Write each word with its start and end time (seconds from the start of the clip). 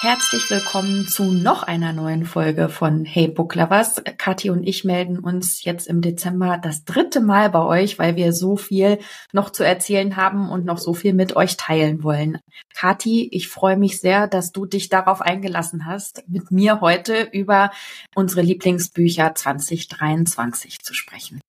Herzlich 0.00 0.48
willkommen 0.48 1.08
zu 1.08 1.24
noch 1.24 1.64
einer 1.64 1.92
neuen 1.92 2.24
Folge 2.24 2.68
von 2.68 3.04
Hey 3.04 3.26
Book 3.26 3.56
Lovers. 3.56 4.00
Kathi 4.16 4.48
und 4.48 4.62
ich 4.62 4.84
melden 4.84 5.18
uns 5.18 5.64
jetzt 5.64 5.88
im 5.88 6.02
Dezember 6.02 6.56
das 6.56 6.84
dritte 6.84 7.20
Mal 7.20 7.50
bei 7.50 7.64
euch, 7.64 7.98
weil 7.98 8.14
wir 8.14 8.32
so 8.32 8.56
viel 8.56 9.00
noch 9.32 9.50
zu 9.50 9.64
erzählen 9.64 10.14
haben 10.14 10.50
und 10.50 10.64
noch 10.64 10.78
so 10.78 10.94
viel 10.94 11.14
mit 11.14 11.34
euch 11.34 11.56
teilen 11.56 12.04
wollen. 12.04 12.38
Kathi, 12.76 13.28
ich 13.32 13.48
freue 13.48 13.76
mich 13.76 13.98
sehr, 14.00 14.28
dass 14.28 14.52
du 14.52 14.66
dich 14.66 14.88
darauf 14.88 15.20
eingelassen 15.20 15.84
hast, 15.84 16.22
mit 16.28 16.52
mir 16.52 16.80
heute 16.80 17.22
über 17.32 17.72
unsere 18.14 18.42
Lieblingsbücher 18.42 19.34
2023 19.34 20.78
zu 20.78 20.94
sprechen. 20.94 21.40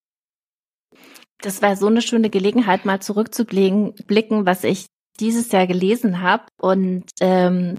Das 1.44 1.62
war 1.62 1.76
so 1.76 1.86
eine 1.86 2.02
schöne 2.02 2.32
Gelegenheit, 2.32 2.84
mal 2.84 3.00
zurückzublicken, 3.00 3.94
was 4.48 4.64
ich 4.64 4.88
dieses 5.20 5.52
Jahr 5.52 5.68
gelesen 5.68 6.22
habe. 6.22 6.46
Und 6.60 7.04
ähm, 7.20 7.78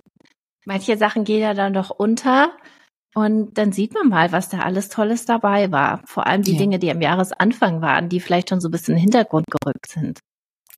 manche 0.71 0.97
Sachen 0.97 1.25
gehen 1.25 1.41
ja 1.41 1.53
dann 1.53 1.75
doch 1.75 1.91
unter. 1.91 2.53
Und 3.13 3.59
dann 3.59 3.73
sieht 3.73 3.93
man 3.93 4.09
mal, 4.09 4.31
was 4.31 4.51
da 4.51 4.61
alles 4.61 4.89
Tolles 4.89 5.25
dabei 5.25 5.73
war. 5.73 6.01
Vor 6.07 6.29
allem 6.29 6.43
die 6.43 6.53
ja. 6.53 6.59
Dinge, 6.59 6.79
die 6.79 6.93
am 6.93 7.01
Jahresanfang 7.01 7.83
waren, 7.83 8.09
die 8.09 8.21
vielleicht 8.21 8.51
schon 8.51 8.61
so 8.61 8.69
ein 8.69 8.71
bisschen 8.71 8.95
in 8.95 8.99
den 8.99 9.03
Hintergrund 9.03 9.47
gerückt 9.51 9.89
sind. 9.89 10.21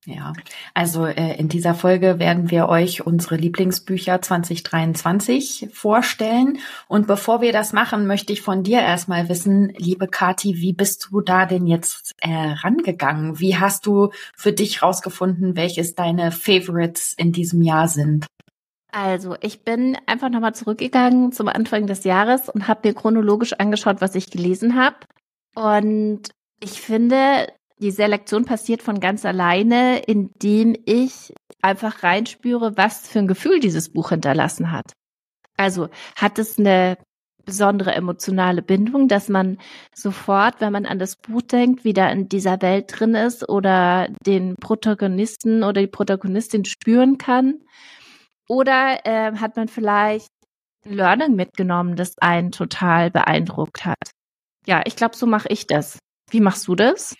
Ja, 0.05 0.33
also 0.73 1.05
äh, 1.05 1.37
in 1.37 1.47
dieser 1.47 1.75
Folge 1.75 2.19
werden 2.19 2.49
wir 2.49 2.67
euch 2.67 3.05
unsere 3.05 3.35
Lieblingsbücher 3.35 4.19
2023 4.19 5.69
vorstellen. 5.71 6.57
Und 6.87 7.05
bevor 7.05 7.41
wir 7.41 7.53
das 7.53 7.71
machen, 7.71 8.07
möchte 8.07 8.33
ich 8.33 8.41
von 8.41 8.63
dir 8.63 8.81
erstmal 8.81 9.29
wissen, 9.29 9.71
liebe 9.77 10.07
Kati, 10.07 10.55
wie 10.55 10.73
bist 10.73 11.09
du 11.11 11.21
da 11.21 11.45
denn 11.45 11.67
jetzt 11.67 12.13
äh, 12.19 12.31
rangegangen? 12.31 13.39
Wie 13.39 13.57
hast 13.57 13.85
du 13.85 14.09
für 14.35 14.51
dich 14.51 14.81
rausgefunden, 14.81 15.55
welches 15.55 15.93
deine 15.93 16.31
Favorites 16.31 17.13
in 17.15 17.31
diesem 17.31 17.61
Jahr 17.61 17.87
sind? 17.87 18.25
Also, 18.95 19.35
ich 19.41 19.63
bin 19.63 19.97
einfach 20.05 20.29
nochmal 20.29 20.53
zurückgegangen 20.53 21.31
zum 21.31 21.47
Anfang 21.47 21.87
des 21.87 22.03
Jahres 22.03 22.47
und 22.47 22.67
habe 22.67 22.87
mir 22.87 22.93
chronologisch 22.93 23.53
angeschaut, 23.53 24.01
was 24.01 24.13
ich 24.13 24.29
gelesen 24.29 24.75
habe. 24.75 24.97
Und 25.55 26.29
ich 26.59 26.79
finde, 26.79 27.47
die 27.79 27.89
Selektion 27.89 28.45
passiert 28.45 28.83
von 28.83 28.99
ganz 28.99 29.25
alleine, 29.25 29.97
indem 30.03 30.75
ich 30.85 31.33
einfach 31.59 32.03
reinspüre, 32.03 32.77
was 32.77 33.07
für 33.07 33.17
ein 33.17 33.27
Gefühl 33.27 33.59
dieses 33.59 33.91
Buch 33.91 34.09
hinterlassen 34.09 34.71
hat. 34.71 34.93
Also 35.57 35.89
hat 36.15 36.37
es 36.37 36.59
eine 36.59 36.99
besondere 37.45 37.95
emotionale 37.95 38.61
Bindung, 38.61 39.07
dass 39.07 39.27
man 39.27 39.57
sofort, 39.95 40.61
wenn 40.61 40.71
man 40.71 40.85
an 40.85 40.99
das 40.99 41.15
Buch 41.15 41.41
denkt, 41.41 41.83
wieder 41.83 42.11
in 42.11 42.29
dieser 42.29 42.61
Welt 42.61 42.93
drin 42.95 43.15
ist 43.15 43.49
oder 43.49 44.07
den 44.23 44.55
Protagonisten 44.55 45.63
oder 45.63 45.81
die 45.81 45.87
Protagonistin 45.87 46.63
spüren 46.63 47.17
kann. 47.17 47.55
Oder 48.47 49.05
äh, 49.05 49.35
hat 49.37 49.55
man 49.55 49.67
vielleicht 49.67 50.29
Learning 50.85 51.35
mitgenommen, 51.35 51.95
das 51.95 52.17
einen 52.19 52.51
total 52.51 53.09
beeindruckt 53.09 53.85
hat? 53.85 54.11
Ja, 54.65 54.81
ich 54.85 54.95
glaube, 54.95 55.15
so 55.15 55.25
mache 55.25 55.47
ich 55.49 55.67
das. 55.67 55.99
Wie 56.29 56.41
machst 56.41 56.67
du 56.67 56.75
das? 56.75 57.15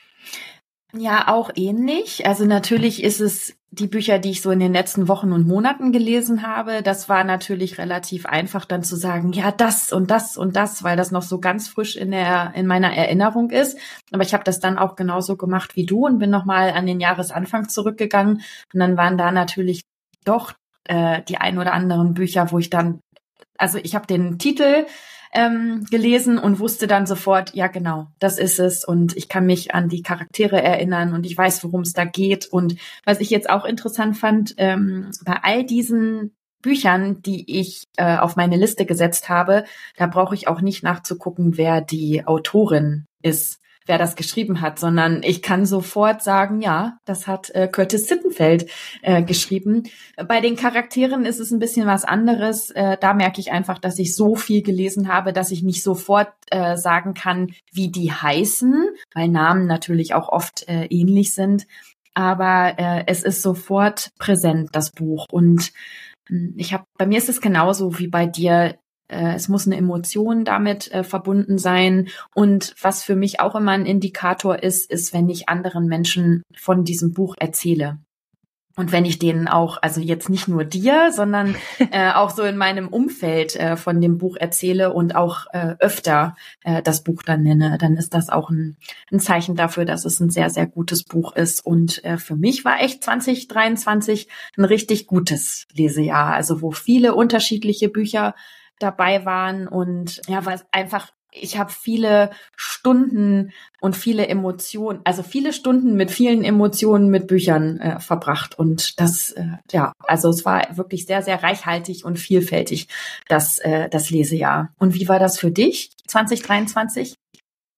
Ja, 0.96 1.28
auch 1.28 1.50
ähnlich. 1.56 2.28
Also 2.28 2.46
natürlich 2.46 3.04
ist 3.04 3.20
es 3.20 3.56
die 3.72 3.88
Bücher, 3.88 4.20
die 4.20 4.30
ich 4.30 4.44
so 4.44 4.52
in 4.52 4.60
den 4.60 4.74
letzten 4.74 5.08
Wochen 5.08 5.32
und 5.32 5.48
Monaten 5.48 5.92
gelesen 5.92 6.46
habe. 6.48 6.84
Das 6.84 7.10
war 7.10 7.24
natürlich 7.24 7.80
relativ 7.80 8.28
einfach 8.28 8.66
dann 8.66 8.84
zu 8.84 8.96
sagen, 8.96 9.34
ja, 9.34 9.52
das 9.52 9.92
und 9.92 10.12
das 10.12 10.38
und 10.38 10.56
das, 10.56 10.84
weil 10.84 10.96
das 10.96 11.10
noch 11.10 11.24
so 11.24 11.40
ganz 11.40 11.68
frisch 11.68 11.96
in 11.96 12.12
der 12.12 12.54
in 12.56 12.68
meiner 12.68 12.94
Erinnerung 12.96 13.50
ist. 13.50 13.80
Aber 14.12 14.22
ich 14.22 14.36
habe 14.36 14.44
das 14.44 14.60
dann 14.60 14.78
auch 14.78 14.96
genauso 14.96 15.36
gemacht 15.36 15.76
wie 15.76 15.88
du 15.88 16.06
und 16.06 16.20
bin 16.20 16.30
noch 16.30 16.46
mal 16.46 16.70
an 16.72 16.86
den 16.86 17.00
Jahresanfang 17.00 17.68
zurückgegangen 17.70 18.44
und 18.74 18.80
dann 18.80 18.96
waren 18.96 19.18
da 19.18 19.32
natürlich 19.32 19.82
doch 20.24 20.54
äh, 20.86 21.22
die 21.24 21.38
ein 21.38 21.58
oder 21.58 21.74
anderen 21.74 22.14
Bücher, 22.14 22.52
wo 22.52 22.60
ich 22.60 22.70
dann, 22.70 23.00
also 23.58 23.78
ich 23.82 23.96
habe 23.96 24.08
den 24.08 24.38
Titel 24.38 24.86
ähm, 25.34 25.86
gelesen 25.90 26.38
und 26.38 26.60
wusste 26.60 26.88
dann 26.88 27.06
sofort, 27.06 27.56
ja 27.56 27.68
genau, 27.68 28.08
das 28.20 28.38
ist 28.38 28.60
es 28.60 28.86
und 28.86 29.18
ich 29.18 29.30
kann 29.30 29.46
mich 29.46 29.74
an 29.74 29.90
die 29.90 30.04
Charaktere 30.04 30.62
erinnern 30.62 31.14
und 31.14 31.26
ich 31.26 31.38
weiß, 31.38 31.64
worum 31.64 31.82
es 31.82 31.94
da 31.94 32.06
geht. 32.06 32.46
Und 32.46 32.76
was 33.04 33.20
ich 33.20 33.30
jetzt 33.30 33.50
auch 33.50 33.66
interessant 33.66 34.16
fand, 34.16 34.54
ähm, 34.58 35.12
bei 35.26 35.40
all 35.42 35.64
diesen 35.64 36.36
Büchern, 36.62 37.22
die 37.22 37.60
ich 37.60 37.84
äh, 37.98 38.18
auf 38.18 38.36
meine 38.36 38.58
Liste 38.58 38.86
gesetzt 38.86 39.28
habe, 39.28 39.66
da 39.98 40.08
brauche 40.08 40.36
ich 40.36 40.48
auch 40.48 40.62
nicht 40.62 40.84
nachzugucken, 40.84 41.58
wer 41.58 41.82
die 41.82 42.26
Autorin 42.26 43.06
ist 43.22 43.60
wer 43.86 43.98
das 43.98 44.16
geschrieben 44.16 44.62
hat, 44.62 44.80
sondern 44.80 45.22
ich 45.24 45.42
kann 45.42 45.66
sofort 45.66 46.24
sagen, 46.24 46.62
ja, 46.62 46.98
das 47.06 47.28
hat 47.28 47.50
äh, 47.52 47.68
Curtis 47.68 48.08
Sittenfeld 48.08 48.70
äh, 49.02 49.24
geschrieben. 49.24 49.84
Bei 50.28 50.42
den 50.42 50.56
Charakteren 50.56 51.26
ist 51.26 51.40
es 51.40 51.52
ein 51.52 51.60
bisschen 51.60 51.86
was 51.88 52.06
anderes. 52.06 52.70
Äh, 52.72 52.98
da 53.00 53.14
merke 53.14 53.40
ich 53.40 53.52
einfach, 53.52 53.80
dass 53.80 54.00
ich 54.00 54.16
so 54.16 54.36
viel 54.36 54.62
gelesen 54.62 55.08
habe, 55.08 55.34
dass 55.34 55.52
ich 55.52 55.64
nicht 55.64 55.84
sofort 55.84 56.34
äh, 56.50 56.78
sagen 56.78 57.14
kann, 57.14 57.52
wie 57.72 57.90
die 57.90 58.12
heißen, 58.12 58.90
weil 59.14 59.28
Namen 59.28 59.66
natürlich 59.66 60.14
auch 60.14 60.30
oft 60.30 60.68
äh, 60.68 60.86
ähnlich 60.86 61.34
sind. 61.34 61.68
Aber 62.14 62.76
äh, 62.78 63.04
es 63.08 63.24
ist 63.24 63.42
sofort 63.42 64.12
präsent, 64.20 64.70
das 64.74 64.92
Buch. 64.92 65.26
Und 65.32 65.72
hm, 66.28 66.54
ich 66.58 66.74
habe, 66.74 66.86
bei 66.98 67.06
mir 67.06 67.18
ist 67.18 67.30
es 67.30 67.42
genauso 67.42 68.00
wie 68.00 68.08
bei 68.08 68.26
dir. 68.26 68.76
Äh, 69.08 69.36
es 69.36 69.50
muss 69.50 69.66
eine 69.66 69.78
Emotion 69.78 70.46
damit 70.46 70.92
äh, 70.92 71.04
verbunden 71.04 71.58
sein. 71.58 72.08
Und 72.34 72.76
was 72.82 73.04
für 73.04 73.16
mich 73.16 73.40
auch 73.40 73.56
immer 73.56 73.72
ein 73.72 73.86
Indikator 73.86 74.62
ist, 74.62 74.90
ist, 74.90 75.14
wenn 75.14 75.30
ich 75.30 75.50
anderen 75.50 75.88
Menschen 75.88 76.44
von 76.56 76.84
diesem 76.84 77.14
Buch 77.14 77.36
erzähle. 77.38 78.00
Und 78.76 78.92
wenn 78.92 79.06
ich 79.06 79.20
denen 79.20 79.48
auch, 79.48 79.78
also 79.84 80.02
jetzt 80.02 80.30
nicht 80.30 80.48
nur 80.48 80.66
dir, 80.66 81.12
sondern 81.12 81.56
äh, 81.92 82.12
auch 82.12 82.32
so 82.32 82.42
in 82.42 82.58
meinem 82.58 82.88
Umfeld 82.88 83.56
äh, 83.56 83.78
von 83.78 84.02
dem 84.02 84.18
Buch 84.18 84.36
erzähle 84.36 84.94
und 84.94 85.16
auch 85.16 85.46
äh, 85.54 85.76
öfter 85.80 86.36
äh, 86.64 86.82
das 86.82 87.04
Buch 87.04 87.22
dann 87.22 87.44
nenne, 87.44 87.78
dann 87.80 87.98
ist 87.98 88.16
das 88.16 88.30
auch 88.30 88.50
ein, 88.50 88.78
ein 89.12 89.20
Zeichen 89.20 89.56
dafür, 89.56 89.86
dass 89.86 90.06
es 90.06 90.20
ein 90.20 90.32
sehr, 90.32 90.50
sehr 90.50 90.66
gutes 90.66 91.04
Buch 91.04 91.36
ist. 91.36 91.64
Und 91.66 92.02
für 92.18 92.36
mich 92.36 92.66
war 92.66 92.82
echt 92.82 93.04
2023 93.04 94.28
ein 94.58 94.66
richtig 94.66 95.08
gutes 95.08 95.68
Lesejahr, 95.74 96.34
also 96.34 96.62
wo 96.62 96.72
viele 96.72 97.16
unterschiedliche 97.16 97.90
Bücher 97.90 98.34
dabei 98.80 99.26
waren 99.26 99.68
und 99.68 100.22
ja, 100.28 100.46
weil 100.46 100.62
einfach 100.72 101.12
ich 101.36 101.58
habe 101.58 101.72
viele 101.72 102.30
Stunden 102.56 103.52
und 103.82 103.96
viele 103.96 104.28
Emotionen, 104.28 105.02
also 105.04 105.24
viele 105.24 105.54
Stunden 105.54 105.96
mit 105.96 106.12
vielen 106.12 106.44
Emotionen 106.44 107.10
mit 107.10 107.28
Büchern 107.28 107.80
äh, 107.80 108.00
verbracht 108.00 108.58
und 108.58 109.00
das, 109.00 109.32
äh, 109.32 109.58
ja, 109.72 109.94
also 110.00 110.30
es 110.30 110.46
war 110.46 110.78
wirklich 110.78 111.06
sehr, 111.06 111.22
sehr 111.22 111.42
reichhaltig 111.42 112.06
und 112.06 112.20
vielfältig 112.20 112.88
das, 113.28 113.60
äh, 113.60 113.90
das 113.90 114.10
Lesejahr. 114.10 114.74
Und 114.78 114.94
wie 114.94 115.08
war 115.08 115.20
das 115.20 115.40
für 115.40 115.52
dich 115.52 115.92
2023? 116.08 117.16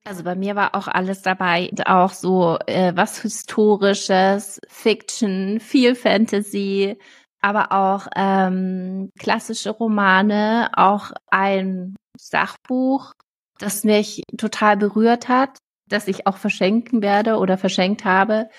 Also 0.07 0.23
bei 0.23 0.35
mir 0.35 0.55
war 0.55 0.75
auch 0.75 0.87
alles 0.87 1.23
dabei, 1.23 1.71
auch 1.85 2.11
so 2.11 2.59
äh, 2.67 2.91
was 2.95 3.21
historisches, 3.23 4.61
Fiction, 4.67 5.59
viel 5.59 5.95
Fantasy, 5.95 6.97
aber 7.45 7.71
auch 7.71 8.07
ähm, 8.15 9.11
klassische 9.19 9.69
Romane, 9.69 10.71
auch 10.75 11.11
ein 11.29 11.95
Sachbuch, 12.17 13.13
das 13.59 13.83
mich 13.83 14.23
total 14.35 14.77
berührt 14.77 15.29
hat, 15.29 15.59
das 15.87 16.07
ich 16.07 16.25
auch 16.25 16.37
verschenken 16.37 17.03
werde 17.03 17.37
oder 17.37 17.59
verschenkt 17.59 18.03
habe. 18.03 18.49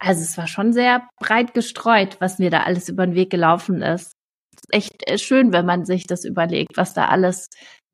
Also 0.00 0.22
es 0.22 0.36
war 0.36 0.48
schon 0.48 0.72
sehr 0.72 1.06
breit 1.20 1.54
gestreut, 1.54 2.16
was 2.18 2.40
mir 2.40 2.50
da 2.50 2.64
alles 2.64 2.88
über 2.88 3.06
den 3.06 3.14
Weg 3.14 3.30
gelaufen 3.30 3.82
ist. 3.82 4.14
ist 4.56 4.74
echt 4.74 5.08
äh, 5.08 5.16
schön, 5.16 5.52
wenn 5.52 5.64
man 5.64 5.84
sich 5.84 6.08
das 6.08 6.24
überlegt, 6.24 6.76
was 6.76 6.92
da 6.92 7.06
alles 7.06 7.46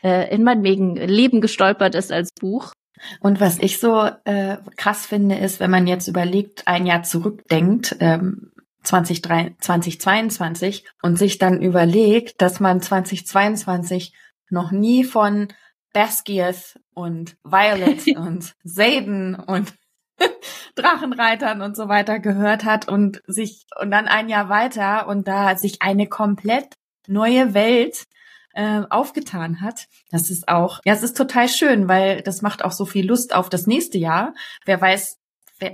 äh, 0.03 0.35
in 0.35 0.43
mein 0.43 0.65
Leben 0.65 1.43
gestolpert 1.43 1.95
ist 1.95 2.13
als 2.13 2.31
Buch. 2.33 2.73
Und 3.21 3.41
was 3.41 3.59
ich 3.59 3.79
so 3.79 4.09
äh, 4.25 4.57
krass 4.79 5.05
finde, 5.05 5.37
ist, 5.37 5.61
wenn 5.61 5.71
man 5.71 5.87
jetzt 5.87 6.09
überlegt, 6.09 6.67
ein 6.67 6.87
Jahr 6.87 7.03
zurückdenkt, 7.03 7.97
ähm, 8.01 8.51
2022 8.83 10.85
und 11.03 11.19
sich 11.19 11.39
dann 11.39 11.61
überlegt, 11.61 12.41
dass 12.41 12.61
man 12.61 12.81
2022 12.81 14.15
noch 14.49 14.71
nie 14.71 15.05
von 15.05 15.49
Basquiat 15.93 16.79
und 16.95 17.37
Violet 17.45 18.07
und 18.17 18.55
Zayden 18.65 19.35
und 19.35 19.75
Drachenreitern 20.75 21.63
und 21.63 21.77
so 21.77 21.89
weiter 21.89 22.19
gehört 22.19 22.65
hat 22.65 22.89
und 22.89 23.23
sich 23.27 23.67
und 23.81 23.91
dann 23.91 24.07
ein 24.07 24.29
Jahr 24.29 24.49
weiter 24.49 25.09
und 25.09 25.27
da 25.27 25.57
sich 25.57 25.83
eine 25.83 26.07
komplett 26.07 26.75
neue 27.07 27.55
Welt 27.55 28.05
äh, 28.53 28.83
aufgetan 28.91 29.61
hat. 29.61 29.87
Das 30.11 30.31
ist 30.31 30.49
auch, 30.49 30.81
ja, 30.85 30.93
es 30.93 31.03
ist 31.03 31.17
total 31.17 31.49
schön, 31.49 31.89
weil 31.89 32.23
das 32.23 32.43
macht 32.43 32.65
auch 32.65 32.73
so 32.73 32.85
viel 32.85 33.07
Lust 33.07 33.35
auf 33.35 33.49
das 33.49 33.67
nächste 33.67 33.99
Jahr. 33.99 34.35
Wer 34.65 34.81
weiß, 34.81 35.20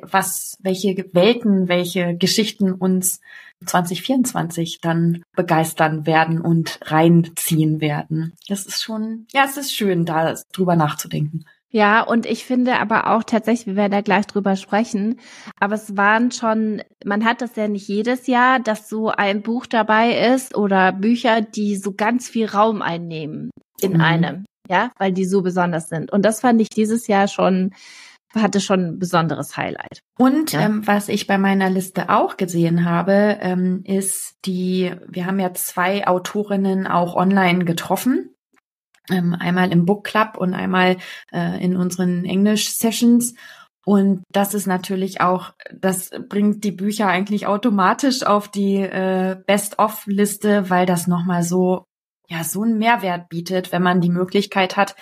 was, 0.02 0.56
welche 0.60 0.96
Welten, 1.12 1.68
welche 1.68 2.16
Geschichten 2.16 2.72
uns 2.72 3.20
2024 3.64 4.80
dann 4.80 5.22
begeistern 5.34 6.06
werden 6.06 6.40
und 6.40 6.78
reinziehen 6.82 7.80
werden. 7.80 8.34
Das 8.48 8.66
ist 8.66 8.82
schon, 8.82 9.26
ja, 9.32 9.44
es 9.44 9.56
ist 9.56 9.74
schön, 9.74 10.04
da 10.04 10.34
drüber 10.52 10.76
nachzudenken. 10.76 11.44
Ja, 11.70 12.02
und 12.02 12.26
ich 12.26 12.44
finde 12.44 12.78
aber 12.78 13.10
auch 13.10 13.22
tatsächlich, 13.24 13.66
wir 13.66 13.76
werden 13.76 13.92
da 13.92 14.00
gleich 14.00 14.26
drüber 14.26 14.56
sprechen, 14.56 15.20
aber 15.58 15.74
es 15.74 15.96
waren 15.96 16.30
schon, 16.30 16.82
man 17.04 17.24
hat 17.24 17.42
das 17.42 17.56
ja 17.56 17.68
nicht 17.68 17.88
jedes 17.88 18.26
Jahr, 18.28 18.60
dass 18.60 18.88
so 18.88 19.08
ein 19.08 19.42
Buch 19.42 19.66
dabei 19.66 20.32
ist 20.32 20.56
oder 20.56 20.92
Bücher, 20.92 21.42
die 21.42 21.76
so 21.76 21.92
ganz 21.92 22.28
viel 22.28 22.46
Raum 22.46 22.82
einnehmen 22.82 23.50
in 23.80 23.94
mhm. 23.94 24.00
einem, 24.00 24.44
ja, 24.68 24.90
weil 24.98 25.12
die 25.12 25.26
so 25.26 25.42
besonders 25.42 25.88
sind. 25.88 26.12
Und 26.12 26.24
das 26.24 26.40
fand 26.40 26.60
ich 26.60 26.68
dieses 26.68 27.08
Jahr 27.08 27.28
schon, 27.28 27.74
hatte 28.34 28.60
schon 28.60 28.80
ein 28.80 28.98
besonderes 28.98 29.56
Highlight. 29.56 30.00
Und 30.18 30.52
ja. 30.52 30.60
ähm, 30.60 30.86
was 30.86 31.08
ich 31.08 31.26
bei 31.26 31.38
meiner 31.38 31.70
Liste 31.70 32.10
auch 32.10 32.36
gesehen 32.36 32.84
habe, 32.84 33.38
ähm, 33.40 33.82
ist 33.84 34.36
die, 34.44 34.92
wir 35.08 35.26
haben 35.26 35.38
ja 35.38 35.54
zwei 35.54 36.06
Autorinnen 36.06 36.86
auch 36.86 37.14
online 37.14 37.64
getroffen 37.64 38.36
ähm, 39.10 39.34
einmal 39.38 39.72
im 39.72 39.84
Book 39.84 40.04
Club 40.04 40.36
und 40.36 40.54
einmal 40.54 40.96
äh, 41.32 41.62
in 41.62 41.76
unseren 41.76 42.24
Englisch-Sessions. 42.24 43.34
Und 43.84 44.24
das 44.32 44.54
ist 44.54 44.66
natürlich 44.66 45.20
auch, 45.20 45.52
das 45.72 46.10
bringt 46.28 46.64
die 46.64 46.72
Bücher 46.72 47.06
eigentlich 47.06 47.46
automatisch 47.46 48.24
auf 48.24 48.48
die 48.48 48.78
äh, 48.78 49.36
Best-of-Liste, 49.46 50.70
weil 50.70 50.86
das 50.86 51.06
nochmal 51.06 51.44
so, 51.44 51.84
ja, 52.28 52.42
so 52.42 52.62
einen 52.62 52.78
Mehrwert 52.78 53.28
bietet, 53.28 53.70
wenn 53.70 53.82
man 53.82 54.00
die 54.00 54.10
Möglichkeit 54.10 54.76
hat, 54.76 54.96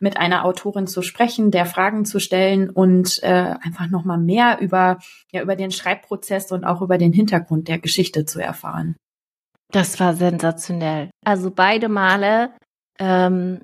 mit 0.00 0.16
einer 0.16 0.44
Autorin 0.44 0.86
zu 0.86 1.02
sprechen, 1.02 1.50
der 1.50 1.66
Fragen 1.66 2.04
zu 2.04 2.18
stellen 2.18 2.70
und 2.70 3.22
äh, 3.22 3.54
einfach 3.60 3.88
nochmal 3.88 4.18
mehr 4.18 4.58
über, 4.60 4.98
ja, 5.32 5.42
über 5.42 5.56
den 5.56 5.70
Schreibprozess 5.70 6.50
und 6.52 6.64
auch 6.64 6.82
über 6.82 6.98
den 6.98 7.12
Hintergrund 7.12 7.68
der 7.68 7.78
Geschichte 7.78 8.24
zu 8.24 8.40
erfahren. 8.40 8.96
Das 9.72 10.00
war 10.00 10.14
sensationell. 10.14 11.10
Also 11.24 11.50
beide 11.50 11.88
Male 11.88 12.50
ähm, 12.98 13.60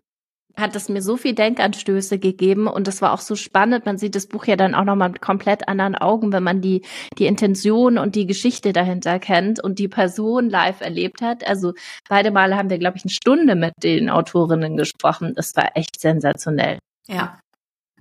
hat 0.58 0.74
es 0.74 0.88
mir 0.88 1.02
so 1.02 1.16
viel 1.16 1.34
Denkanstöße 1.34 2.18
gegeben 2.18 2.66
und 2.66 2.88
es 2.88 3.02
war 3.02 3.12
auch 3.12 3.20
so 3.20 3.36
spannend. 3.36 3.86
Man 3.86 3.98
sieht 3.98 4.14
das 4.14 4.26
Buch 4.26 4.46
ja 4.46 4.56
dann 4.56 4.74
auch 4.74 4.84
nochmal 4.84 5.10
mit 5.10 5.20
komplett 5.20 5.68
anderen 5.68 5.94
Augen, 5.94 6.32
wenn 6.32 6.42
man 6.42 6.60
die, 6.60 6.82
die 7.18 7.26
Intention 7.26 7.98
und 7.98 8.14
die 8.14 8.26
Geschichte 8.26 8.72
dahinter 8.72 9.18
kennt 9.18 9.62
und 9.62 9.78
die 9.78 9.88
Person 9.88 10.48
live 10.48 10.80
erlebt 10.80 11.20
hat. 11.20 11.46
Also 11.46 11.74
beide 12.08 12.30
Male 12.30 12.56
haben 12.56 12.70
wir, 12.70 12.78
glaube 12.78 12.96
ich, 12.96 13.04
eine 13.04 13.10
Stunde 13.10 13.54
mit 13.54 13.74
den 13.82 14.08
Autorinnen 14.08 14.76
gesprochen. 14.76 15.34
Das 15.34 15.54
war 15.56 15.76
echt 15.76 16.00
sensationell. 16.00 16.78
Ja. 17.06 17.38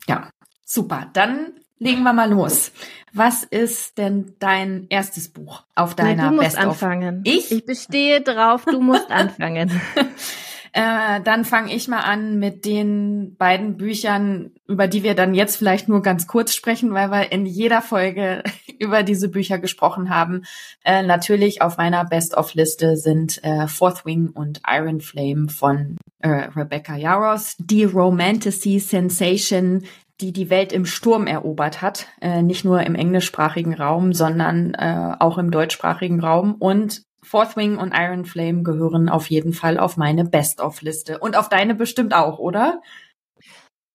Ja. 0.08 0.30
Super. 0.66 1.10
Dann 1.14 1.54
legen 1.78 2.04
wir 2.04 2.14
mal 2.14 2.30
los. 2.30 2.72
Was 3.14 3.44
ist 3.44 3.98
denn 3.98 4.36
dein 4.40 4.88
erstes 4.90 5.30
Buch 5.30 5.64
auf 5.76 5.96
deiner 5.96 6.32
nee, 6.32 6.38
Du 6.38 6.44
musst 6.44 6.58
anfangen. 6.58 7.22
Ich? 7.26 7.52
Ich 7.52 7.66
bestehe 7.66 8.22
drauf, 8.22 8.66
du 8.66 8.80
musst 8.80 9.10
anfangen. 9.12 9.82
Äh, 10.78 11.22
dann 11.22 11.46
fange 11.46 11.74
ich 11.74 11.88
mal 11.88 12.02
an 12.02 12.38
mit 12.38 12.66
den 12.66 13.38
beiden 13.38 13.78
Büchern, 13.78 14.52
über 14.68 14.90
die 14.90 15.04
wir 15.04 15.16
dann 15.16 15.34
jetzt 15.34 15.56
vielleicht 15.56 15.88
nur 15.88 16.02
ganz 16.02 16.28
kurz 16.28 16.54
sprechen, 16.54 16.94
weil 16.94 17.12
wir 17.12 17.32
in 17.32 17.46
jeder 17.46 17.82
Folge 17.82 18.44
über 18.80 19.02
diese 19.02 19.30
Bücher 19.30 19.58
gesprochen 19.58 20.10
haben. 20.10 20.44
Äh, 20.84 21.04
natürlich 21.04 21.62
auf 21.62 21.78
meiner 21.78 22.04
Best-of-Liste 22.04 22.98
sind 22.98 23.42
äh, 23.46 23.68
Fourth 23.68 24.06
Wing 24.06 24.32
und 24.32 24.64
Iron 24.68 25.00
Flame 25.00 25.48
von 25.48 25.96
äh, 26.20 26.50
Rebecca 26.54 26.98
Yaros. 26.98 27.56
Die 27.58 27.86
Romantasy 27.86 28.80
Sensation, 28.80 29.86
die 30.20 30.34
die 30.34 30.50
Welt 30.50 30.74
im 30.74 30.86
Sturm 30.86 31.26
erobert 31.26 31.82
hat, 31.82 32.08
äh, 32.20 32.42
nicht 32.42 32.66
nur 32.66 32.82
im 32.82 32.96
englischsprachigen 32.96 33.76
Raum, 33.76 34.12
sondern 34.12 34.74
äh, 34.74 35.16
auch 35.22 35.38
im 35.38 35.52
deutschsprachigen 35.52 36.20
Raum 36.20 36.56
und 36.56 37.05
Fourth 37.26 37.58
Wing 37.58 37.78
und 37.78 37.94
Iron 37.96 38.26
Flame 38.26 38.64
gehören 38.64 39.10
auf 39.10 39.30
jeden 39.30 39.54
Fall 39.54 39.78
auf 39.80 39.98
meine 39.98 40.24
Best-of-Liste. 40.26 41.20
Und 41.20 41.36
auf 41.36 41.50
deine 41.50 41.76
bestimmt 41.76 42.14
auch, 42.14 42.40
oder? 42.40 42.82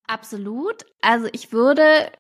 Absolut. 0.07 0.85
Also 1.01 1.29
ich 1.33 1.53
würde 1.53 2.11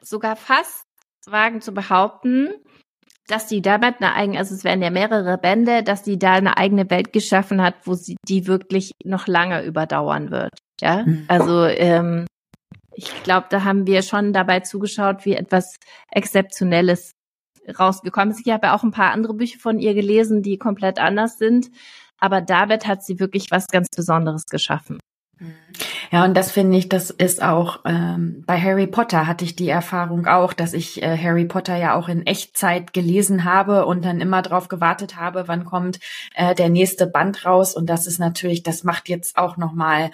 sogar 0.00 0.36
fast 0.36 0.84
wagen 1.26 1.60
zu 1.60 1.72
behaupten, 1.72 2.54
dass 3.26 3.46
die 3.46 3.60
damit 3.60 3.96
eine 4.00 4.14
eigene, 4.14 4.38
also 4.38 4.54
es 4.54 4.64
werden 4.64 4.82
ja 4.82 4.90
mehrere 4.90 5.36
Bände, 5.36 5.82
dass 5.82 6.02
die 6.02 6.18
da 6.18 6.34
eine 6.34 6.56
eigene 6.56 6.88
Welt 6.90 7.12
geschaffen 7.12 7.60
hat, 7.60 7.74
wo 7.84 7.94
sie 7.94 8.16
die 8.26 8.46
wirklich 8.46 8.92
noch 9.04 9.26
lange 9.26 9.64
überdauern 9.64 10.30
wird. 10.30 10.52
Ja, 10.80 11.04
mhm. 11.04 11.24
also 11.28 11.64
ähm, 11.66 12.26
ich 12.94 13.22
glaube, 13.22 13.46
da 13.50 13.64
haben 13.64 13.86
wir 13.86 14.02
schon 14.02 14.32
dabei 14.32 14.60
zugeschaut, 14.60 15.24
wie 15.24 15.34
etwas 15.34 15.76
Exzeptionelles 16.10 17.12
rausgekommen 17.78 18.30
ist. 18.30 18.46
Ich 18.46 18.52
habe 18.52 18.68
ja 18.68 18.76
auch 18.76 18.82
ein 18.82 18.90
paar 18.90 19.12
andere 19.12 19.34
Bücher 19.34 19.58
von 19.58 19.78
ihr 19.78 19.94
gelesen, 19.94 20.42
die 20.42 20.58
komplett 20.58 20.98
anders 20.98 21.38
sind. 21.38 21.70
Aber 22.18 22.40
David 22.40 22.86
hat 22.86 23.04
sie 23.04 23.20
wirklich 23.20 23.50
was 23.50 23.66
ganz 23.68 23.88
Besonderes 23.94 24.46
geschaffen. 24.46 24.98
Ja, 26.10 26.24
und 26.24 26.34
das 26.36 26.50
finde 26.50 26.76
ich, 26.78 26.88
das 26.88 27.10
ist 27.10 27.42
auch 27.42 27.80
ähm, 27.84 28.42
bei 28.46 28.60
Harry 28.60 28.86
Potter 28.86 29.26
hatte 29.26 29.44
ich 29.44 29.54
die 29.54 29.68
Erfahrung 29.68 30.26
auch, 30.26 30.52
dass 30.52 30.72
ich 30.72 31.02
äh, 31.02 31.16
Harry 31.16 31.44
Potter 31.44 31.76
ja 31.76 31.94
auch 31.94 32.08
in 32.08 32.26
Echtzeit 32.26 32.92
gelesen 32.92 33.44
habe 33.44 33.86
und 33.86 34.04
dann 34.04 34.20
immer 34.20 34.42
drauf 34.42 34.68
gewartet 34.68 35.16
habe, 35.16 35.46
wann 35.46 35.64
kommt 35.64 36.00
äh, 36.34 36.54
der 36.54 36.70
nächste 36.70 37.06
Band 37.06 37.44
raus. 37.44 37.76
Und 37.76 37.88
das 37.88 38.06
ist 38.06 38.18
natürlich, 38.18 38.62
das 38.64 38.82
macht 38.82 39.08
jetzt 39.08 39.36
auch 39.36 39.56
noch 39.56 39.72
mal 39.72 40.10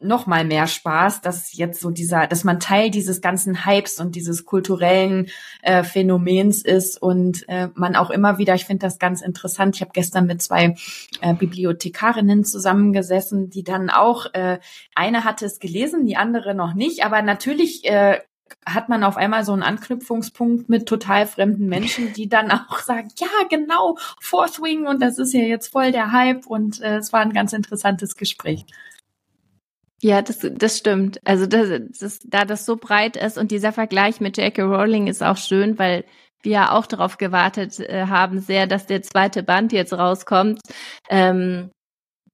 noch 0.00 0.26
mal 0.26 0.44
mehr 0.44 0.66
Spaß, 0.66 1.22
dass 1.22 1.52
jetzt 1.54 1.80
so 1.80 1.90
dieser, 1.90 2.26
dass 2.28 2.44
man 2.44 2.60
Teil 2.60 2.90
dieses 2.90 3.20
ganzen 3.20 3.64
Hypes 3.64 3.98
und 3.98 4.14
dieses 4.14 4.44
kulturellen 4.44 5.28
äh, 5.62 5.82
Phänomens 5.82 6.62
ist 6.62 7.02
und 7.02 7.48
äh, 7.48 7.68
man 7.74 7.96
auch 7.96 8.10
immer 8.10 8.38
wieder, 8.38 8.54
ich 8.54 8.64
finde 8.64 8.86
das 8.86 8.98
ganz 8.98 9.22
interessant. 9.22 9.74
Ich 9.74 9.80
habe 9.80 9.90
gestern 9.92 10.26
mit 10.26 10.40
zwei 10.40 10.76
äh, 11.20 11.34
Bibliothekarinnen 11.34 12.44
zusammengesessen, 12.44 13.50
die 13.50 13.64
dann 13.64 13.90
auch 13.90 14.26
äh, 14.34 14.58
eine 14.94 15.24
hatte 15.24 15.46
es 15.46 15.58
gelesen, 15.58 16.06
die 16.06 16.16
andere 16.16 16.54
noch 16.54 16.74
nicht, 16.74 17.04
aber 17.04 17.22
natürlich 17.22 17.84
äh, 17.84 18.20
hat 18.64 18.88
man 18.88 19.04
auf 19.04 19.16
einmal 19.16 19.44
so 19.44 19.52
einen 19.52 19.62
Anknüpfungspunkt 19.62 20.68
mit 20.68 20.86
total 20.86 21.26
fremden 21.26 21.66
Menschen, 21.66 22.12
die 22.12 22.28
dann 22.28 22.50
auch 22.50 22.78
sagen, 22.84 23.08
ja, 23.18 23.26
genau, 23.50 23.96
Fourth 24.20 24.62
Wing 24.62 24.86
und 24.86 25.02
das 25.02 25.18
ist 25.18 25.32
ja 25.32 25.40
jetzt 25.40 25.68
voll 25.68 25.90
der 25.90 26.12
Hype 26.12 26.46
und 26.46 26.80
äh, 26.80 26.98
es 26.98 27.12
war 27.12 27.20
ein 27.20 27.32
ganz 27.32 27.52
interessantes 27.52 28.16
Gespräch. 28.16 28.64
Ja, 30.00 30.22
das, 30.22 30.38
das 30.40 30.78
stimmt. 30.78 31.20
Also 31.24 31.46
das, 31.46 31.68
das, 31.98 32.20
da 32.24 32.44
das 32.44 32.64
so 32.64 32.76
breit 32.76 33.16
ist 33.16 33.36
und 33.36 33.50
dieser 33.50 33.72
Vergleich 33.72 34.20
mit 34.20 34.36
J.K. 34.36 34.62
Rowling 34.62 35.08
ist 35.08 35.22
auch 35.22 35.36
schön, 35.36 35.78
weil 35.78 36.04
wir 36.42 36.52
ja 36.52 36.72
auch 36.72 36.86
darauf 36.86 37.18
gewartet 37.18 37.80
äh, 37.80 38.06
haben, 38.06 38.40
sehr, 38.40 38.68
dass 38.68 38.86
der 38.86 39.02
zweite 39.02 39.42
Band 39.42 39.72
jetzt 39.72 39.92
rauskommt 39.92 40.60
ähm, 41.08 41.70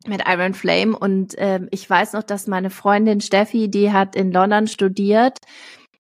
mit 0.06 0.22
Iron 0.26 0.52
Flame. 0.52 0.96
Und 0.96 1.34
ähm, 1.38 1.69
ich 1.70 1.88
weiß 1.88 2.12
noch, 2.12 2.22
dass 2.22 2.46
meine 2.46 2.69
Freundin 2.69 3.22
Steffi, 3.22 3.70
die 3.70 3.93
hat 3.93 4.14
in 4.14 4.31
London 4.31 4.66
studiert, 4.66 5.38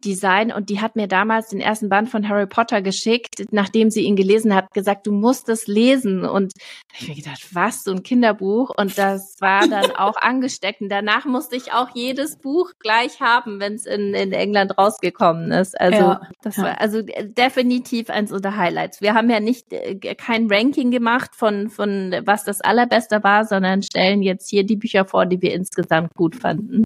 Design 0.04 0.52
und 0.52 0.68
die 0.68 0.80
hat 0.80 0.96
mir 0.96 1.08
damals 1.08 1.48
den 1.48 1.60
ersten 1.60 1.88
Band 1.88 2.08
von 2.08 2.28
Harry 2.28 2.46
Potter 2.46 2.82
geschickt, 2.82 3.44
nachdem 3.50 3.90
sie 3.90 4.02
ihn 4.02 4.16
gelesen 4.16 4.54
hat, 4.54 4.72
gesagt, 4.72 5.06
du 5.06 5.12
musst 5.12 5.48
es 5.48 5.66
lesen. 5.66 6.24
Und 6.24 6.52
ich 6.92 7.02
habe 7.02 7.12
mir 7.12 7.22
gedacht, 7.22 7.54
was, 7.54 7.84
so 7.84 7.92
ein 7.92 8.02
Kinderbuch? 8.02 8.70
Und 8.76 8.98
das 8.98 9.36
war 9.40 9.66
dann 9.68 9.90
auch 9.96 10.16
angesteckt. 10.16 10.80
Und 10.80 10.88
danach 10.88 11.24
musste 11.24 11.56
ich 11.56 11.72
auch 11.72 11.88
jedes 11.94 12.36
Buch 12.36 12.72
gleich 12.78 13.20
haben, 13.20 13.60
wenn 13.60 13.74
es 13.74 13.86
in, 13.86 14.14
in 14.14 14.32
England 14.32 14.76
rausgekommen 14.76 15.50
ist. 15.52 15.80
Also 15.80 15.98
ja, 15.98 16.20
das 16.42 16.56
ja. 16.56 16.64
war 16.64 16.80
also 16.80 17.02
definitiv 17.02 18.10
eins 18.10 18.32
unserer 18.32 18.56
Highlights. 18.56 19.00
Wir 19.00 19.14
haben 19.14 19.30
ja 19.30 19.40
nicht 19.40 19.72
äh, 19.72 20.14
kein 20.14 20.50
Ranking 20.50 20.90
gemacht 20.90 21.34
von, 21.34 21.70
von 21.70 22.14
was 22.24 22.44
das 22.44 22.60
Allerbeste 22.60 23.22
war, 23.24 23.44
sondern 23.44 23.82
stellen 23.82 24.22
jetzt 24.22 24.50
hier 24.50 24.64
die 24.64 24.76
Bücher 24.76 25.04
vor, 25.04 25.26
die 25.26 25.40
wir 25.40 25.54
insgesamt 25.54 26.14
gut 26.14 26.36
fanden. 26.36 26.84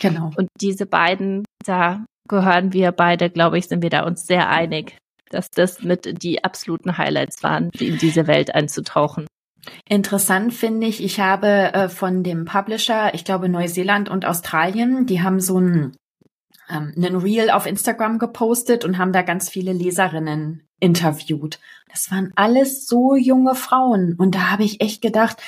Genau. 0.00 0.30
Und 0.36 0.48
diese 0.60 0.86
beiden, 0.86 1.44
da 1.64 2.04
gehören 2.30 2.72
wir 2.72 2.92
beide, 2.92 3.28
glaube 3.28 3.58
ich, 3.58 3.68
sind 3.68 3.82
wir 3.82 3.90
da 3.90 4.04
uns 4.04 4.26
sehr 4.26 4.48
einig, 4.48 4.96
dass 5.28 5.50
das 5.50 5.82
mit 5.82 6.22
die 6.22 6.42
absoluten 6.42 6.96
Highlights 6.96 7.42
waren, 7.42 7.70
in 7.78 7.98
diese 7.98 8.26
Welt 8.26 8.54
einzutauchen. 8.54 9.26
Interessant 9.86 10.54
finde 10.54 10.86
ich, 10.86 11.04
ich 11.04 11.20
habe 11.20 11.74
äh, 11.74 11.88
von 11.90 12.22
dem 12.22 12.46
Publisher, 12.46 13.12
ich 13.14 13.24
glaube 13.24 13.50
Neuseeland 13.50 14.08
und 14.08 14.24
Australien, 14.24 15.04
die 15.04 15.20
haben 15.20 15.40
so 15.40 15.58
ein 15.58 15.96
ähm, 16.70 16.94
einen 16.96 17.16
Reel 17.16 17.50
auf 17.50 17.66
Instagram 17.66 18.18
gepostet 18.18 18.84
und 18.84 18.96
haben 18.96 19.12
da 19.12 19.22
ganz 19.22 19.50
viele 19.50 19.72
Leserinnen 19.72 20.62
interviewt. 20.78 21.58
Das 21.90 22.10
waren 22.10 22.32
alles 22.36 22.86
so 22.86 23.16
junge 23.16 23.54
Frauen 23.54 24.14
und 24.16 24.34
da 24.34 24.50
habe 24.50 24.64
ich 24.64 24.80
echt 24.80 25.02
gedacht, 25.02 25.42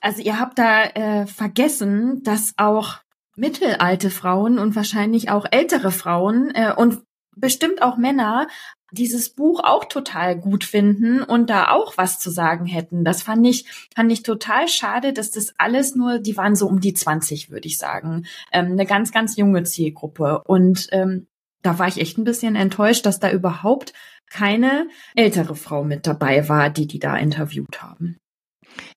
also 0.00 0.22
ihr 0.22 0.38
habt 0.38 0.58
da 0.58 0.84
äh, 0.84 1.26
vergessen, 1.26 2.22
dass 2.22 2.54
auch 2.56 3.00
mittelalte 3.40 4.10
Frauen 4.10 4.58
und 4.58 4.76
wahrscheinlich 4.76 5.30
auch 5.30 5.46
ältere 5.50 5.90
Frauen 5.90 6.52
äh, 6.54 6.72
und 6.76 7.02
bestimmt 7.36 7.80
auch 7.82 7.96
Männer 7.96 8.46
dieses 8.92 9.30
Buch 9.30 9.60
auch 9.62 9.84
total 9.84 10.38
gut 10.38 10.64
finden 10.64 11.22
und 11.22 11.48
da 11.48 11.70
auch 11.70 11.96
was 11.96 12.18
zu 12.18 12.30
sagen 12.30 12.66
hätten. 12.66 13.04
Das 13.04 13.22
fand 13.22 13.46
ich, 13.46 13.66
fand 13.94 14.12
ich 14.12 14.22
total 14.22 14.68
schade, 14.68 15.12
dass 15.12 15.30
das 15.30 15.54
alles 15.58 15.94
nur, 15.94 16.18
die 16.18 16.36
waren 16.36 16.56
so 16.56 16.66
um 16.66 16.80
die 16.80 16.92
20, 16.92 17.50
würde 17.50 17.68
ich 17.68 17.78
sagen. 17.78 18.26
Ähm, 18.52 18.72
eine 18.72 18.86
ganz, 18.86 19.12
ganz 19.12 19.36
junge 19.36 19.62
Zielgruppe. 19.62 20.42
Und 20.44 20.88
ähm, 20.90 21.28
da 21.62 21.78
war 21.78 21.88
ich 21.88 22.00
echt 22.00 22.18
ein 22.18 22.24
bisschen 22.24 22.56
enttäuscht, 22.56 23.06
dass 23.06 23.20
da 23.20 23.30
überhaupt 23.30 23.92
keine 24.28 24.88
ältere 25.14 25.54
Frau 25.56 25.84
mit 25.84 26.06
dabei 26.06 26.48
war, 26.48 26.68
die 26.68 26.86
die 26.86 26.98
da 26.98 27.16
interviewt 27.16 27.82
haben. 27.82 28.18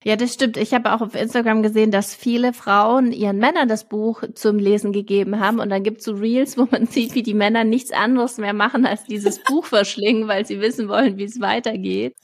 Ja, 0.03 0.15
das 0.15 0.33
stimmt. 0.33 0.57
Ich 0.57 0.73
habe 0.73 0.93
auch 0.93 1.01
auf 1.01 1.15
Instagram 1.15 1.63
gesehen, 1.63 1.91
dass 1.91 2.13
viele 2.13 2.53
Frauen 2.53 3.11
ihren 3.11 3.37
Männern 3.37 3.67
das 3.67 3.85
Buch 3.85 4.23
zum 4.33 4.59
Lesen 4.59 4.91
gegeben 4.91 5.39
haben. 5.39 5.59
Und 5.59 5.69
dann 5.69 5.83
gibt's 5.83 6.05
so 6.05 6.13
Reels, 6.13 6.57
wo 6.57 6.67
man 6.69 6.85
sieht, 6.87 7.15
wie 7.15 7.23
die 7.23 7.33
Männer 7.33 7.63
nichts 7.63 7.91
anderes 7.91 8.37
mehr 8.37 8.53
machen, 8.53 8.85
als 8.85 9.05
dieses 9.05 9.39
Buch 9.43 9.65
verschlingen, 9.65 10.27
weil 10.27 10.45
sie 10.45 10.59
wissen 10.61 10.87
wollen, 10.89 11.17
wie 11.17 11.23
es 11.23 11.39
weitergeht. 11.39 12.15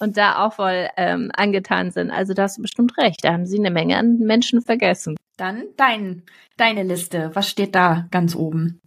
Und 0.00 0.16
da 0.16 0.44
auch 0.44 0.54
voll 0.54 0.88
ähm, 0.96 1.30
angetan 1.32 1.92
sind. 1.92 2.10
Also 2.10 2.34
da 2.34 2.42
hast 2.42 2.58
du 2.58 2.62
bestimmt 2.62 2.98
recht. 2.98 3.24
Da 3.24 3.32
haben 3.32 3.46
sie 3.46 3.58
eine 3.58 3.70
Menge 3.70 3.96
an 3.96 4.18
Menschen 4.18 4.60
vergessen. 4.60 5.16
Dann 5.36 5.62
dein, 5.76 6.24
deine 6.56 6.82
Liste. 6.82 7.30
Was 7.34 7.48
steht 7.48 7.76
da 7.76 8.08
ganz 8.10 8.34
oben? 8.34 8.81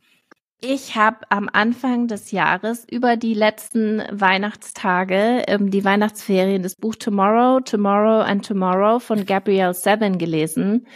Ich 0.68 0.96
habe 0.96 1.20
am 1.30 1.48
Anfang 1.54 2.08
des 2.08 2.32
Jahres 2.32 2.88
über 2.90 3.18
die 3.18 3.36
letzten 3.36 4.02
Weihnachtstage, 4.12 5.44
ähm, 5.48 5.70
die 5.70 5.86
Weihnachtsferien, 5.86 6.64
das 6.64 6.76
Buch 6.76 6.96
Tomorrow, 6.96 7.60
Tomorrow 7.60 8.22
and 8.22 8.44
Tomorrow 8.44 8.98
von 8.98 9.28
Gabrielle 9.28 9.76
Seven 9.76 10.18
gelesen. 10.18 10.88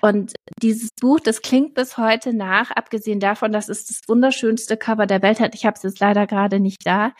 Und 0.00 0.34
dieses 0.62 0.90
Buch, 1.00 1.18
das 1.18 1.42
klingt 1.42 1.74
bis 1.74 1.98
heute 1.98 2.32
nach, 2.32 2.70
abgesehen 2.70 3.18
davon, 3.18 3.50
dass 3.50 3.68
es 3.68 3.86
das 3.86 4.02
wunderschönste 4.06 4.76
Cover 4.76 5.06
der 5.06 5.22
Welt 5.22 5.40
hat. 5.40 5.56
Ich 5.56 5.66
habe 5.66 5.74
es 5.76 5.82
jetzt 5.82 5.98
leider 5.98 6.28
gerade 6.28 6.60
nicht 6.60 6.86
da, 6.86 7.10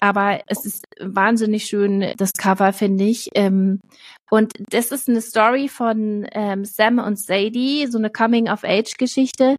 aber 0.00 0.40
es 0.48 0.66
ist 0.66 0.84
wahnsinnig 0.98 1.66
schön, 1.66 2.12
das 2.16 2.32
Cover, 2.32 2.72
finde 2.72 3.04
ich. 3.04 3.28
Ähm, 3.36 3.78
und 4.32 4.54
das 4.70 4.90
ist 4.90 5.08
eine 5.08 5.20
Story 5.20 5.68
von 5.68 6.26
ähm, 6.32 6.64
Sam 6.64 6.98
und 6.98 7.20
Sadie, 7.20 7.86
so 7.86 7.98
eine 7.98 8.10
Coming-of-Age-Geschichte 8.10 9.56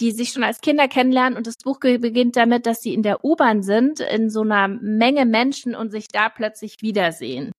die 0.00 0.12
sich 0.12 0.30
schon 0.30 0.44
als 0.44 0.60
Kinder 0.60 0.88
kennenlernen 0.88 1.36
und 1.36 1.46
das 1.46 1.56
Buch 1.62 1.78
beginnt 1.80 2.36
damit, 2.36 2.66
dass 2.66 2.82
sie 2.82 2.94
in 2.94 3.02
der 3.02 3.24
U-Bahn 3.24 3.62
sind, 3.62 4.00
in 4.00 4.30
so 4.30 4.42
einer 4.42 4.68
Menge 4.68 5.26
Menschen 5.26 5.74
und 5.74 5.90
sich 5.90 6.08
da 6.08 6.28
plötzlich 6.28 6.76
wiedersehen. 6.80 7.52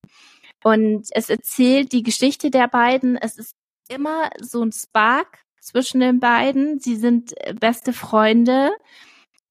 Und 0.64 1.08
es 1.12 1.30
erzählt 1.30 1.92
die 1.92 2.04
Geschichte 2.04 2.50
der 2.50 2.68
beiden. 2.68 3.18
Es 3.18 3.38
ist 3.38 3.56
immer 3.88 4.30
so 4.42 4.64
ein 4.64 4.72
Spark 4.72 5.44
zwischen 5.62 6.00
den 6.00 6.20
beiden. 6.20 6.80
Sie 6.80 6.96
sind 6.96 7.34
äh, 7.38 7.54
beste 7.54 7.94
Freunde 7.94 8.72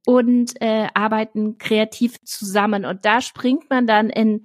und 0.06 0.60
äh, 0.60 0.88
arbeiten 0.94 1.58
kreativ 1.58 2.16
zusammen. 2.24 2.84
Und 2.84 3.04
da 3.04 3.20
springt 3.20 3.70
man 3.70 3.86
dann 3.86 4.10
in 4.10 4.42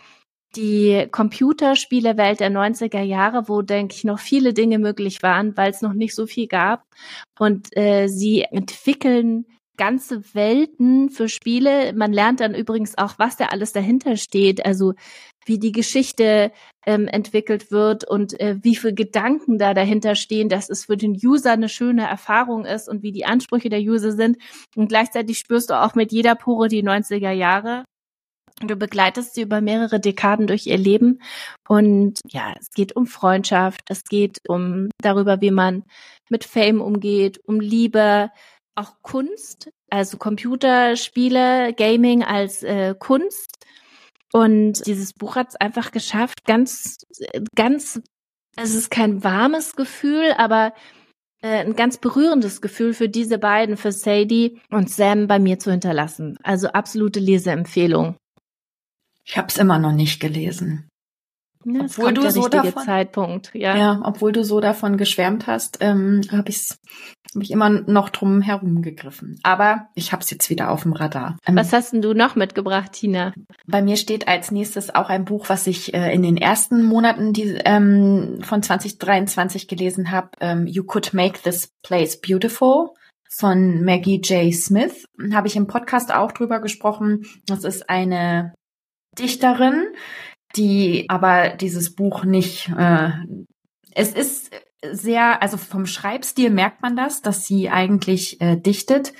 die 0.55 1.07
Computerspielewelt 1.11 2.39
der 2.39 2.51
90er 2.51 3.01
Jahre, 3.01 3.47
wo, 3.47 3.61
denke 3.61 3.95
ich, 3.95 4.03
noch 4.03 4.19
viele 4.19 4.53
Dinge 4.53 4.79
möglich 4.79 5.21
waren, 5.21 5.55
weil 5.55 5.71
es 5.71 5.81
noch 5.81 5.93
nicht 5.93 6.15
so 6.15 6.25
viel 6.25 6.47
gab. 6.47 6.83
Und 7.37 7.75
äh, 7.77 8.07
sie 8.07 8.41
entwickeln 8.41 9.45
ganze 9.79 10.35
Welten 10.35 11.09
für 11.09 11.29
Spiele. 11.29 11.93
Man 11.93 12.11
lernt 12.11 12.41
dann 12.41 12.53
übrigens 12.53 12.97
auch, 12.97 13.13
was 13.17 13.37
da 13.37 13.45
alles 13.45 13.71
dahinter 13.71 14.17
steht. 14.17 14.65
Also 14.65 14.93
wie 15.45 15.57
die 15.57 15.71
Geschichte 15.71 16.51
ähm, 16.85 17.07
entwickelt 17.07 17.71
wird 17.71 18.03
und 18.03 18.37
äh, 18.41 18.57
wie 18.61 18.75
viele 18.75 18.93
Gedanken 18.93 19.57
da 19.57 19.73
dahinter 19.73 20.15
stehen, 20.15 20.49
dass 20.49 20.69
es 20.69 20.85
für 20.85 20.97
den 20.97 21.13
User 21.13 21.53
eine 21.53 21.69
schöne 21.69 22.05
Erfahrung 22.05 22.65
ist 22.65 22.89
und 22.89 23.03
wie 23.03 23.13
die 23.13 23.25
Ansprüche 23.25 23.69
der 23.69 23.79
User 23.79 24.11
sind. 24.11 24.37
Und 24.75 24.89
gleichzeitig 24.89 25.39
spürst 25.39 25.69
du 25.69 25.81
auch 25.81 25.95
mit 25.95 26.11
jeder 26.11 26.35
Pore 26.35 26.67
die 26.67 26.83
90er 26.83 27.31
Jahre. 27.31 27.85
Du 28.61 28.75
begleitest 28.75 29.35
sie 29.35 29.41
über 29.41 29.61
mehrere 29.61 29.99
Dekaden 29.99 30.47
durch 30.47 30.67
ihr 30.67 30.77
Leben. 30.77 31.21
Und 31.67 32.19
ja, 32.27 32.53
es 32.59 32.71
geht 32.71 32.95
um 32.95 33.07
Freundschaft, 33.07 33.81
es 33.89 34.03
geht 34.03 34.39
um 34.47 34.89
darüber, 35.01 35.41
wie 35.41 35.51
man 35.51 35.83
mit 36.29 36.43
Fame 36.43 36.81
umgeht, 36.81 37.39
um 37.45 37.59
Liebe, 37.59 38.29
auch 38.75 39.01
Kunst, 39.01 39.69
also 39.89 40.17
Computerspiele, 40.17 41.73
Gaming 41.73 42.23
als 42.23 42.63
äh, 42.63 42.95
Kunst. 42.97 43.55
Und 44.31 44.85
dieses 44.85 45.13
Buch 45.13 45.35
hat 45.35 45.49
es 45.49 45.55
einfach 45.55 45.91
geschafft, 45.91 46.45
ganz, 46.45 46.99
ganz, 47.55 48.01
es 48.55 48.75
ist 48.75 48.91
kein 48.91 49.23
warmes 49.23 49.75
Gefühl, 49.75 50.33
aber 50.37 50.73
äh, 51.41 51.65
ein 51.65 51.75
ganz 51.75 51.97
berührendes 51.97 52.61
Gefühl 52.61 52.93
für 52.93 53.09
diese 53.09 53.37
beiden, 53.37 53.77
für 53.77 53.91
Sadie 53.91 54.59
und 54.69 54.89
Sam 54.89 55.27
bei 55.27 55.39
mir 55.39 55.57
zu 55.59 55.71
hinterlassen. 55.71 56.37
Also 56.43 56.67
absolute 56.69 57.19
Leseempfehlung. 57.19 58.17
Ich 59.29 59.37
habe 59.37 59.47
es 59.47 59.57
immer 59.57 59.77
noch 59.77 59.91
nicht 59.91 60.19
gelesen. 60.19 60.89
Ja, 61.65 61.81
obwohl 61.81 62.13
du 62.13 62.31
so 62.31 62.47
davon, 62.47 62.83
Zeitpunkt, 62.83 63.51
ja. 63.53 63.75
ja, 63.75 64.01
obwohl 64.03 64.31
du 64.31 64.45
so 64.45 64.61
davon 64.61 64.97
geschwärmt 64.97 65.45
hast, 65.45 65.79
ähm, 65.81 66.21
habe 66.31 66.49
ich 66.49 66.69
hab 67.35 67.43
ich 67.43 67.51
immer 67.51 67.69
noch 67.69 68.09
drum 68.09 68.41
herum 68.41 68.81
gegriffen. 68.81 69.39
Aber 69.43 69.89
ich 69.93 70.13
habe 70.13 70.23
es 70.23 70.31
jetzt 70.31 70.49
wieder 70.49 70.71
auf 70.71 70.83
dem 70.83 70.93
Radar. 70.93 71.37
Ähm, 71.45 71.57
was 71.57 71.73
hast 71.73 71.91
denn 71.91 72.01
du 72.01 72.13
noch 72.13 72.35
mitgebracht, 72.35 72.93
Tina? 72.93 73.33
Bei 73.67 73.81
mir 73.81 73.97
steht 73.97 74.29
als 74.29 74.51
nächstes 74.51 74.95
auch 74.95 75.09
ein 75.09 75.25
Buch, 75.25 75.49
was 75.49 75.67
ich 75.67 75.93
äh, 75.93 76.13
in 76.13 76.23
den 76.23 76.37
ersten 76.37 76.83
Monaten 76.83 77.33
die, 77.33 77.59
ähm, 77.65 78.39
von 78.41 78.63
2023 78.63 79.67
gelesen 79.67 80.11
habe. 80.11 80.29
Ähm, 80.39 80.65
you 80.65 80.85
Could 80.85 81.13
Make 81.13 81.41
This 81.43 81.73
Place 81.83 82.19
Beautiful 82.21 82.91
von 83.29 83.83
Maggie 83.83 84.21
J. 84.21 84.53
Smith. 84.53 85.05
Habe 85.33 85.47
ich 85.47 85.57
im 85.57 85.67
Podcast 85.67 86.13
auch 86.13 86.31
drüber 86.31 86.61
gesprochen. 86.61 87.25
Das 87.45 87.65
ist 87.65 87.89
eine 87.89 88.53
Dichterin, 89.17 89.87
die 90.55 91.05
aber 91.09 91.49
dieses 91.49 91.95
Buch 91.95 92.23
nicht, 92.23 92.69
äh, 92.77 93.11
es 93.93 94.13
ist 94.13 94.51
sehr, 94.91 95.41
also 95.41 95.57
vom 95.57 95.85
Schreibstil 95.85 96.49
merkt 96.49 96.81
man 96.81 96.95
das, 96.95 97.21
dass 97.21 97.45
sie 97.45 97.69
eigentlich 97.69 98.39
äh, 98.41 98.55
dichtet. 98.55 99.13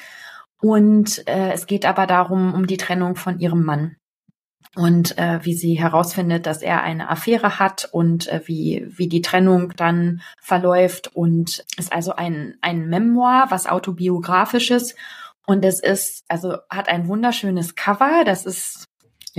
Und 0.62 1.28
äh, 1.28 1.52
es 1.54 1.68
geht 1.68 1.86
aber 1.86 2.06
darum, 2.06 2.54
um 2.54 2.68
die 2.68 2.78
Trennung 2.78 3.16
von 3.16 3.40
ihrem 3.40 3.64
Mann. 3.64 3.96
Und 4.76 5.18
äh, 5.18 5.40
wie 5.44 5.56
sie 5.56 5.80
herausfindet, 5.80 6.46
dass 6.46 6.62
er 6.62 6.84
eine 6.84 7.10
Affäre 7.10 7.60
hat 7.60 7.90
und 7.92 8.28
äh, 8.28 8.42
wie, 8.46 8.86
wie 8.88 9.08
die 9.08 9.22
Trennung 9.22 9.74
dann 9.76 10.22
verläuft. 10.42 11.10
Und 11.14 11.66
ist 11.78 11.92
also 11.92 12.14
ein, 12.14 12.58
ein 12.62 12.88
Memoir, 12.88 13.48
was 13.50 13.68
autobiografisches. 13.68 14.96
Und 15.48 15.66
es 15.66 15.80
ist, 15.82 16.24
also 16.28 16.58
hat 16.70 16.88
ein 16.88 17.08
wunderschönes 17.08 17.76
Cover. 17.76 18.24
Das 18.26 18.46
ist 18.46 18.86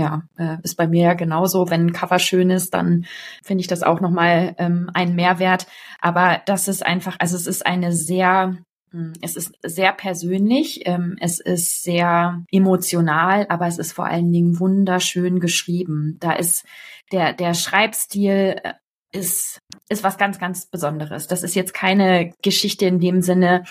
ja, 0.00 0.22
äh, 0.38 0.56
ist 0.62 0.76
bei 0.76 0.88
mir 0.88 1.04
ja 1.04 1.14
genauso. 1.14 1.70
Wenn 1.70 1.86
ein 1.86 1.92
Cover 1.92 2.18
schön 2.18 2.50
ist, 2.50 2.74
dann 2.74 3.04
finde 3.44 3.60
ich 3.60 3.68
das 3.68 3.82
auch 3.82 4.00
nochmal 4.00 4.54
ähm, 4.58 4.90
ein 4.94 5.14
Mehrwert. 5.14 5.66
Aber 6.00 6.40
das 6.46 6.68
ist 6.68 6.84
einfach, 6.84 7.16
also 7.18 7.36
es 7.36 7.46
ist 7.46 7.66
eine 7.66 7.92
sehr, 7.92 8.56
hm, 8.92 9.12
es 9.20 9.36
ist 9.36 9.52
sehr 9.62 9.92
persönlich, 9.92 10.86
ähm, 10.86 11.16
es 11.20 11.38
ist 11.38 11.82
sehr 11.82 12.42
emotional, 12.50 13.46
aber 13.50 13.66
es 13.66 13.78
ist 13.78 13.92
vor 13.92 14.06
allen 14.06 14.32
Dingen 14.32 14.58
wunderschön 14.58 15.38
geschrieben. 15.38 16.16
Da 16.20 16.32
ist 16.32 16.64
der, 17.12 17.34
der 17.34 17.54
Schreibstil 17.54 18.56
äh, 18.62 18.72
ist, 19.12 19.58
ist 19.88 20.02
was 20.02 20.16
ganz, 20.16 20.38
ganz 20.38 20.66
Besonderes. 20.66 21.26
Das 21.26 21.42
ist 21.42 21.54
jetzt 21.54 21.74
keine 21.74 22.32
Geschichte 22.42 22.86
in 22.86 23.00
dem 23.00 23.20
Sinne, 23.20 23.64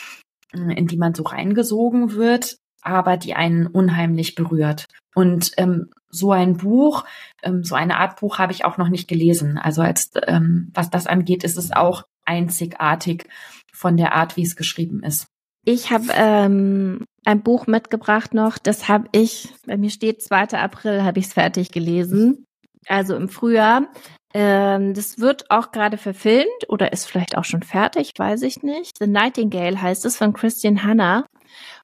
hm, 0.51 0.69
in 0.69 0.85
die 0.85 0.97
man 0.97 1.15
so 1.15 1.23
reingesogen 1.23 2.13
wird, 2.13 2.57
aber 2.81 3.17
die 3.17 3.33
einen 3.33 3.65
unheimlich 3.65 4.35
berührt. 4.35 4.85
Und 5.15 5.51
ähm, 5.57 5.89
so 6.09 6.31
ein 6.31 6.57
Buch, 6.57 7.05
ähm, 7.43 7.63
so 7.63 7.75
eine 7.75 7.97
Art 7.97 8.19
Buch 8.19 8.39
habe 8.39 8.51
ich 8.51 8.65
auch 8.65 8.77
noch 8.77 8.89
nicht 8.89 9.07
gelesen. 9.07 9.57
Also 9.57 9.81
als 9.81 10.11
ähm, 10.27 10.71
was 10.73 10.89
das 10.89 11.07
angeht, 11.07 11.43
ist 11.43 11.57
es 11.57 11.71
auch 11.71 12.03
einzigartig 12.25 13.25
von 13.73 13.97
der 13.97 14.13
Art, 14.13 14.37
wie 14.37 14.43
es 14.43 14.55
geschrieben 14.55 15.03
ist. 15.03 15.27
Ich 15.65 15.91
habe 15.91 16.05
ähm, 16.13 17.05
ein 17.25 17.43
Buch 17.43 17.67
mitgebracht 17.67 18.33
noch, 18.33 18.57
das 18.57 18.87
habe 18.87 19.07
ich, 19.11 19.49
bei 19.65 19.77
mir 19.77 19.89
steht 19.89 20.23
2. 20.23 20.57
April, 20.57 21.03
habe 21.03 21.19
ich 21.19 21.25
es 21.25 21.33
fertig 21.33 21.71
gelesen. 21.71 22.45
Also 22.87 23.15
im 23.15 23.29
Frühjahr. 23.29 23.87
Ähm, 24.33 24.93
das 24.93 25.19
wird 25.19 25.49
auch 25.49 25.71
gerade 25.71 25.97
verfilmt 25.97 26.69
oder 26.69 26.93
ist 26.93 27.05
vielleicht 27.05 27.37
auch 27.37 27.45
schon 27.45 27.63
fertig, 27.63 28.13
weiß 28.17 28.43
ich 28.43 28.63
nicht. 28.63 28.97
The 28.99 29.07
Nightingale 29.07 29.81
heißt 29.81 30.05
es 30.05 30.17
von 30.17 30.33
Christian 30.33 30.83
Hanna. 30.83 31.25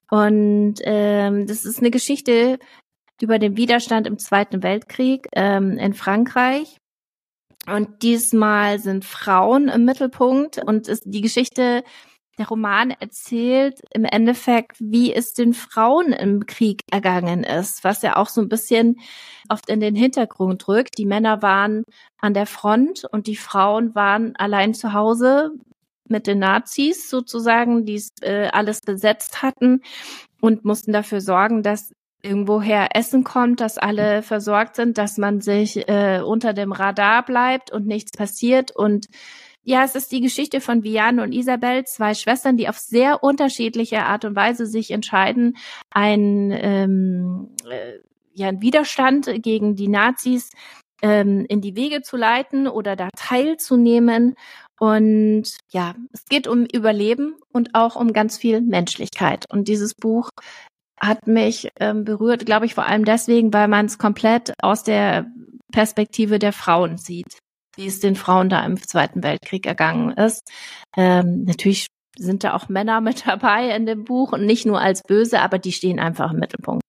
Und 0.10 0.76
ähm, 0.84 1.48
das 1.48 1.66
ist 1.66 1.80
eine 1.80 1.92
Geschichte 1.92 2.60
über 3.22 3.40
den 3.40 3.58
Widerstand 3.58 4.08
im 4.08 4.18
Zweiten 4.18 4.64
Weltkrieg 4.64 5.28
ähm, 5.34 5.78
in 5.78 5.94
Frankreich. 5.94 6.78
Und 7.68 8.04
diesmal 8.04 8.80
sind 8.80 9.06
Frauen 9.06 9.70
im 9.70 9.86
Mittelpunkt 9.86 10.62
und 10.64 10.88
ist 10.88 11.04
die 11.06 11.22
Geschichte, 11.22 11.84
der 12.38 12.48
Roman 12.48 12.92
erzählt 12.92 13.80
im 13.94 14.04
Endeffekt, 14.04 14.78
wie 14.80 15.14
es 15.14 15.34
den 15.34 15.54
Frauen 15.54 16.12
im 16.12 16.46
Krieg 16.46 16.82
ergangen 16.92 17.44
ist, 17.44 17.84
was 17.84 18.02
ja 18.02 18.18
auch 18.18 18.28
so 18.28 18.42
ein 18.42 18.50
bisschen 18.50 19.00
oft 19.50 19.70
in 19.70 19.80
den 19.80 19.96
Hintergrund 19.96 20.68
drückt. 20.68 20.98
Die 20.98 21.06
Männer 21.06 21.42
waren 21.42 21.86
an 22.20 22.34
der 22.34 22.46
Front 22.46 23.06
und 23.12 23.28
die 23.28 23.38
Frauen 23.38 23.96
waren 23.96 24.36
allein 24.36 24.74
zu 24.74 24.94
Hause 24.94 25.52
mit 26.08 26.28
den 26.28 26.40
Nazis 26.40 27.10
sozusagen, 27.10 27.86
die 27.86 28.04
äh, 28.22 28.48
alles 28.48 28.82
besetzt 28.82 29.42
hatten 29.42 29.82
und 30.42 30.66
mussten 30.66 30.92
dafür 30.92 31.22
sorgen, 31.22 31.64
dass 31.64 31.94
irgendwoher 32.26 32.90
Essen 32.96 33.24
kommt, 33.24 33.62
dass 33.62 33.78
alle 33.78 34.22
versorgt 34.24 34.76
sind, 34.76 34.98
dass 34.98 35.18
man 35.18 35.42
sich 35.42 35.88
äh, 35.88 36.22
unter 36.22 36.54
dem 36.54 36.72
Radar 36.72 37.24
bleibt 37.24 37.72
und 37.72 37.86
nichts 37.86 38.12
passiert. 38.12 38.76
Und 38.76 39.08
ja, 39.64 39.84
es 39.84 39.96
ist 39.96 40.12
die 40.12 40.22
Geschichte 40.22 40.62
von 40.62 40.84
Vianne 40.84 41.24
und 41.24 41.32
Isabel, 41.32 41.86
zwei 41.86 42.14
Schwestern, 42.14 42.58
die 42.58 42.70
auf 42.70 42.78
sehr 42.78 43.24
unterschiedliche 43.24 44.04
Art 44.04 44.26
und 44.26 44.36
Weise 44.36 44.66
sich 44.66 44.92
entscheiden, 44.92 45.58
ein 45.92 46.52
ähm, 46.52 47.50
äh, 47.70 48.00
ja, 48.36 48.50
ein 48.50 48.62
Widerstand 48.62 49.32
gegen 49.42 49.76
die 49.76 49.88
Nazis 49.88 50.52
ähm, 51.02 51.46
in 51.48 51.62
die 51.62 51.76
Wege 51.76 52.02
zu 52.02 52.18
leiten 52.18 52.68
oder 52.68 52.96
da 52.96 53.10
teilzunehmen. 53.16 54.36
Und 54.78 55.58
ja, 55.72 55.96
es 56.12 56.26
geht 56.26 56.48
um 56.48 56.66
Überleben 56.66 57.36
und 57.54 57.76
auch 57.76 57.96
um 57.96 58.12
ganz 58.12 58.38
viel 58.38 58.62
Menschlichkeit. 58.62 59.46
Und 59.50 59.68
dieses 59.68 59.94
Buch 59.96 60.30
hat 61.06 61.28
mich 61.28 61.70
ähm, 61.80 62.04
berührt, 62.04 62.46
glaube 62.46 62.66
ich, 62.66 62.74
vor 62.74 62.86
allem 62.86 63.06
deswegen, 63.06 63.54
weil 63.54 63.68
man 63.68 63.86
es 63.86 63.98
komplett 63.98 64.54
aus 64.62 64.84
der 64.84 65.26
Perspektive 65.72 66.40
der 66.40 66.54
Frauen 66.54 66.98
sieht, 66.98 67.40
wie 67.76 67.88
es 67.88 68.00
den 68.00 68.16
Frauen 68.16 68.50
da 68.50 68.66
im 68.66 68.78
Zweiten 68.82 69.24
Weltkrieg 69.24 69.66
ergangen 69.66 70.12
ist. 70.12 70.42
Ähm, 70.96 71.44
natürlich 71.44 71.88
sind 72.18 72.44
da 72.44 72.54
auch 72.54 72.70
Männer 72.70 73.02
mit 73.02 73.28
dabei 73.28 73.76
in 73.76 73.86
dem 73.86 74.04
Buch 74.04 74.32
und 74.32 74.46
nicht 74.46 74.66
nur 74.66 74.80
als 74.80 75.02
böse, 75.04 75.42
aber 75.42 75.60
die 75.60 75.72
stehen 75.72 76.00
einfach 76.00 76.32
im 76.32 76.40
Mittelpunkt. 76.40 76.84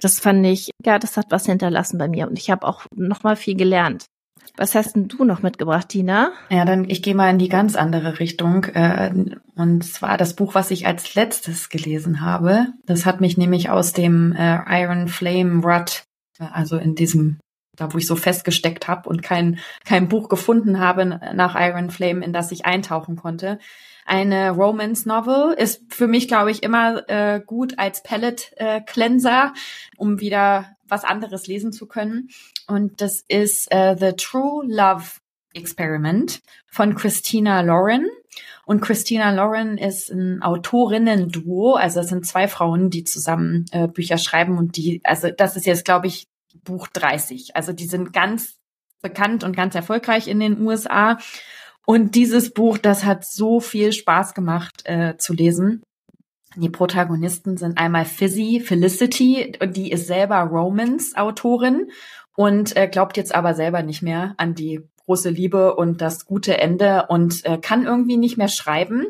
Das 0.00 0.20
fand 0.20 0.44
ich, 0.46 0.70
ja, 0.84 0.98
das 0.98 1.16
hat 1.16 1.26
was 1.30 1.46
hinterlassen 1.46 1.98
bei 1.98 2.08
mir 2.08 2.28
und 2.28 2.38
ich 2.38 2.50
habe 2.50 2.66
auch 2.66 2.86
noch 2.94 3.22
mal 3.22 3.36
viel 3.36 3.56
gelernt. 3.56 4.06
Was 4.56 4.74
hast 4.74 4.96
denn 4.96 5.08
du 5.08 5.24
noch 5.24 5.42
mitgebracht, 5.42 5.90
Tina? 5.90 6.32
Ja, 6.48 6.64
dann 6.64 6.88
ich 6.88 7.02
gehe 7.02 7.14
mal 7.14 7.30
in 7.30 7.38
die 7.38 7.48
ganz 7.48 7.76
andere 7.76 8.18
Richtung. 8.20 8.64
Äh, 8.64 9.12
und 9.54 9.84
zwar 9.84 10.16
das 10.16 10.34
Buch, 10.34 10.54
was 10.54 10.70
ich 10.70 10.86
als 10.86 11.14
letztes 11.14 11.68
gelesen 11.68 12.20
habe. 12.20 12.68
Das 12.86 13.04
hat 13.04 13.20
mich 13.20 13.36
nämlich 13.36 13.68
aus 13.68 13.92
dem 13.92 14.32
äh, 14.32 14.58
Iron 14.82 15.08
Flame 15.08 15.62
Rut, 15.62 16.04
also 16.38 16.76
in 16.76 16.94
diesem 16.94 17.38
da 17.76 17.92
wo 17.92 17.98
ich 17.98 18.06
so 18.06 18.16
festgesteckt 18.16 18.88
habe 18.88 19.06
und 19.08 19.22
kein 19.22 19.58
kein 19.84 20.08
Buch 20.08 20.30
gefunden 20.30 20.80
habe 20.80 21.20
nach 21.34 21.54
Iron 21.58 21.90
Flame, 21.90 22.24
in 22.24 22.32
das 22.32 22.50
ich 22.50 22.64
eintauchen 22.64 23.16
konnte, 23.16 23.58
eine 24.06 24.50
Romance 24.50 25.06
Novel 25.06 25.52
ist 25.52 25.82
für 25.92 26.06
mich, 26.06 26.28
glaube 26.28 26.52
ich, 26.52 26.62
immer 26.62 27.08
äh, 27.08 27.40
gut 27.44 27.78
als 27.78 28.02
Palette 28.02 28.56
äh, 28.56 28.80
um 29.96 30.20
wieder 30.20 30.75
was 30.88 31.04
anderes 31.04 31.46
lesen 31.46 31.72
zu 31.72 31.86
können. 31.86 32.28
Und 32.66 33.00
das 33.00 33.24
ist 33.28 33.70
äh, 33.70 33.96
The 33.98 34.12
True 34.12 34.64
Love 34.66 35.04
Experiment 35.54 36.40
von 36.66 36.94
Christina 36.94 37.60
Lauren. 37.62 38.06
Und 38.66 38.80
Christina 38.80 39.30
Lauren 39.30 39.78
ist 39.78 40.10
ein 40.10 40.42
Autorinnen-Duo, 40.42 41.74
also 41.74 42.00
es 42.00 42.08
sind 42.08 42.26
zwei 42.26 42.48
Frauen, 42.48 42.90
die 42.90 43.04
zusammen 43.04 43.64
äh, 43.70 43.88
Bücher 43.88 44.18
schreiben 44.18 44.58
und 44.58 44.76
die, 44.76 45.00
also 45.04 45.30
das 45.30 45.56
ist 45.56 45.66
jetzt, 45.66 45.84
glaube 45.84 46.08
ich, 46.08 46.26
Buch 46.64 46.88
30. 46.88 47.56
Also 47.56 47.72
die 47.72 47.86
sind 47.86 48.12
ganz 48.12 48.56
bekannt 49.02 49.44
und 49.44 49.56
ganz 49.56 49.74
erfolgreich 49.74 50.28
in 50.28 50.40
den 50.40 50.60
USA. 50.60 51.18
Und 51.86 52.16
dieses 52.16 52.52
Buch, 52.52 52.78
das 52.78 53.04
hat 53.04 53.24
so 53.24 53.60
viel 53.60 53.92
Spaß 53.92 54.34
gemacht 54.34 54.82
äh, 54.84 55.16
zu 55.16 55.32
lesen. 55.32 55.82
Die 56.56 56.70
Protagonisten 56.70 57.58
sind 57.58 57.78
einmal 57.78 58.06
Fizzy, 58.06 58.62
Felicity, 58.64 59.52
die 59.62 59.92
ist 59.92 60.06
selber 60.06 60.38
Romance-Autorin 60.38 61.90
und 62.34 62.74
äh, 62.76 62.88
glaubt 62.88 63.18
jetzt 63.18 63.34
aber 63.34 63.52
selber 63.54 63.82
nicht 63.82 64.02
mehr 64.02 64.34
an 64.38 64.54
die 64.54 64.80
große 65.04 65.28
Liebe 65.28 65.76
und 65.76 66.00
das 66.00 66.24
gute 66.24 66.58
Ende 66.58 67.06
und 67.08 67.44
äh, 67.44 67.58
kann 67.58 67.84
irgendwie 67.84 68.16
nicht 68.16 68.38
mehr 68.38 68.48
schreiben. 68.48 69.06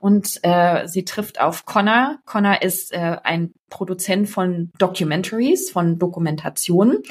Und 0.00 0.38
äh, 0.42 0.86
sie 0.86 1.04
trifft 1.04 1.40
auf 1.40 1.64
Connor. 1.64 2.18
Connor 2.26 2.62
ist 2.62 2.92
äh, 2.92 3.16
ein 3.24 3.54
Produzent 3.70 4.28
von 4.28 4.70
Documentaries, 4.78 5.70
von 5.70 5.98
Dokumentationen 5.98 7.02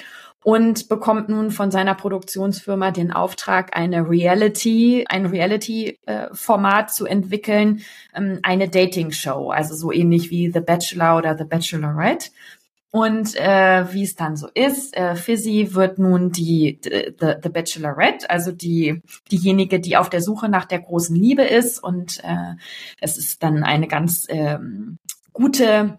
und 0.44 0.90
bekommt 0.90 1.30
nun 1.30 1.52
von 1.52 1.72
seiner 1.72 1.96
Produktionsfirma 1.96 2.92
den 2.92 3.12
Auftrag, 3.12 3.76
eine 3.76 4.10
Reality, 4.10 5.06
ein 5.08 5.26
Reality-Format 5.26 6.90
äh, 6.90 6.92
zu 6.92 7.06
entwickeln, 7.06 7.82
ähm, 8.14 8.40
eine 8.44 8.70
Dating-Show, 8.70 9.52
also 9.52 9.76
so 9.76 9.92
ähnlich 9.92 10.30
wie 10.30 10.52
The 10.52 10.60
Bachelor 10.60 11.18
oder 11.18 11.38
The 11.38 11.46
Bachelorette. 11.46 12.30
Und 12.92 13.36
äh, 13.38 13.92
wie 13.92 14.04
es 14.04 14.16
dann 14.16 14.36
so 14.36 14.48
ist, 14.54 14.96
äh, 14.96 15.16
Fizzy 15.16 15.74
wird 15.74 15.98
nun 15.98 16.32
die 16.32 16.80
the, 16.84 17.34
the 17.42 17.50
Bachelorette, 17.50 18.30
also 18.30 18.52
die 18.52 19.02
diejenige, 19.32 19.80
die 19.80 19.98
auf 19.98 20.12
der 20.12 20.22
Suche 20.22 20.48
nach 20.48 20.66
der 20.66 20.80
großen 20.80 21.16
Liebe 21.16 21.42
ist. 21.42 21.84
Und 21.84 22.24
äh, 22.24 22.54
es 23.02 23.18
ist 23.18 23.42
dann 23.42 23.64
eine 23.64 23.88
ganz 23.88 24.28
ähm, 24.30 25.00
gute 25.32 25.98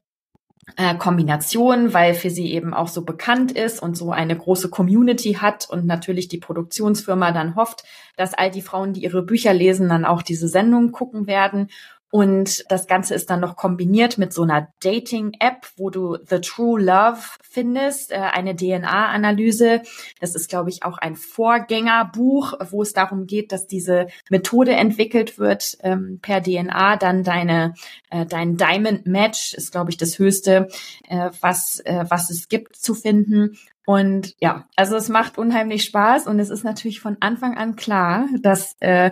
äh, 0.76 0.94
Kombination, 0.96 1.92
weil 1.92 2.14
für 2.14 2.30
sie 2.30 2.52
eben 2.52 2.74
auch 2.74 2.88
so 2.88 3.04
bekannt 3.04 3.52
ist 3.52 3.82
und 3.82 3.96
so 3.96 4.12
eine 4.12 4.36
große 4.36 4.70
Community 4.70 5.34
hat 5.34 5.68
und 5.68 5.86
natürlich 5.86 6.28
die 6.28 6.38
Produktionsfirma 6.38 7.32
dann 7.32 7.56
hofft, 7.56 7.84
dass 8.16 8.34
all 8.34 8.50
die 8.50 8.62
Frauen, 8.62 8.92
die 8.92 9.02
ihre 9.04 9.22
Bücher 9.22 9.52
lesen, 9.52 9.88
dann 9.88 10.04
auch 10.04 10.22
diese 10.22 10.48
Sendung 10.48 10.92
gucken 10.92 11.26
werden 11.26 11.68
und 12.14 12.64
das 12.70 12.86
Ganze 12.86 13.12
ist 13.16 13.28
dann 13.28 13.40
noch 13.40 13.56
kombiniert 13.56 14.18
mit 14.18 14.32
so 14.32 14.42
einer 14.42 14.68
Dating-App, 14.84 15.66
wo 15.76 15.90
du 15.90 16.16
The 16.24 16.40
True 16.40 16.80
Love 16.80 17.18
findest, 17.42 18.12
äh, 18.12 18.18
eine 18.18 18.54
DNA-Analyse. 18.54 19.82
Das 20.20 20.36
ist, 20.36 20.48
glaube 20.48 20.70
ich, 20.70 20.84
auch 20.84 20.96
ein 20.96 21.16
Vorgängerbuch, 21.16 22.52
wo 22.70 22.82
es 22.82 22.92
darum 22.92 23.26
geht, 23.26 23.50
dass 23.50 23.66
diese 23.66 24.06
Methode 24.30 24.76
entwickelt 24.76 25.40
wird, 25.40 25.76
ähm, 25.82 26.20
per 26.22 26.40
DNA 26.40 26.98
dann 26.98 27.24
deine, 27.24 27.74
äh, 28.10 28.24
dein 28.24 28.56
Diamond 28.56 29.08
Match 29.08 29.52
ist, 29.54 29.72
glaube 29.72 29.90
ich, 29.90 29.96
das 29.96 30.20
höchste, 30.20 30.68
äh, 31.08 31.30
was, 31.40 31.82
was 31.84 32.30
es 32.30 32.48
gibt, 32.48 32.76
zu 32.76 32.94
finden. 32.94 33.58
Und 33.86 34.34
ja, 34.40 34.66
also 34.76 34.96
es 34.96 35.08
macht 35.08 35.36
unheimlich 35.36 35.84
Spaß 35.84 36.26
und 36.26 36.38
es 36.38 36.50
ist 36.50 36.64
natürlich 36.64 37.00
von 37.00 37.18
Anfang 37.20 37.56
an 37.56 37.76
klar, 37.76 38.26
dass 38.40 38.76
äh, 38.80 39.10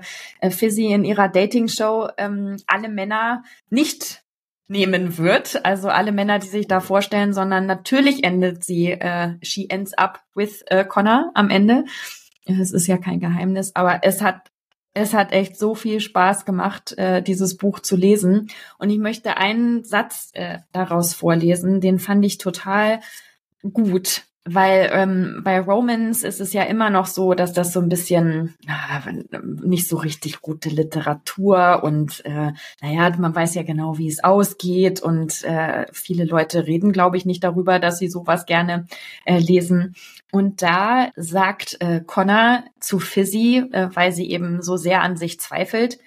Fizzy 0.51 0.87
in 0.87 1.05
ihrer 1.05 1.29
Dating-Show 1.29 2.09
ähm, 2.17 2.57
alle 2.67 2.89
Männer 2.89 3.43
nicht 3.69 4.23
nehmen 4.69 5.19
wird, 5.19 5.65
also 5.67 5.89
alle 5.89 6.13
Männer, 6.13 6.39
die 6.39 6.49
sich 6.49 6.67
da 6.67 6.81
vorstellen, 6.81 7.35
sondern 7.35 7.67
natürlich 7.67 8.25
endet 8.25 8.65
sie, 8.65 8.93
äh, 8.93 9.35
she 9.43 9.69
ends 9.69 9.93
up 9.93 10.21
with 10.35 10.63
äh, 10.69 10.85
Connor 10.85 11.31
am 11.35 11.51
Ende. 11.51 11.85
Es 12.47 12.73
ist 12.73 12.87
ja 12.87 12.97
kein 12.97 13.21
Geheimnis, 13.21 13.77
aber 13.77 14.01
es 14.03 14.23
hat 14.23 14.51
es 14.95 15.15
hat 15.15 15.33
echt 15.33 15.59
so 15.59 15.75
viel 15.75 16.01
Spaß 16.01 16.45
gemacht, 16.45 16.93
äh, 16.99 17.23
dieses 17.23 17.57
Buch 17.57 17.81
zu 17.81 17.97
lesen. 17.97 18.51
Und 18.79 18.91
ich 18.91 18.99
möchte 18.99 19.39
einen 19.39 19.85
Satz 19.85 20.31
äh, 20.35 20.59
daraus 20.71 21.15
vorlesen, 21.15 21.81
den 21.81 21.99
fand 21.99 22.23
ich 22.27 22.37
total 22.37 23.01
gut 23.63 24.25
weil 24.45 24.91
ähm, 24.93 25.43
bei 25.45 25.61
Romans 25.61 26.25
ist 26.25 26.41
es 26.41 26.53
ja 26.53 26.65
immer 26.65 26.91
noch 26.91 27.07
so, 27.07 27.35
dass 27.35 27.53
das 27.53 27.73
so 27.73 27.81
ein 27.81 27.89
bisschen 27.89 28.55
äh, 28.67 29.37
nicht 29.63 29.87
so 29.89 29.97
richtig 29.97 30.41
gute 30.41 30.69
Literatur 30.69 31.85
und 31.85 32.25
äh, 32.25 32.53
naja, 32.81 33.17
man 33.19 33.35
weiß 33.35 33.55
ja 33.55 33.63
genau, 33.63 33.99
wie 33.99 34.09
es 34.09 34.25
ausgeht 34.25 35.01
und 35.01 35.45
äh, 35.45 35.87
viele 35.93 36.25
Leute 36.25 36.67
reden, 36.67 36.93
glaube 36.93 37.17
ich, 37.17 37.25
nicht 37.25 37.45
darüber, 37.45 37.79
dass 37.79 37.99
sie 37.99 38.09
sowas 38.09 38.45
gerne 38.45 38.87
äh, 39.25 39.39
lesen. 39.39 39.95
Und 40.33 40.61
da 40.63 41.11
sagt 41.15 41.77
äh, 41.81 42.01
Connor 42.05 42.65
zu 42.81 42.99
Fizzy, 42.99 43.65
äh, 43.71 43.91
weil 43.95 44.11
sie 44.11 44.29
eben 44.29 44.61
so 44.61 44.77
sehr 44.77 45.03
an 45.03 45.17
sich 45.17 45.39
zweifelt, 45.39 45.99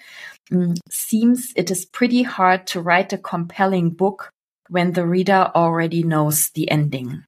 hm, 0.50 0.74
seems 0.90 1.52
it 1.56 1.70
is 1.70 1.86
pretty 1.86 2.24
hard 2.24 2.68
to 2.68 2.80
write 2.80 3.14
a 3.14 3.18
compelling 3.18 3.96
book 3.96 4.30
when 4.68 4.94
the 4.94 5.02
reader 5.02 5.56
already 5.56 6.02
knows 6.02 6.50
the 6.54 6.68
ending. 6.68 7.24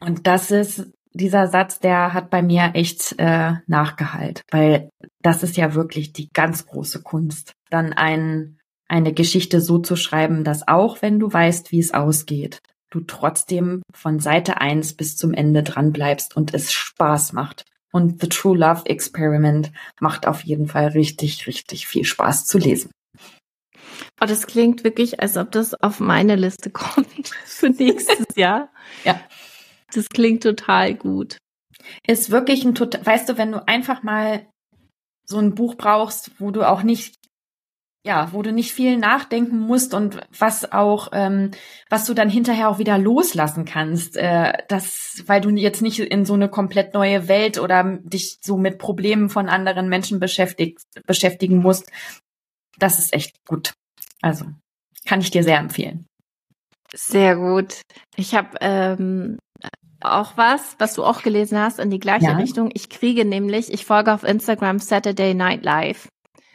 Und 0.00 0.26
das 0.26 0.50
ist 0.50 0.90
dieser 1.12 1.48
Satz, 1.48 1.80
der 1.80 2.14
hat 2.14 2.30
bei 2.30 2.42
mir 2.42 2.70
echt 2.74 3.14
äh, 3.18 3.54
nachgehalt, 3.66 4.42
weil 4.50 4.90
das 5.22 5.42
ist 5.42 5.56
ja 5.56 5.74
wirklich 5.74 6.12
die 6.12 6.28
ganz 6.32 6.66
große 6.66 7.02
Kunst, 7.02 7.52
dann 7.68 7.92
ein, 7.92 8.58
eine 8.88 9.12
Geschichte 9.12 9.60
so 9.60 9.78
zu 9.78 9.96
schreiben, 9.96 10.44
dass 10.44 10.66
auch 10.68 11.02
wenn 11.02 11.18
du 11.18 11.32
weißt, 11.32 11.72
wie 11.72 11.80
es 11.80 11.92
ausgeht, 11.92 12.60
du 12.90 13.00
trotzdem 13.00 13.82
von 13.94 14.20
Seite 14.20 14.60
eins 14.60 14.94
bis 14.94 15.16
zum 15.16 15.32
Ende 15.32 15.62
dran 15.62 15.92
bleibst 15.92 16.36
und 16.36 16.54
es 16.54 16.72
Spaß 16.72 17.32
macht. 17.32 17.64
Und 17.92 18.20
The 18.20 18.28
True 18.28 18.56
Love 18.56 18.86
Experiment 18.86 19.72
macht 20.00 20.26
auf 20.26 20.42
jeden 20.44 20.68
Fall 20.68 20.88
richtig, 20.88 21.46
richtig 21.48 21.88
viel 21.88 22.04
Spaß 22.04 22.46
zu 22.46 22.58
lesen. 22.58 22.92
Oh, 24.20 24.26
das 24.26 24.46
klingt 24.46 24.84
wirklich, 24.84 25.20
als 25.20 25.36
ob 25.36 25.50
das 25.50 25.74
auf 25.74 25.98
meine 25.98 26.36
Liste 26.36 26.70
kommt 26.70 27.28
für 27.44 27.70
nächstes 27.70 28.36
Jahr. 28.36 28.70
ja. 29.04 29.20
Das 29.94 30.08
klingt 30.08 30.42
total 30.42 30.94
gut. 30.94 31.38
Ist 32.06 32.30
wirklich 32.30 32.64
ein 32.64 32.74
total, 32.74 33.04
weißt 33.04 33.28
du, 33.28 33.38
wenn 33.38 33.52
du 33.52 33.66
einfach 33.66 34.02
mal 34.02 34.46
so 35.24 35.38
ein 35.38 35.54
Buch 35.54 35.76
brauchst, 35.76 36.32
wo 36.38 36.50
du 36.50 36.68
auch 36.68 36.82
nicht, 36.82 37.14
ja, 38.04 38.32
wo 38.32 38.42
du 38.42 38.52
nicht 38.52 38.72
viel 38.72 38.96
nachdenken 38.96 39.58
musst 39.58 39.94
und 39.94 40.20
was 40.36 40.72
auch, 40.72 41.08
ähm, 41.12 41.52
was 41.88 42.06
du 42.06 42.14
dann 42.14 42.28
hinterher 42.28 42.68
auch 42.68 42.78
wieder 42.78 42.98
loslassen 42.98 43.64
kannst, 43.64 44.16
äh, 44.16 44.52
das, 44.68 45.22
weil 45.26 45.40
du 45.40 45.50
jetzt 45.50 45.82
nicht 45.82 46.00
in 46.00 46.24
so 46.24 46.34
eine 46.34 46.48
komplett 46.48 46.94
neue 46.94 47.28
Welt 47.28 47.58
oder 47.58 47.98
dich 48.02 48.38
so 48.42 48.56
mit 48.56 48.78
Problemen 48.78 49.28
von 49.28 49.48
anderen 49.48 49.88
Menschen 49.88 50.18
beschäftigt, 50.18 50.80
beschäftigen 51.06 51.58
musst. 51.58 51.90
Das 52.78 52.98
ist 52.98 53.12
echt 53.12 53.36
gut. 53.46 53.74
Also 54.22 54.46
kann 55.06 55.20
ich 55.20 55.30
dir 55.30 55.44
sehr 55.44 55.58
empfehlen. 55.58 56.06
Sehr 56.92 57.36
gut. 57.36 57.82
Ich 58.16 58.34
habe 58.34 58.56
ähm, 58.60 59.38
auch 60.00 60.36
was, 60.36 60.76
was 60.78 60.94
du 60.94 61.04
auch 61.04 61.22
gelesen 61.22 61.58
hast, 61.58 61.78
in 61.78 61.90
die 61.90 61.98
gleiche 61.98 62.26
ja. 62.26 62.36
Richtung. 62.36 62.70
Ich 62.74 62.88
kriege 62.88 63.24
nämlich, 63.24 63.72
ich 63.72 63.84
folge 63.84 64.12
auf 64.12 64.24
Instagram 64.24 64.78
Saturday 64.78 65.34
Night 65.34 65.64
Live. 65.64 66.08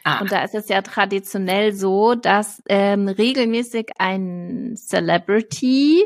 Ah. 0.04 0.20
Und 0.20 0.30
da 0.30 0.44
ist 0.44 0.54
es 0.54 0.68
ja 0.68 0.82
traditionell 0.82 1.72
so, 1.72 2.14
dass 2.14 2.62
ähm, 2.68 3.08
regelmäßig 3.08 3.90
ein 3.98 4.74
Celebrity 4.76 6.04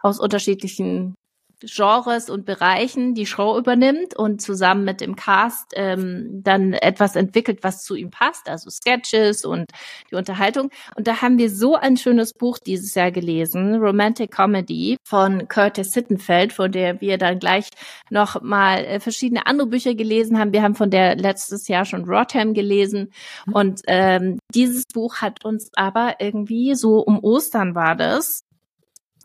aus 0.00 0.18
unterschiedlichen 0.18 1.14
Genres 1.60 2.28
und 2.28 2.44
Bereichen 2.44 3.14
die 3.14 3.26
Show 3.26 3.58
übernimmt 3.58 4.14
und 4.14 4.42
zusammen 4.42 4.84
mit 4.84 5.00
dem 5.00 5.16
Cast 5.16 5.72
ähm, 5.74 6.42
dann 6.42 6.74
etwas 6.74 7.16
entwickelt, 7.16 7.60
was 7.62 7.82
zu 7.82 7.94
ihm 7.94 8.10
passt, 8.10 8.48
also 8.48 8.68
Sketches 8.70 9.44
und 9.44 9.66
die 10.10 10.16
Unterhaltung. 10.16 10.70
Und 10.96 11.06
da 11.06 11.22
haben 11.22 11.38
wir 11.38 11.50
so 11.50 11.74
ein 11.74 11.96
schönes 11.96 12.32
Buch 12.34 12.58
dieses 12.58 12.94
Jahr 12.94 13.10
gelesen, 13.10 13.76
Romantic 13.76 14.30
Comedy 14.30 14.98
von 15.04 15.48
Curtis 15.48 15.92
Sittenfeld, 15.92 16.52
von 16.52 16.70
der 16.72 17.00
wir 17.00 17.18
dann 17.18 17.38
gleich 17.38 17.68
noch 18.10 18.42
mal 18.42 18.84
äh, 18.84 19.00
verschiedene 19.00 19.46
andere 19.46 19.68
Bücher 19.68 19.94
gelesen 19.94 20.38
haben. 20.38 20.52
Wir 20.52 20.62
haben 20.62 20.74
von 20.74 20.90
der 20.90 21.16
letztes 21.16 21.68
Jahr 21.68 21.84
schon 21.84 22.04
Rotham 22.04 22.54
gelesen 22.54 23.12
und 23.52 23.80
ähm, 23.86 24.38
dieses 24.54 24.84
Buch 24.92 25.16
hat 25.16 25.44
uns 25.44 25.70
aber 25.74 26.16
irgendwie 26.20 26.74
so 26.74 26.98
um 26.98 27.18
Ostern 27.22 27.74
war 27.74 27.96
das 27.96 28.45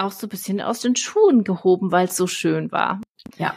auch 0.02 0.12
so 0.12 0.28
ein 0.28 0.30
bisschen 0.30 0.62
aus 0.62 0.82
den 0.82 0.96
Schuhen 0.96 1.44
gehoben, 1.44 1.92
weil 1.92 2.08
es 2.08 2.16
so 2.16 2.28
schön 2.28 2.72
war. 2.72 3.02
Ja. 3.38 3.56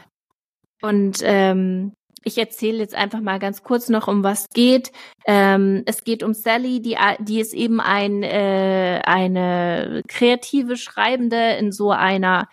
Und 0.83 1.19
ähm, 1.23 1.93
ich 2.25 2.39
erzähle 2.39 2.79
jetzt 2.79 2.95
einfach 2.95 3.21
mal 3.21 3.39
ganz 3.39 3.63
kurz 3.63 3.89
noch, 3.89 4.09
um 4.09 4.25
was 4.25 4.49
geht. 4.49 4.93
Ähm, 5.27 5.83
es 5.87 6.05
geht 6.05 6.23
um 6.23 6.35
Sally, 6.35 6.81
die, 6.81 6.97
die 7.21 7.41
ist 7.41 7.55
eben 7.55 7.81
ein, 7.81 8.23
äh, 8.23 9.03
eine 9.05 10.03
kreative 10.09 10.77
Schreibende 10.77 11.57
in 11.59 11.73
so 11.73 11.91
einer 11.91 12.49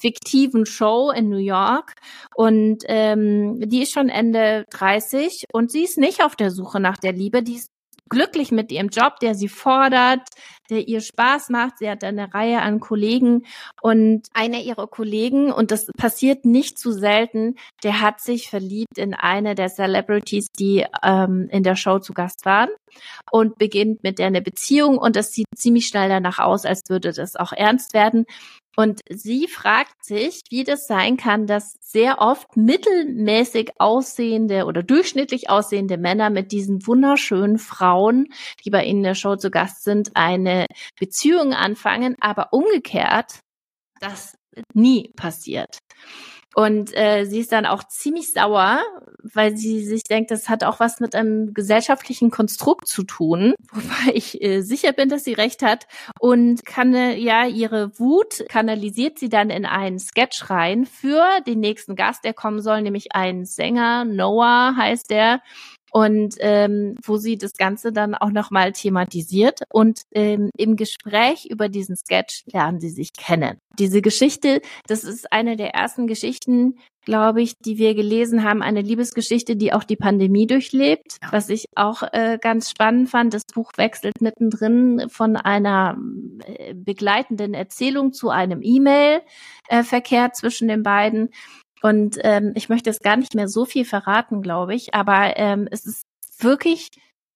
fiktiven 0.00 0.66
Show 0.66 1.10
in 1.10 1.28
New 1.28 1.38
York 1.38 1.94
und 2.34 2.82
ähm, 2.86 3.60
die 3.60 3.82
ist 3.82 3.92
schon 3.92 4.08
Ende 4.08 4.64
30 4.70 5.44
und 5.52 5.70
sie 5.70 5.84
ist 5.84 5.98
nicht 5.98 6.22
auf 6.22 6.34
der 6.34 6.50
Suche 6.50 6.80
nach 6.80 6.96
der 6.96 7.12
Liebe, 7.12 7.42
die 7.42 7.54
ist 7.54 7.70
glücklich 8.08 8.52
mit 8.52 8.70
ihrem 8.70 8.88
Job, 8.88 9.18
der 9.20 9.34
sie 9.34 9.48
fordert, 9.48 10.28
der 10.70 10.88
ihr 10.88 11.00
Spaß 11.00 11.50
macht. 11.50 11.78
Sie 11.78 11.88
hat 11.88 12.04
eine 12.04 12.32
Reihe 12.32 12.60
an 12.60 12.80
Kollegen 12.80 13.44
und 13.82 14.26
einer 14.32 14.60
ihrer 14.60 14.86
Kollegen, 14.86 15.52
und 15.52 15.70
das 15.70 15.86
passiert 15.96 16.44
nicht 16.44 16.78
zu 16.78 16.92
selten, 16.92 17.56
der 17.82 18.00
hat 18.00 18.20
sich 18.20 18.48
verliebt 18.48 18.98
in 18.98 19.14
eine 19.14 19.54
der 19.54 19.68
Celebrities, 19.68 20.48
die 20.58 20.86
ähm, 21.02 21.48
in 21.50 21.62
der 21.62 21.76
Show 21.76 21.98
zu 21.98 22.12
Gast 22.12 22.44
waren 22.44 22.70
und 23.30 23.58
beginnt 23.58 24.02
mit 24.02 24.18
der 24.18 24.26
eine 24.26 24.42
Beziehung 24.42 24.98
und 24.98 25.16
das 25.16 25.32
sieht 25.32 25.46
ziemlich 25.56 25.86
schnell 25.86 26.08
danach 26.08 26.38
aus, 26.38 26.64
als 26.64 26.82
würde 26.88 27.12
das 27.12 27.36
auch 27.36 27.52
ernst 27.52 27.94
werden. 27.94 28.26
Und 28.76 29.00
sie 29.08 29.46
fragt 29.48 30.04
sich, 30.04 30.40
wie 30.50 30.64
das 30.64 30.86
sein 30.86 31.16
kann, 31.16 31.46
dass 31.46 31.76
sehr 31.80 32.18
oft 32.20 32.56
mittelmäßig 32.56 33.72
aussehende 33.78 34.64
oder 34.64 34.82
durchschnittlich 34.82 35.48
aussehende 35.48 35.96
Männer 35.96 36.30
mit 36.30 36.52
diesen 36.52 36.86
wunderschönen 36.86 37.58
Frauen, 37.58 38.32
die 38.64 38.70
bei 38.70 38.84
ihnen 38.84 38.98
in 38.98 39.04
der 39.04 39.14
Show 39.14 39.36
zu 39.36 39.50
Gast 39.50 39.84
sind, 39.84 40.10
eine 40.14 40.66
Beziehung 40.98 41.52
anfangen, 41.52 42.16
aber 42.20 42.52
umgekehrt 42.52 43.40
das 44.00 44.36
nie 44.74 45.10
passiert. 45.16 45.78
Und 46.54 46.96
äh, 46.96 47.24
sie 47.24 47.40
ist 47.40 47.52
dann 47.52 47.66
auch 47.66 47.84
ziemlich 47.84 48.32
sauer, 48.32 48.82
weil 49.22 49.56
sie 49.56 49.84
sich 49.84 50.02
denkt, 50.04 50.30
das 50.30 50.48
hat 50.48 50.64
auch 50.64 50.80
was 50.80 51.00
mit 51.00 51.14
einem 51.14 51.52
gesellschaftlichen 51.52 52.30
Konstrukt 52.30 52.86
zu 52.86 53.02
tun, 53.02 53.54
wobei 53.72 54.14
ich 54.14 54.40
äh, 54.42 54.60
sicher 54.60 54.92
bin, 54.92 55.08
dass 55.08 55.24
sie 55.24 55.32
recht 55.32 55.62
hat. 55.62 55.86
Und 56.20 56.64
kann 56.64 56.94
ja 56.94 57.46
ihre 57.46 57.98
Wut 57.98 58.44
kanalisiert 58.48 59.18
sie 59.18 59.28
dann 59.28 59.50
in 59.50 59.66
einen 59.66 59.98
Sketch 59.98 60.50
rein 60.50 60.86
für 60.86 61.24
den 61.46 61.60
nächsten 61.60 61.96
Gast, 61.96 62.24
der 62.24 62.34
kommen 62.34 62.60
soll, 62.60 62.82
nämlich 62.82 63.14
ein 63.14 63.44
Sänger, 63.44 64.04
Noah 64.04 64.74
heißt 64.76 65.10
der 65.10 65.40
und 65.94 66.34
ähm, 66.40 66.96
wo 67.04 67.18
sie 67.18 67.38
das 67.38 67.52
Ganze 67.52 67.92
dann 67.92 68.16
auch 68.16 68.32
nochmal 68.32 68.72
thematisiert 68.72 69.60
und 69.72 70.02
ähm, 70.10 70.50
im 70.56 70.74
Gespräch 70.74 71.46
über 71.48 71.68
diesen 71.68 71.94
Sketch 71.94 72.42
lernen 72.52 72.80
sie 72.80 72.90
sich 72.90 73.12
kennen. 73.12 73.58
Diese 73.78 74.02
Geschichte, 74.02 74.60
das 74.88 75.04
ist 75.04 75.32
eine 75.32 75.56
der 75.56 75.70
ersten 75.70 76.08
Geschichten, 76.08 76.78
glaube 77.04 77.42
ich, 77.42 77.54
die 77.58 77.78
wir 77.78 77.94
gelesen 77.94 78.42
haben, 78.42 78.60
eine 78.60 78.80
Liebesgeschichte, 78.80 79.54
die 79.54 79.72
auch 79.72 79.84
die 79.84 79.96
Pandemie 79.96 80.48
durchlebt, 80.48 81.18
was 81.30 81.48
ich 81.48 81.66
auch 81.76 82.02
äh, 82.12 82.38
ganz 82.40 82.70
spannend 82.70 83.08
fand. 83.08 83.32
Das 83.32 83.42
Buch 83.54 83.70
wechselt 83.76 84.20
mittendrin 84.20 85.06
von 85.08 85.36
einer 85.36 85.96
äh, 86.44 86.74
begleitenden 86.74 87.54
Erzählung 87.54 88.12
zu 88.12 88.30
einem 88.30 88.62
E-Mail-Verkehr 88.62 90.26
äh, 90.26 90.32
zwischen 90.32 90.66
den 90.66 90.82
beiden. 90.82 91.30
Und 91.84 92.16
ähm, 92.22 92.52
ich 92.54 92.70
möchte 92.70 92.88
jetzt 92.88 93.02
gar 93.02 93.18
nicht 93.18 93.34
mehr 93.34 93.46
so 93.46 93.66
viel 93.66 93.84
verraten, 93.84 94.40
glaube 94.40 94.74
ich, 94.74 94.94
aber 94.94 95.36
ähm, 95.36 95.68
es 95.70 95.84
ist 95.84 96.06
wirklich 96.38 96.88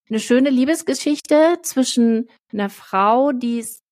eine 0.09 0.21
schöne 0.21 0.49
Liebesgeschichte 0.49 1.59
zwischen 1.61 2.31
einer 2.51 2.71
Frau, 2.71 3.33
die 3.33 3.59
es 3.59 3.83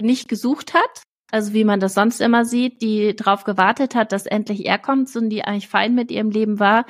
nicht 0.00 0.28
gesucht 0.28 0.74
hat, 0.74 1.02
also 1.32 1.54
wie 1.54 1.64
man 1.64 1.80
das 1.80 1.94
sonst 1.94 2.20
immer 2.20 2.44
sieht, 2.44 2.82
die 2.82 3.16
darauf 3.16 3.42
gewartet 3.42 3.96
hat, 3.96 4.12
dass 4.12 4.26
endlich 4.26 4.64
er 4.64 4.78
kommt 4.78 5.14
und 5.16 5.28
die 5.28 5.42
eigentlich 5.42 5.66
fein 5.66 5.96
mit 5.96 6.12
ihrem 6.12 6.30
Leben 6.30 6.60
war. 6.60 6.86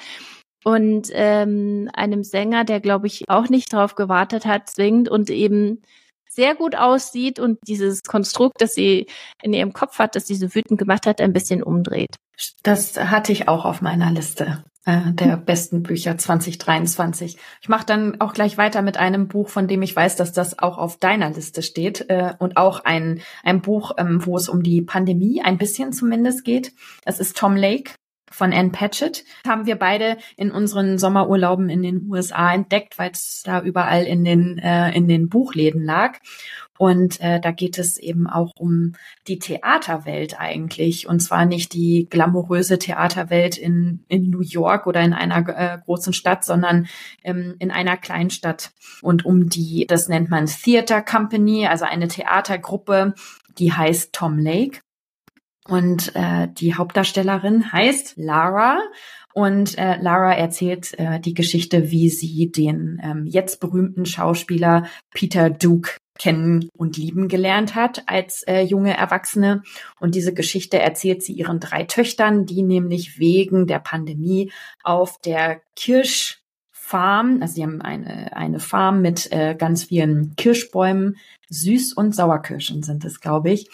Und 0.62 1.08
ähm, 1.12 1.88
einem 1.94 2.22
Sänger, 2.22 2.64
der, 2.64 2.80
glaube 2.80 3.06
ich, 3.06 3.24
auch 3.28 3.48
nicht 3.48 3.72
darauf 3.72 3.94
gewartet 3.94 4.44
hat, 4.44 4.68
zwingend 4.68 5.08
und 5.08 5.30
eben 5.30 5.80
sehr 6.36 6.54
gut 6.54 6.76
aussieht 6.76 7.40
und 7.40 7.58
dieses 7.66 8.02
Konstrukt, 8.02 8.60
das 8.60 8.74
sie 8.74 9.06
in 9.42 9.52
ihrem 9.52 9.72
Kopf 9.72 9.98
hat, 9.98 10.14
das 10.14 10.26
sie 10.26 10.36
so 10.36 10.54
wütend 10.54 10.78
gemacht 10.78 11.06
hat, 11.06 11.20
ein 11.20 11.32
bisschen 11.32 11.62
umdreht. 11.62 12.16
Das 12.62 12.96
hatte 12.96 13.32
ich 13.32 13.48
auch 13.48 13.64
auf 13.64 13.80
meiner 13.80 14.10
Liste 14.10 14.62
äh, 14.84 15.12
der 15.12 15.38
besten 15.38 15.82
Bücher 15.82 16.18
2023. 16.18 17.38
Ich 17.62 17.68
mache 17.68 17.86
dann 17.86 18.20
auch 18.20 18.34
gleich 18.34 18.58
weiter 18.58 18.82
mit 18.82 18.98
einem 18.98 19.28
Buch, 19.28 19.48
von 19.48 19.66
dem 19.66 19.82
ich 19.82 19.96
weiß, 19.96 20.16
dass 20.16 20.32
das 20.32 20.58
auch 20.58 20.76
auf 20.76 20.98
deiner 20.98 21.30
Liste 21.30 21.62
steht 21.62 22.08
äh, 22.10 22.34
und 22.38 22.58
auch 22.58 22.84
ein, 22.84 23.22
ein 23.42 23.62
Buch, 23.62 23.92
ähm, 23.96 24.24
wo 24.24 24.36
es 24.36 24.50
um 24.50 24.62
die 24.62 24.82
Pandemie 24.82 25.42
ein 25.42 25.56
bisschen 25.56 25.92
zumindest 25.92 26.44
geht. 26.44 26.72
Es 27.04 27.18
ist 27.18 27.36
Tom 27.36 27.56
Lake 27.56 27.92
von 28.30 28.52
Anne 28.52 28.70
Patchett. 28.70 29.24
Haben 29.46 29.66
wir 29.66 29.76
beide 29.76 30.16
in 30.36 30.50
unseren 30.50 30.98
Sommerurlauben 30.98 31.68
in 31.68 31.82
den 31.82 32.08
USA 32.08 32.52
entdeckt, 32.52 32.98
weil 32.98 33.10
es 33.10 33.42
da 33.44 33.60
überall 33.60 34.04
in 34.04 34.24
den, 34.24 34.58
äh, 34.58 34.92
in 34.92 35.08
den 35.08 35.28
Buchläden 35.28 35.84
lag. 35.84 36.18
Und 36.78 37.20
äh, 37.20 37.40
da 37.40 37.52
geht 37.52 37.78
es 37.78 37.98
eben 37.98 38.26
auch 38.26 38.52
um 38.58 38.94
die 39.28 39.38
Theaterwelt 39.38 40.38
eigentlich. 40.38 41.08
Und 41.08 41.20
zwar 41.20 41.46
nicht 41.46 41.72
die 41.72 42.06
glamouröse 42.10 42.78
Theaterwelt 42.78 43.56
in, 43.56 44.04
in 44.08 44.30
New 44.30 44.42
York 44.42 44.86
oder 44.86 45.00
in 45.00 45.12
einer 45.12 45.48
äh, 45.48 45.78
großen 45.84 46.12
Stadt, 46.12 46.44
sondern 46.44 46.86
ähm, 47.24 47.56
in 47.58 47.70
einer 47.70 47.96
Kleinstadt. 47.96 48.72
Und 49.02 49.24
um 49.24 49.48
die, 49.48 49.86
das 49.86 50.08
nennt 50.08 50.30
man 50.30 50.46
Theater 50.46 51.02
Company, 51.02 51.66
also 51.66 51.84
eine 51.84 52.08
Theatergruppe, 52.08 53.14
die 53.58 53.72
heißt 53.72 54.12
Tom 54.12 54.38
Lake. 54.38 54.80
Und 55.68 56.14
äh, 56.14 56.48
die 56.52 56.74
Hauptdarstellerin 56.74 57.72
heißt 57.72 58.14
Lara. 58.16 58.80
Und 59.34 59.76
äh, 59.76 60.00
Lara 60.00 60.32
erzählt 60.34 60.98
äh, 60.98 61.20
die 61.20 61.34
Geschichte, 61.34 61.90
wie 61.90 62.08
sie 62.08 62.50
den 62.50 63.00
ähm, 63.02 63.26
jetzt 63.26 63.60
berühmten 63.60 64.06
Schauspieler 64.06 64.86
Peter 65.12 65.50
Duke 65.50 65.98
kennen 66.18 66.70
und 66.76 66.96
lieben 66.96 67.28
gelernt 67.28 67.74
hat 67.74 68.04
als 68.06 68.42
äh, 68.44 68.62
junge 68.62 68.96
Erwachsene. 68.96 69.62
Und 70.00 70.14
diese 70.14 70.32
Geschichte 70.32 70.78
erzählt 70.78 71.22
sie 71.22 71.34
ihren 71.34 71.60
drei 71.60 71.84
Töchtern, 71.84 72.46
die 72.46 72.62
nämlich 72.62 73.18
wegen 73.18 73.66
der 73.66 73.78
Pandemie 73.78 74.52
auf 74.82 75.18
der 75.20 75.60
Kirschfarm, 75.76 77.42
also 77.42 77.54
sie 77.54 77.62
haben 77.62 77.82
eine, 77.82 78.34
eine 78.34 78.60
Farm 78.60 79.02
mit 79.02 79.30
äh, 79.32 79.54
ganz 79.54 79.84
vielen 79.84 80.34
Kirschbäumen, 80.36 81.16
Süß- 81.50 81.94
und 81.94 82.14
Sauerkirschen 82.14 82.82
sind 82.82 83.04
es, 83.04 83.20
glaube 83.20 83.50
ich. 83.50 83.68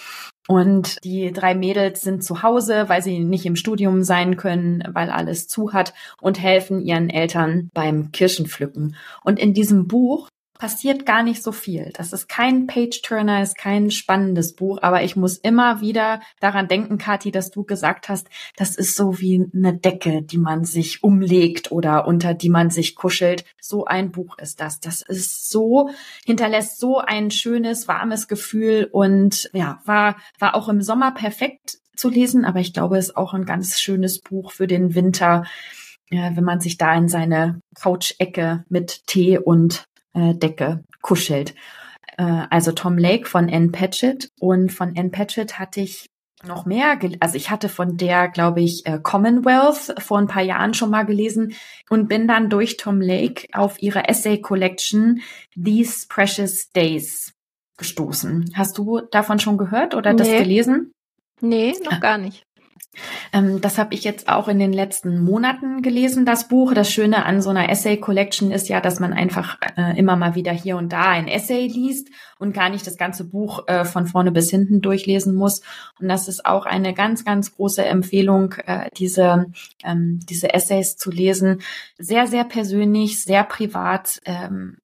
Und 0.49 0.97
die 1.05 1.33
drei 1.33 1.55
Mädels 1.55 2.01
sind 2.01 2.25
zu 2.25 2.43
Hause, 2.43 2.89
weil 2.89 3.03
sie 3.03 3.21
nicht 3.21 3.47
im 3.47 3.57
Studium 3.57 4.03
sein 4.03 4.37
können, 4.37 4.83
weil 4.93 5.11
alles 5.11 5.47
zu 5.47 5.73
hat 5.73 5.95
und 6.21 6.41
helfen 6.41 6.81
ihren 6.81 7.11
Eltern 7.11 7.71
beim 7.75 8.11
Kirschenpflücken. 8.11 8.97
Und 9.23 9.39
in 9.39 9.55
diesem 9.55 9.87
Buch 9.87 10.29
passiert 10.63 11.05
gar 11.07 11.25
nicht 11.25 11.43
so 11.43 11.51
viel. 11.51 11.91
Das 11.93 12.13
ist 12.13 12.29
kein 12.29 12.69
Page-Turner, 12.69 13.43
ist 13.43 13.59
kein 13.59 13.91
spannendes 13.91 14.55
Buch, 14.55 14.79
aber 14.81 15.03
ich 15.03 15.17
muss 15.17 15.37
immer 15.37 15.81
wieder 15.81 16.21
daran 16.39 16.69
denken, 16.69 16.99
Kathi, 16.99 17.33
dass 17.33 17.51
du 17.51 17.65
gesagt 17.65 18.09
hast, 18.09 18.29
das 18.55 18.77
ist 18.77 18.95
so 18.95 19.19
wie 19.19 19.45
eine 19.53 19.77
Decke, 19.77 20.23
die 20.23 20.39
man 20.39 20.65
sich 20.65 21.03
umlegt 21.03 21.73
oder 21.73 22.07
unter 22.07 22.33
die 22.35 22.49
man 22.49 22.71
sich 22.71 22.95
kuschelt. 22.95 23.45
So 23.61 23.87
ein 23.87 24.13
Buch 24.13 24.39
ist 24.39 24.61
das. 24.61 24.79
Das 24.79 25.03
ist 25.03 25.51
so, 25.51 25.91
hinterlässt 26.25 26.79
so 26.79 26.99
ein 26.99 27.33
schönes, 27.33 27.89
warmes 27.89 28.29
Gefühl 28.29 28.89
und 28.93 29.51
ja, 29.53 29.81
war, 29.85 30.15
war 30.39 30.55
auch 30.55 30.69
im 30.69 30.81
Sommer 30.81 31.11
perfekt 31.11 31.79
zu 31.97 32.09
lesen, 32.09 32.45
aber 32.45 32.61
ich 32.61 32.73
glaube, 32.73 32.99
es 32.99 33.09
ist 33.09 33.17
auch 33.17 33.35
ein 33.35 33.47
ganz 33.47 33.81
schönes 33.81 34.21
Buch 34.21 34.53
für 34.53 34.69
den 34.69 34.95
Winter, 34.95 35.43
wenn 36.09 36.45
man 36.45 36.61
sich 36.61 36.77
da 36.77 36.95
in 36.95 37.09
seine 37.09 37.63
Couch-Ecke 37.75 38.65
mit 38.69 39.09
Tee 39.09 39.39
und 39.39 39.87
äh, 40.15 40.35
Decke 40.35 40.85
kuschelt. 41.01 41.55
Äh, 42.17 42.47
also 42.51 42.73
Tom 42.73 42.99
Lake 42.99 43.29
von 43.29 43.53
Anne 43.53 43.71
Patchett 43.71 44.31
und 44.39 44.73
von 44.73 44.95
Anne 44.97 45.11
Patchett 45.11 45.59
hatte 45.59 45.81
ich 45.81 46.07
noch 46.45 46.67
mehr, 46.67 46.99
also 47.21 47.37
ich 47.37 47.51
hatte 47.51 47.69
von 47.69 47.97
der, 47.97 48.29
glaube 48.29 48.63
ich, 48.63 48.85
äh, 48.87 48.99
Commonwealth 49.01 49.95
vor 49.99 50.19
ein 50.19 50.27
paar 50.27 50.43
Jahren 50.43 50.75
schon 50.75 50.91
mal 50.91 51.05
gelesen 51.05 51.55
und 51.89 52.09
bin 52.09 52.27
dann 52.27 52.51
durch 52.51 52.77
Tom 52.77 53.01
Lake 53.01 53.47
auf 53.53 53.81
ihre 53.81 54.09
Essay 54.09 54.41
Collection 54.41 55.23
These 55.55 56.07
Precious 56.09 56.71
Days 56.73 57.33
gestoßen. 57.77 58.53
Hast 58.55 58.77
du 58.79 59.01
davon 59.11 59.39
schon 59.39 59.57
gehört 59.57 59.95
oder 59.95 60.13
nee. 60.13 60.19
das 60.19 60.29
gelesen? 60.29 60.93
Nee, 61.41 61.75
noch 61.85 62.01
gar 62.01 62.19
nicht. 62.19 62.45
Ähm, 63.33 63.61
das 63.61 63.79
habe 63.79 63.95
ich 63.95 64.05
jetzt 64.05 64.29
auch 64.29 64.49
in 64.49 64.59
den 64.59 64.73
letzten 64.73 65.21
Monaten 65.25 65.83
gelesen, 65.83 66.27
das 66.27 66.49
Buch. 66.49 66.75
Das 66.75 66.91
Schöne 66.91 67.25
an 67.25 67.41
so 67.41 67.51
einer 67.51 67.69
Essay 67.69 67.97
Collection 67.97 68.51
ist 68.51 68.69
ja, 68.69 68.81
dass 68.81 69.01
man 69.01 69.13
einfach 69.13 69.59
äh, 69.77 69.99
immer 69.99 70.17
mal 70.17 70.35
wieder 70.35 70.53
hier 70.53 70.77
und 70.77 70.93
da 70.93 71.09
ein 71.09 71.29
Essay 71.29 71.67
liest 71.67 72.09
und 72.39 72.53
gar 72.53 72.69
nicht 72.69 72.87
das 72.87 72.97
ganze 72.97 73.25
Buch 73.25 73.67
äh, 73.67 73.85
von 73.85 74.07
vorne 74.07 74.33
bis 74.33 74.51
hinten 74.51 74.81
durchlesen 74.81 75.35
muss. 75.35 75.63
Und 76.01 76.09
das 76.09 76.29
ist 76.29 76.45
auch 76.45 76.67
eine 76.67 76.93
ganz, 76.95 77.25
ganz 77.25 77.55
große 77.55 77.85
Empfehlung, 77.85 78.55
äh, 78.67 78.91
diese, 78.97 79.47
ähm, 79.85 80.21
diese 80.29 80.53
Essays 80.53 80.97
zu 80.97 81.11
lesen. 81.11 81.63
Sehr, 81.99 82.27
sehr 82.27 82.45
persönlich, 82.45 83.23
sehr 83.23 83.45
privat. 83.45 84.21
Ähm, 84.25 84.79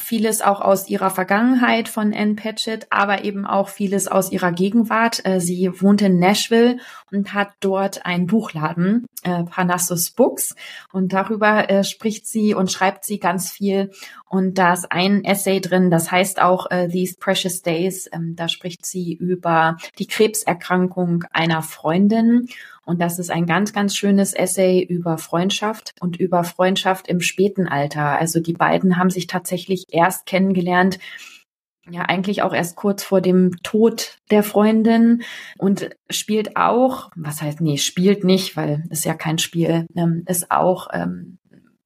vieles 0.00 0.42
auch 0.42 0.60
aus 0.60 0.88
ihrer 0.88 1.10
Vergangenheit 1.10 1.88
von 1.88 2.12
Anne 2.12 2.34
Patchett, 2.34 2.86
aber 2.90 3.24
eben 3.24 3.46
auch 3.46 3.68
vieles 3.68 4.08
aus 4.08 4.32
ihrer 4.32 4.52
Gegenwart. 4.52 5.24
Äh, 5.24 5.40
sie 5.40 5.70
wohnt 5.80 6.02
in 6.02 6.18
Nashville 6.18 6.78
und 7.12 7.34
hat 7.34 7.50
dort 7.60 8.06
einen 8.06 8.26
Buchladen, 8.26 9.06
äh, 9.22 9.44
Parnassus 9.44 10.10
Books, 10.10 10.54
und 10.92 11.12
darüber 11.12 11.70
äh, 11.70 11.84
spricht 11.84 12.26
sie 12.26 12.54
und 12.54 12.72
schreibt 12.72 13.04
sie 13.04 13.18
ganz 13.18 13.50
viel. 13.50 13.90
Und 14.28 14.58
da 14.58 14.72
ist 14.72 14.90
ein 14.90 15.24
Essay 15.24 15.60
drin, 15.60 15.90
das 15.90 16.10
heißt 16.10 16.40
auch 16.40 16.68
These 16.68 17.16
Precious 17.18 17.62
Days. 17.62 18.08
Ähm, 18.12 18.36
da 18.36 18.48
spricht 18.48 18.86
sie 18.86 19.12
über 19.12 19.76
die 19.98 20.06
Krebserkrankung 20.06 21.24
einer 21.32 21.62
Freundin 21.62 22.48
und 22.90 23.00
das 23.00 23.20
ist 23.20 23.30
ein 23.30 23.46
ganz, 23.46 23.72
ganz 23.72 23.94
schönes 23.94 24.32
Essay 24.32 24.82
über 24.82 25.16
Freundschaft 25.16 25.92
und 26.00 26.16
über 26.16 26.42
Freundschaft 26.42 27.06
im 27.06 27.20
späten 27.20 27.68
Alter. 27.68 28.18
Also 28.18 28.40
die 28.40 28.52
beiden 28.52 28.96
haben 28.96 29.10
sich 29.10 29.28
tatsächlich 29.28 29.86
erst 29.92 30.26
kennengelernt, 30.26 30.98
ja 31.88 32.02
eigentlich 32.02 32.42
auch 32.42 32.52
erst 32.52 32.74
kurz 32.74 33.04
vor 33.04 33.20
dem 33.20 33.52
Tod 33.62 34.16
der 34.32 34.42
Freundin 34.42 35.22
und 35.56 35.90
spielt 36.10 36.56
auch, 36.56 37.12
was 37.14 37.40
heißt, 37.40 37.60
nee, 37.60 37.76
spielt 37.76 38.24
nicht, 38.24 38.56
weil 38.56 38.82
ist 38.90 39.04
ja 39.04 39.14
kein 39.14 39.38
Spiel, 39.38 39.86
ähm, 39.94 40.24
ist 40.26 40.50
auch 40.50 40.88
ähm, 40.92 41.38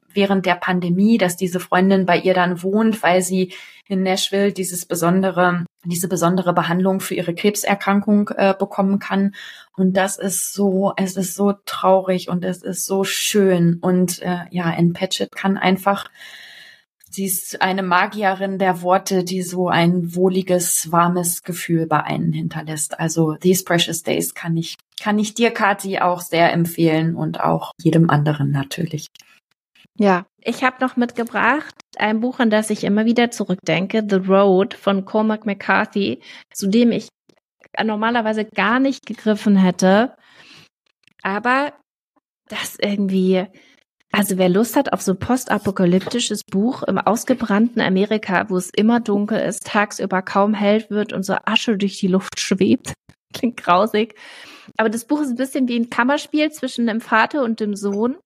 während 0.09 0.47
der 0.47 0.55
Pandemie, 0.55 1.19
dass 1.19 1.37
diese 1.37 1.61
Freundin 1.61 2.07
bei 2.07 2.19
ihr 2.19 2.33
dann 2.33 2.63
wohnt, 2.63 3.03
weil 3.03 3.21
sie 3.21 3.53
in 3.89 4.03
Nashville 4.03 4.53
dieses 4.53 4.87
besondere, 4.87 5.67
diese 5.91 6.09
besondere 6.09 6.53
Behandlung 6.53 7.01
für 7.01 7.15
ihre 7.15 7.35
Krebserkrankung 7.35 8.31
äh, 8.37 8.55
bekommen 8.59 8.99
kann. 8.99 9.35
Und 9.77 9.97
das 9.97 10.19
ist 10.19 10.53
so, 10.53 10.93
es 10.97 11.17
ist 11.17 11.35
so 11.35 11.55
traurig 11.65 12.29
und 12.29 12.45
es 12.45 12.63
ist 12.63 12.87
so 12.87 13.05
schön. 13.05 13.79
Und 13.81 14.23
äh, 14.23 14.41
ja, 14.51 14.65
Anne 14.65 14.93
Patchett 14.93 15.33
kann 15.35 15.57
einfach 15.57 16.11
Sie 17.15 17.27
ist 17.27 17.63
eine 17.63 17.85
Magierin 17.85 18.59
der 18.59 18.83
Worte, 18.83 19.23
die 19.23 19.43
so 19.43 19.69
ein 19.69 20.17
wohliges, 20.17 20.91
warmes 20.91 21.45
Gefühl 21.45 21.87
bei 21.87 22.03
einem 22.03 22.33
hinterlässt. 22.33 22.99
Also 22.99 23.37
These 23.37 23.63
Precious 23.63 24.03
Days 24.03 24.35
kann 24.35 24.57
ich, 24.57 24.75
kann 25.01 25.21
ich 25.21 25.33
dir, 25.33 25.53
Kathi, 25.53 26.01
auch 26.01 26.21
sehr 26.21 26.53
empfehlen 26.53 27.15
und 27.15 27.39
auch 27.39 27.71
jedem 27.81 28.11
anderen 28.11 28.51
natürlich. 28.51 29.07
Ja, 29.99 30.27
ich 30.41 30.65
habe 30.65 30.77
noch 30.81 30.97
mitgebracht 30.97 31.75
ein 31.97 32.21
Buch, 32.21 32.41
an 32.41 32.51
das 32.51 32.71
ich 32.71 32.85
immer 32.85 33.05
wieder 33.05 33.31
zurückdenke, 33.31 34.05
The 34.09 34.17
Road 34.17 34.75
von 34.75 35.05
Cormac 35.05 35.47
McCarthy, 35.47 36.21
zu 36.53 36.69
dem 36.69 36.93
ich 36.93 37.09
normalerweise 37.83 38.45
gar 38.45 38.81
nicht 38.81 39.07
gegriffen 39.07 39.57
hätte. 39.57 40.17
Aber 41.23 41.73
das 42.49 42.77
irgendwie, 42.81 43.47
also 44.13 44.37
wer 44.37 44.49
Lust 44.49 44.77
hat 44.77 44.93
auf 44.93 45.03
so 45.03 45.15
postapokalyptisches 45.15 46.43
Buch 46.45 46.83
im 46.83 46.99
ausgebrannten 46.99 47.81
Amerika, 47.81 48.49
wo 48.51 48.57
es 48.57 48.71
immer 48.71 49.01
dunkel 49.01 49.39
ist, 49.41 49.67
tagsüber 49.67 50.23
kaum 50.23 50.55
hell 50.55 50.85
wird 50.91 51.13
und 51.13 51.25
so 51.25 51.37
Asche 51.45 51.77
durch 51.77 51.99
die 51.99 52.09
Luft 52.09 52.39
schwebt, 52.39 52.93
klingt 53.33 53.57
grausig. 53.57 54.15
Aber 54.77 54.91
das 54.91 55.07
Buch 55.07 55.21
ist 55.21 55.31
ein 55.31 55.37
bisschen 55.37 55.69
wie 55.69 55.79
ein 55.79 55.91
Kammerspiel 55.91 56.51
zwischen 56.53 56.87
dem 56.87 57.01
Vater 57.01 57.43
und 57.43 57.61
dem 57.61 57.75
Sohn 57.77 58.17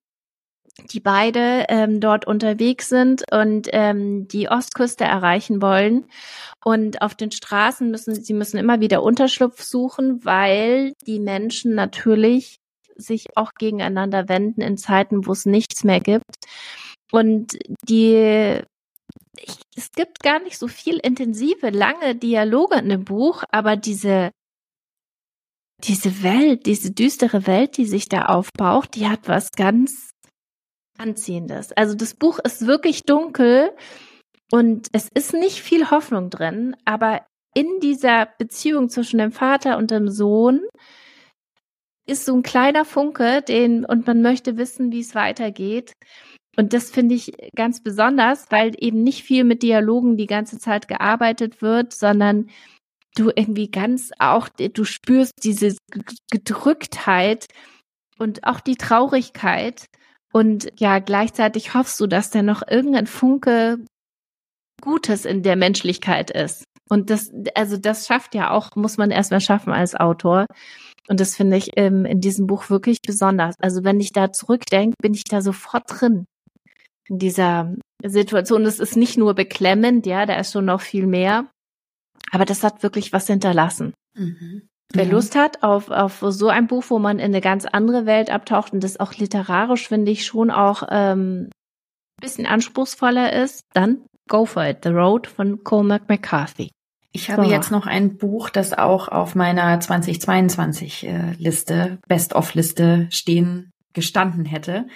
die 0.92 1.00
beide 1.00 1.66
ähm, 1.68 2.00
dort 2.00 2.26
unterwegs 2.26 2.88
sind 2.88 3.24
und 3.32 3.68
ähm, 3.72 4.28
die 4.28 4.48
Ostküste 4.48 5.04
erreichen 5.04 5.60
wollen. 5.60 6.06
Und 6.64 7.02
auf 7.02 7.14
den 7.14 7.30
Straßen 7.30 7.90
müssen 7.90 8.14
sie 8.14 8.34
müssen 8.34 8.58
immer 8.58 8.80
wieder 8.80 9.02
Unterschlupf 9.02 9.62
suchen, 9.62 10.24
weil 10.24 10.92
die 11.06 11.20
Menschen 11.20 11.74
natürlich 11.74 12.58
sich 12.96 13.26
auch 13.36 13.52
gegeneinander 13.54 14.28
wenden 14.28 14.60
in 14.60 14.76
Zeiten, 14.76 15.26
wo 15.26 15.32
es 15.32 15.46
nichts 15.46 15.84
mehr 15.84 16.00
gibt. 16.00 16.34
Und 17.10 17.58
die 17.88 18.60
ich, 19.40 19.56
es 19.76 19.92
gibt 19.92 20.20
gar 20.20 20.40
nicht 20.40 20.58
so 20.58 20.66
viel 20.66 20.98
intensive, 20.98 21.70
lange 21.70 22.16
Dialoge 22.16 22.76
in 22.76 22.88
dem 22.88 23.04
Buch, 23.04 23.44
aber 23.50 23.76
diese 23.76 24.30
diese 25.84 26.24
Welt, 26.24 26.66
diese 26.66 26.90
düstere 26.90 27.46
Welt, 27.46 27.76
die 27.76 27.86
sich 27.86 28.08
da 28.08 28.26
aufbaut, 28.26 28.96
die 28.96 29.08
hat 29.08 29.28
was 29.28 29.52
ganz 29.52 30.10
Anziehendes. 30.98 31.72
Also 31.72 31.94
das 31.94 32.14
Buch 32.14 32.38
ist 32.38 32.66
wirklich 32.66 33.04
dunkel 33.04 33.70
und 34.50 34.88
es 34.92 35.08
ist 35.14 35.34
nicht 35.34 35.61
viel 35.61 35.90
Hoffnung 35.90 36.30
drin, 36.30 36.76
aber 36.84 37.26
in 37.54 37.80
dieser 37.80 38.28
Beziehung 38.38 38.88
zwischen 38.88 39.18
dem 39.18 39.32
Vater 39.32 39.78
und 39.78 39.90
dem 39.90 40.08
Sohn 40.08 40.62
ist 42.06 42.24
so 42.24 42.34
ein 42.34 42.42
kleiner 42.42 42.84
Funke, 42.84 43.42
den 43.42 43.84
und 43.84 44.06
man 44.06 44.22
möchte 44.22 44.56
wissen, 44.56 44.92
wie 44.92 45.00
es 45.00 45.14
weitergeht. 45.14 45.92
Und 46.56 46.72
das 46.72 46.90
finde 46.90 47.14
ich 47.14 47.32
ganz 47.54 47.82
besonders, 47.82 48.50
weil 48.50 48.72
eben 48.78 49.02
nicht 49.02 49.22
viel 49.22 49.44
mit 49.44 49.62
Dialogen 49.62 50.16
die 50.16 50.26
ganze 50.26 50.58
Zeit 50.58 50.88
gearbeitet 50.88 51.62
wird, 51.62 51.92
sondern 51.92 52.50
du 53.14 53.30
irgendwie 53.34 53.70
ganz 53.70 54.11
auch, 54.18 54.48
du 54.48 54.84
spürst 54.84 55.34
diese 55.44 55.76
Gedrücktheit 56.30 57.46
und 58.18 58.44
auch 58.44 58.61
die 58.61 58.76
Traurigkeit 58.76 59.87
und 60.32 60.68
ja, 60.78 60.98
gleichzeitig 60.98 61.74
hoffst 61.74 61.98
du, 62.00 62.06
dass 62.06 62.30
da 62.30 62.42
noch 62.42 62.62
irgendein 62.66 63.06
Funke 63.06 63.78
Gutes 64.80 65.24
in 65.24 65.42
der 65.42 65.56
Menschlichkeit 65.56 66.30
ist. 66.30 66.64
Und 66.88 67.10
das, 67.10 67.30
also 67.54 67.76
das 67.76 68.06
schafft 68.06 68.34
ja 68.34 68.50
auch, 68.50 68.74
muss 68.76 68.96
man 68.96 69.10
erstmal 69.10 69.40
schaffen 69.40 69.72
als 69.72 69.94
Autor. 69.94 70.46
Und 71.08 71.20
das 71.20 71.36
finde 71.36 71.56
ich 71.56 71.70
ähm, 71.76 72.04
in 72.04 72.20
diesem 72.20 72.46
Buch 72.46 72.70
wirklich 72.70 72.98
besonders. 73.02 73.54
Also 73.60 73.84
wenn 73.84 74.00
ich 74.00 74.12
da 74.12 74.32
zurückdenke, 74.32 74.94
bin 75.00 75.14
ich 75.14 75.24
da 75.24 75.40
sofort 75.40 75.84
drin. 75.88 76.26
In 77.08 77.18
dieser 77.18 77.74
Situation. 78.04 78.64
Es 78.66 78.78
ist 78.78 78.96
nicht 78.96 79.16
nur 79.16 79.34
beklemmend, 79.34 80.06
ja, 80.06 80.26
da 80.26 80.36
ist 80.36 80.52
schon 80.52 80.66
noch 80.66 80.80
viel 80.80 81.06
mehr. 81.06 81.50
Aber 82.30 82.44
das 82.44 82.62
hat 82.62 82.82
wirklich 82.82 83.12
was 83.12 83.26
hinterlassen. 83.26 83.94
Mhm. 84.14 84.68
Wer 84.92 85.05
ja. 85.05 85.11
Lust 85.11 85.37
hat 85.37 85.62
auf, 85.62 85.90
auf 85.90 86.24
so 86.29 86.48
ein 86.48 86.66
Buch, 86.66 86.85
wo 86.88 86.98
man 86.98 87.18
in 87.18 87.27
eine 87.27 87.40
ganz 87.40 87.66
andere 87.66 88.07
Welt 88.07 88.31
abtaucht 88.31 88.72
und 88.72 88.83
das 88.83 88.98
auch 88.98 89.14
literarisch, 89.14 89.88
finde 89.88 90.11
ich, 90.11 90.24
schon 90.24 90.51
auch 90.51 90.83
ähm, 90.90 91.51
bisschen 92.20 92.46
anspruchsvoller 92.46 93.33
ist, 93.33 93.64
dann 93.74 93.98
go 94.29 94.44
for 94.44 94.64
it. 94.64 94.79
The 94.83 94.90
Road 94.90 95.27
von 95.27 95.62
Cormac 95.62 96.09
McCarthy. 96.09 96.70
Ich 97.12 97.31
habe 97.31 97.44
so. 97.44 97.51
jetzt 97.51 97.70
noch 97.70 97.87
ein 97.87 98.16
Buch, 98.16 98.51
das 98.51 98.72
auch 98.72 99.09
auf 99.09 99.35
meiner 99.35 99.81
2022 99.81 101.07
äh, 101.07 101.33
Liste, 101.38 101.98
Best-of-Liste 102.07 103.09
stehen 103.11 103.70
gestanden 103.94 104.44
hätte. 104.44 104.87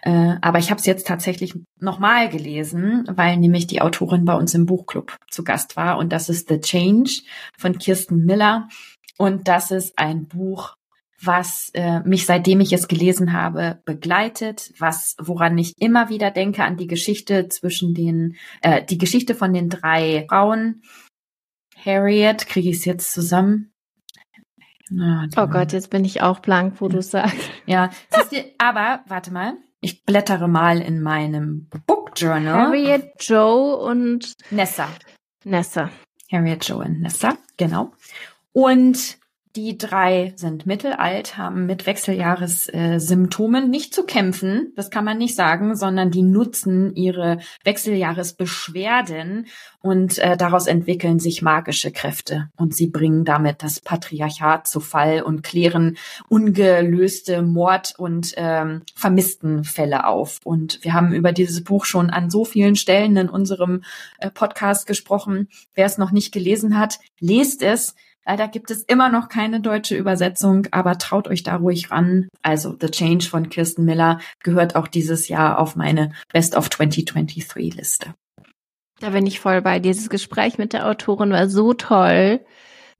Äh, 0.00 0.36
aber 0.40 0.58
ich 0.58 0.70
habe 0.70 0.78
es 0.78 0.86
jetzt 0.86 1.06
tatsächlich 1.06 1.54
nochmal 1.80 2.28
gelesen, 2.28 3.04
weil 3.10 3.36
nämlich 3.36 3.66
die 3.66 3.82
Autorin 3.82 4.24
bei 4.24 4.34
uns 4.34 4.54
im 4.54 4.66
Buchclub 4.66 5.16
zu 5.30 5.42
Gast 5.42 5.76
war. 5.76 5.98
Und 5.98 6.12
das 6.12 6.28
ist 6.28 6.48
The 6.48 6.60
Change 6.60 7.22
von 7.58 7.78
Kirsten 7.78 8.24
Miller. 8.24 8.68
Und 9.18 9.48
das 9.48 9.70
ist 9.70 9.98
ein 9.98 10.26
Buch, 10.26 10.76
was 11.22 11.70
äh, 11.74 12.00
mich 12.00 12.26
seitdem 12.26 12.60
ich 12.60 12.72
es 12.72 12.88
gelesen 12.88 13.32
habe 13.32 13.80
begleitet, 13.84 14.72
was 14.78 15.16
woran 15.18 15.56
ich 15.56 15.72
immer 15.78 16.08
wieder 16.08 16.30
denke 16.30 16.64
an 16.64 16.76
die 16.76 16.86
Geschichte 16.86 17.48
zwischen 17.48 17.94
den 17.94 18.36
äh, 18.60 18.84
die 18.84 18.98
Geschichte 18.98 19.34
von 19.34 19.52
den 19.52 19.68
drei 19.68 20.26
Frauen. 20.28 20.82
Harriet, 21.84 22.46
kriege 22.46 22.70
ich 22.70 22.76
es 22.76 22.84
jetzt 22.84 23.12
zusammen? 23.12 23.72
Na, 24.88 25.26
oh 25.36 25.46
Gott, 25.46 25.72
jetzt 25.72 25.90
bin 25.90 26.04
ich 26.04 26.22
auch 26.22 26.40
blank, 26.40 26.80
wo 26.80 26.88
du 26.88 27.02
sagst. 27.02 27.36
Ja, 27.66 27.90
du, 28.30 28.44
aber 28.58 29.00
warte 29.08 29.32
mal, 29.32 29.54
ich 29.80 30.04
blättere 30.04 30.48
mal 30.48 30.80
in 30.80 31.02
meinem 31.02 31.68
Book 31.86 32.12
Journal. 32.16 32.68
Harriet, 32.68 33.10
Joe 33.20 33.76
und 33.76 34.32
Nessa. 34.50 34.88
Nessa. 35.44 35.90
Harriet, 36.30 36.68
Joe 36.68 36.84
und 36.84 37.00
Nessa, 37.00 37.36
genau. 37.56 37.92
Und 38.56 39.18
die 39.54 39.76
drei 39.76 40.32
sind 40.36 40.64
mittelalt, 40.64 41.36
haben 41.36 41.66
mit 41.66 41.84
Wechseljahressymptomen 41.84 43.64
äh, 43.64 43.68
nicht 43.68 43.92
zu 43.92 44.04
kämpfen, 44.04 44.72
das 44.76 44.90
kann 44.90 45.04
man 45.04 45.18
nicht 45.18 45.36
sagen, 45.36 45.76
sondern 45.76 46.10
die 46.10 46.22
nutzen 46.22 46.94
ihre 46.96 47.40
Wechseljahresbeschwerden 47.64 49.46
und 49.82 50.18
äh, 50.20 50.38
daraus 50.38 50.68
entwickeln 50.68 51.18
sich 51.18 51.42
magische 51.42 51.90
Kräfte. 51.90 52.48
Und 52.56 52.74
sie 52.74 52.86
bringen 52.86 53.26
damit 53.26 53.62
das 53.62 53.80
Patriarchat 53.80 54.66
zu 54.66 54.80
Fall 54.80 55.20
und 55.20 55.42
klären 55.42 55.98
ungelöste 56.30 57.42
Mord- 57.42 57.94
und 57.98 58.32
ähm, 58.38 58.84
vermissten 58.94 59.64
Fälle 59.64 60.06
auf. 60.06 60.40
Und 60.44 60.82
wir 60.82 60.94
haben 60.94 61.12
über 61.12 61.32
dieses 61.32 61.62
Buch 61.62 61.84
schon 61.84 62.08
an 62.08 62.30
so 62.30 62.46
vielen 62.46 62.76
Stellen 62.76 63.18
in 63.18 63.28
unserem 63.28 63.82
äh, 64.18 64.30
Podcast 64.30 64.86
gesprochen. 64.86 65.50
Wer 65.74 65.84
es 65.84 65.98
noch 65.98 66.10
nicht 66.10 66.32
gelesen 66.32 66.78
hat, 66.78 66.98
lest 67.20 67.62
es 67.62 67.94
Leider 68.26 68.48
gibt 68.48 68.70
es 68.70 68.82
immer 68.82 69.08
noch 69.08 69.28
keine 69.28 69.60
deutsche 69.60 69.96
Übersetzung, 69.96 70.66
aber 70.72 70.98
traut 70.98 71.28
euch 71.28 71.44
da 71.44 71.56
ruhig 71.56 71.90
ran. 71.90 72.28
Also 72.42 72.74
The 72.78 72.90
Change 72.90 73.26
von 73.26 73.48
Kirsten 73.48 73.84
Miller 73.84 74.20
gehört 74.42 74.74
auch 74.74 74.88
dieses 74.88 75.28
Jahr 75.28 75.58
auf 75.58 75.76
meine 75.76 76.12
Best 76.32 76.56
of 76.56 76.68
2023 76.68 77.74
Liste. 77.74 78.14
Da 78.98 79.10
bin 79.10 79.26
ich 79.26 79.40
voll 79.40 79.62
bei. 79.62 79.78
Dieses 79.78 80.08
Gespräch 80.08 80.58
mit 80.58 80.72
der 80.72 80.88
Autorin 80.88 81.30
war 81.30 81.48
so 81.48 81.72
toll. 81.72 82.40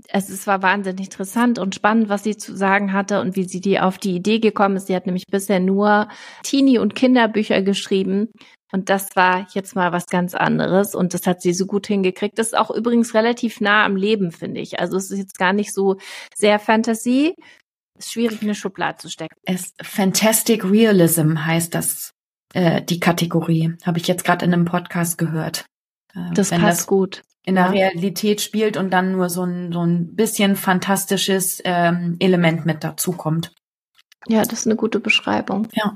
Es, 0.09 0.47
war 0.47 0.62
wahnsinnig 0.62 1.07
interessant 1.07 1.59
und 1.59 1.75
spannend, 1.75 2.09
was 2.09 2.23
sie 2.23 2.37
zu 2.37 2.55
sagen 2.55 2.93
hatte 2.93 3.21
und 3.21 3.35
wie 3.35 3.45
sie 3.45 3.61
die 3.61 3.81
auf 3.81 3.99
die 3.99 4.15
Idee 4.15 4.39
gekommen 4.39 4.77
ist. 4.77 4.87
Sie 4.87 4.95
hat 4.95 5.07
nämlich 5.07 5.25
bisher 5.27 5.59
nur 5.59 6.09
Teenie- 6.45 6.79
und 6.79 6.95
Kinderbücher 6.95 7.62
geschrieben. 7.62 8.29
Und 8.73 8.91
das 8.91 9.15
war 9.15 9.47
jetzt 9.55 9.77
mal 9.77 9.93
was 9.93 10.07
ganz 10.07 10.35
anderes 10.35 10.95
und 10.95 11.15
das 11.15 11.27
hat 11.27 11.41
sie 11.41 11.53
so 11.53 11.67
gut 11.67 11.87
hingekriegt. 11.87 12.39
Das 12.39 12.49
ist 12.49 12.57
auch 12.57 12.71
übrigens 12.71 13.15
relativ 13.15 13.61
nah 13.61 13.85
am 13.85 13.97
Leben, 13.97 14.33
finde 14.33 14.61
ich. 14.61 14.81
Also 14.81 14.97
es 14.97 15.11
ist 15.11 15.19
jetzt 15.19 15.39
gar 15.39 15.53
nicht 15.53 15.73
so 15.73 15.97
sehr 16.35 16.59
Fantasy. 16.59 17.35
Ist 17.97 18.13
schwierig, 18.13 18.43
in 18.43 18.49
eine 18.49 18.55
Schublade 18.55 18.99
zu 18.99 19.09
stecken. 19.09 19.37
Es, 19.45 19.73
Fantastic 19.81 20.65
Realism 20.65 21.47
heißt 21.47 21.75
das, 21.75 22.13
äh, 22.55 22.83
die 22.83 23.01
Kategorie. 23.01 23.75
Habe 23.85 23.99
ich 23.99 24.09
jetzt 24.09 24.25
gerade 24.25 24.45
in 24.45 24.53
einem 24.53 24.65
Podcast 24.65 25.17
gehört. 25.17 25.65
Äh, 26.15 26.35
das 26.35 26.51
passt 26.51 26.63
das 26.63 26.87
gut. 26.87 27.23
In 27.45 27.55
der 27.55 27.71
Realität 27.71 28.41
spielt 28.41 28.77
und 28.77 28.91
dann 28.91 29.13
nur 29.13 29.31
so 29.31 29.45
ein, 29.45 29.73
so 29.73 29.81
ein 29.81 30.17
bisschen 30.17 30.57
fantastisches 30.57 31.63
ähm, 31.65 32.17
Element 32.19 32.67
mit 32.67 32.83
dazukommt. 32.83 33.53
Ja, 34.27 34.43
das 34.43 34.61
ist 34.61 34.67
eine 34.67 34.75
gute 34.75 34.99
Beschreibung. 34.99 35.69
Ja. 35.73 35.95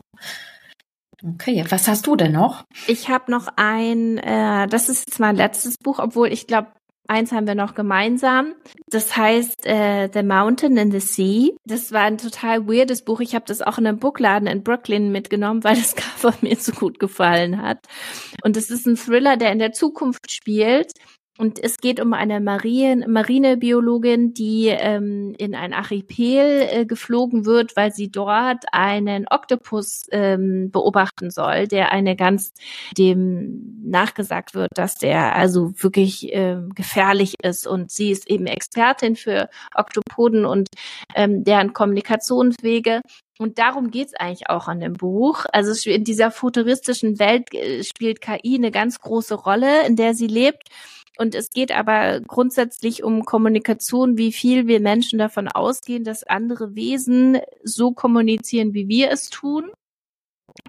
Okay, 1.23 1.65
was 1.69 1.87
hast 1.87 2.07
du 2.07 2.17
denn 2.17 2.33
noch? 2.33 2.65
Ich 2.87 3.09
habe 3.09 3.31
noch 3.31 3.49
ein, 3.57 4.19
äh, 4.19 4.67
das 4.69 4.89
ist 4.89 5.07
jetzt 5.07 5.21
mein 5.21 5.37
letztes 5.37 5.77
Buch, 5.77 5.99
obwohl 5.99 6.33
ich 6.33 6.47
glaube, 6.47 6.69
eins 7.11 7.33
haben 7.33 7.47
wir 7.47 7.57
noch 7.57 7.75
gemeinsam. 7.75 8.55
Das 8.89 9.17
heißt 9.17 9.67
äh, 9.67 10.09
The 10.13 10.23
Mountain 10.23 10.77
in 10.77 10.93
the 10.93 11.01
Sea. 11.01 11.51
Das 11.65 11.93
war 11.93 12.03
ein 12.03 12.19
total 12.19 12.69
weirdes 12.69 13.05
Buch. 13.05 13.21
Ich 13.21 13.35
habe 13.35 13.45
das 13.47 13.61
auch 13.61 13.79
in 13.79 13.87
einem 13.87 13.99
Buchladen 13.99 14.47
in 14.47 14.63
Brooklyn 14.63 15.11
mitgenommen, 15.11 15.65
weil 15.65 15.75
das 15.75 15.95
Cover 15.97 16.35
mir 16.41 16.57
so 16.57 16.73
gut 16.73 16.99
gefallen 17.01 17.61
hat. 17.61 17.87
Und 18.45 18.57
es 18.57 18.71
ist 18.71 18.87
ein 18.87 18.97
Thriller, 18.97 19.37
der 19.37 19.53
in 19.53 19.59
der 19.59 19.73
Zukunft 19.73 20.31
spielt. 20.31 20.93
Und 21.40 21.59
es 21.59 21.79
geht 21.79 22.00
um 22.00 22.12
eine 22.12 22.38
Marien, 22.38 23.03
Marinebiologin, 23.11 24.35
die 24.35 24.66
ähm, 24.66 25.35
in 25.38 25.55
ein 25.55 25.72
Archipel 25.72 26.68
äh, 26.70 26.85
geflogen 26.85 27.46
wird, 27.46 27.76
weil 27.76 27.94
sie 27.94 28.11
dort 28.11 28.66
einen 28.72 29.26
Oktopus 29.26 30.05
ähm, 30.11 30.70
beobachten 30.70 31.31
soll, 31.31 31.66
der 31.66 31.92
eine 31.92 32.14
ganz 32.14 32.53
dem 32.98 33.81
nachgesagt 33.83 34.53
wird, 34.53 34.68
dass 34.74 34.96
der 34.96 35.35
also 35.35 35.72
wirklich 35.83 36.31
äh, 36.31 36.59
gefährlich 36.74 37.37
ist. 37.42 37.66
Und 37.66 37.90
sie 37.90 38.11
ist 38.11 38.29
eben 38.29 38.46
Expertin 38.46 39.16
für 39.16 39.48
Oktopoden 39.74 40.44
und 40.44 40.68
ähm, 41.14 41.42
deren 41.42 41.72
Kommunikationswege. 41.72 43.00
Und 43.38 43.59
darum 43.59 43.90
geht's 43.90 44.12
eigentlich 44.12 44.50
auch 44.50 44.68
an 44.68 44.81
dem 44.81 44.92
Buch. 44.92 45.46
Also 45.55 45.88
in 45.88 46.05
dieser 46.05 46.31
futuristischen 46.31 47.18
Welt 47.18 47.55
äh, 47.55 47.83
spielt 47.83 48.20
KI 48.20 48.57
eine 48.57 48.70
ganz 48.70 49.00
große 49.00 49.35
Rolle, 49.35 49.87
in 49.87 49.96
der 49.96 50.12
sie 50.12 50.26
lebt. 50.26 50.68
Und 51.21 51.35
es 51.35 51.51
geht 51.51 51.71
aber 51.71 52.21
grundsätzlich 52.21 53.05
um 53.05 53.27
Kommunikation, 53.27 54.17
wie 54.17 54.33
viel 54.33 54.67
wir 54.69 54.81
Menschen 54.81 55.19
davon 55.19 55.49
ausgehen, 55.49 56.03
dass 56.03 56.25
andere 56.25 56.75
Wesen 56.75 57.41
so 57.63 57.93
kommunizieren, 57.93 58.73
wie 58.73 58.89
wir 58.89 59.11
es 59.11 59.29
tun. 59.29 59.71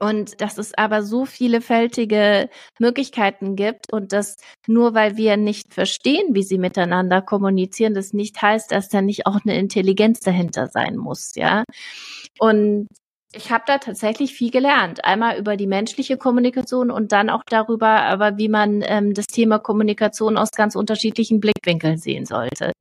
Und 0.02 0.42
dass 0.42 0.58
es 0.58 0.74
aber 0.78 1.04
so 1.04 1.26
vielfältige 1.26 2.50
Möglichkeiten 2.80 3.56
gibt 3.56 3.94
und 3.94 4.12
dass 4.12 4.36
nur 4.68 4.94
weil 4.94 5.16
wir 5.16 5.38
nicht 5.38 5.74
verstehen, 5.74 6.36
wie 6.36 6.44
sie 6.44 6.58
miteinander 6.58 7.22
kommunizieren, 7.22 7.94
das 7.94 8.12
nicht 8.12 8.42
heißt, 8.42 8.74
dass 8.74 8.90
da 8.90 9.02
nicht 9.02 9.26
auch 9.28 9.40
eine 9.46 9.58
Intelligenz 9.58 10.20
dahinter 10.20 10.68
sein 10.68 10.98
muss, 10.98 11.34
ja. 11.36 11.64
Und 12.40 12.88
ich 13.34 13.52
habe 13.52 13.64
da 13.66 13.78
tatsächlich 13.78 14.34
viel 14.34 14.52
gelernt. 14.52 15.06
Einmal 15.06 15.38
über 15.38 15.56
die 15.56 15.68
menschliche 15.68 16.18
Kommunikation 16.18 16.92
und 16.92 17.12
dann 17.12 17.30
auch 17.30 17.44
darüber, 17.48 18.02
aber 18.04 18.38
wie 18.38 18.50
man 18.50 18.84
ähm, 18.86 19.14
das 19.14 19.28
Thema 19.28 19.60
Kommunikation 19.60 20.38
aus 20.38 20.52
ganz 20.52 20.76
unterschiedlichen 20.76 21.40
Blickwinkeln 21.40 21.98
sehen 21.98 22.26
sollte. 22.26 22.74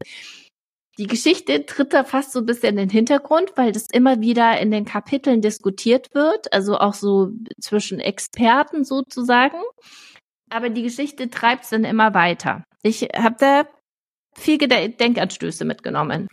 Die 0.98 1.06
Geschichte 1.06 1.64
tritt 1.64 1.94
da 1.94 2.04
fast 2.04 2.32
so 2.32 2.40
ein 2.40 2.46
bisschen 2.46 2.70
in 2.70 2.88
den 2.88 2.90
Hintergrund, 2.90 3.52
weil 3.56 3.72
das 3.72 3.86
immer 3.90 4.20
wieder 4.20 4.60
in 4.60 4.70
den 4.70 4.84
Kapiteln 4.84 5.40
diskutiert 5.40 6.08
wird, 6.14 6.52
also 6.52 6.76
auch 6.78 6.94
so 6.94 7.30
zwischen 7.60 8.00
Experten 8.00 8.84
sozusagen. 8.84 9.56
Aber 10.50 10.68
die 10.68 10.82
Geschichte 10.82 11.30
treibt 11.30 11.64
es 11.64 11.70
dann 11.70 11.84
immer 11.84 12.12
weiter. 12.12 12.64
Ich 12.82 13.02
habe 13.16 13.36
da 13.38 13.64
viel 14.34 14.58
Denkanstöße 14.58 15.64
mitgenommen. 15.64 16.28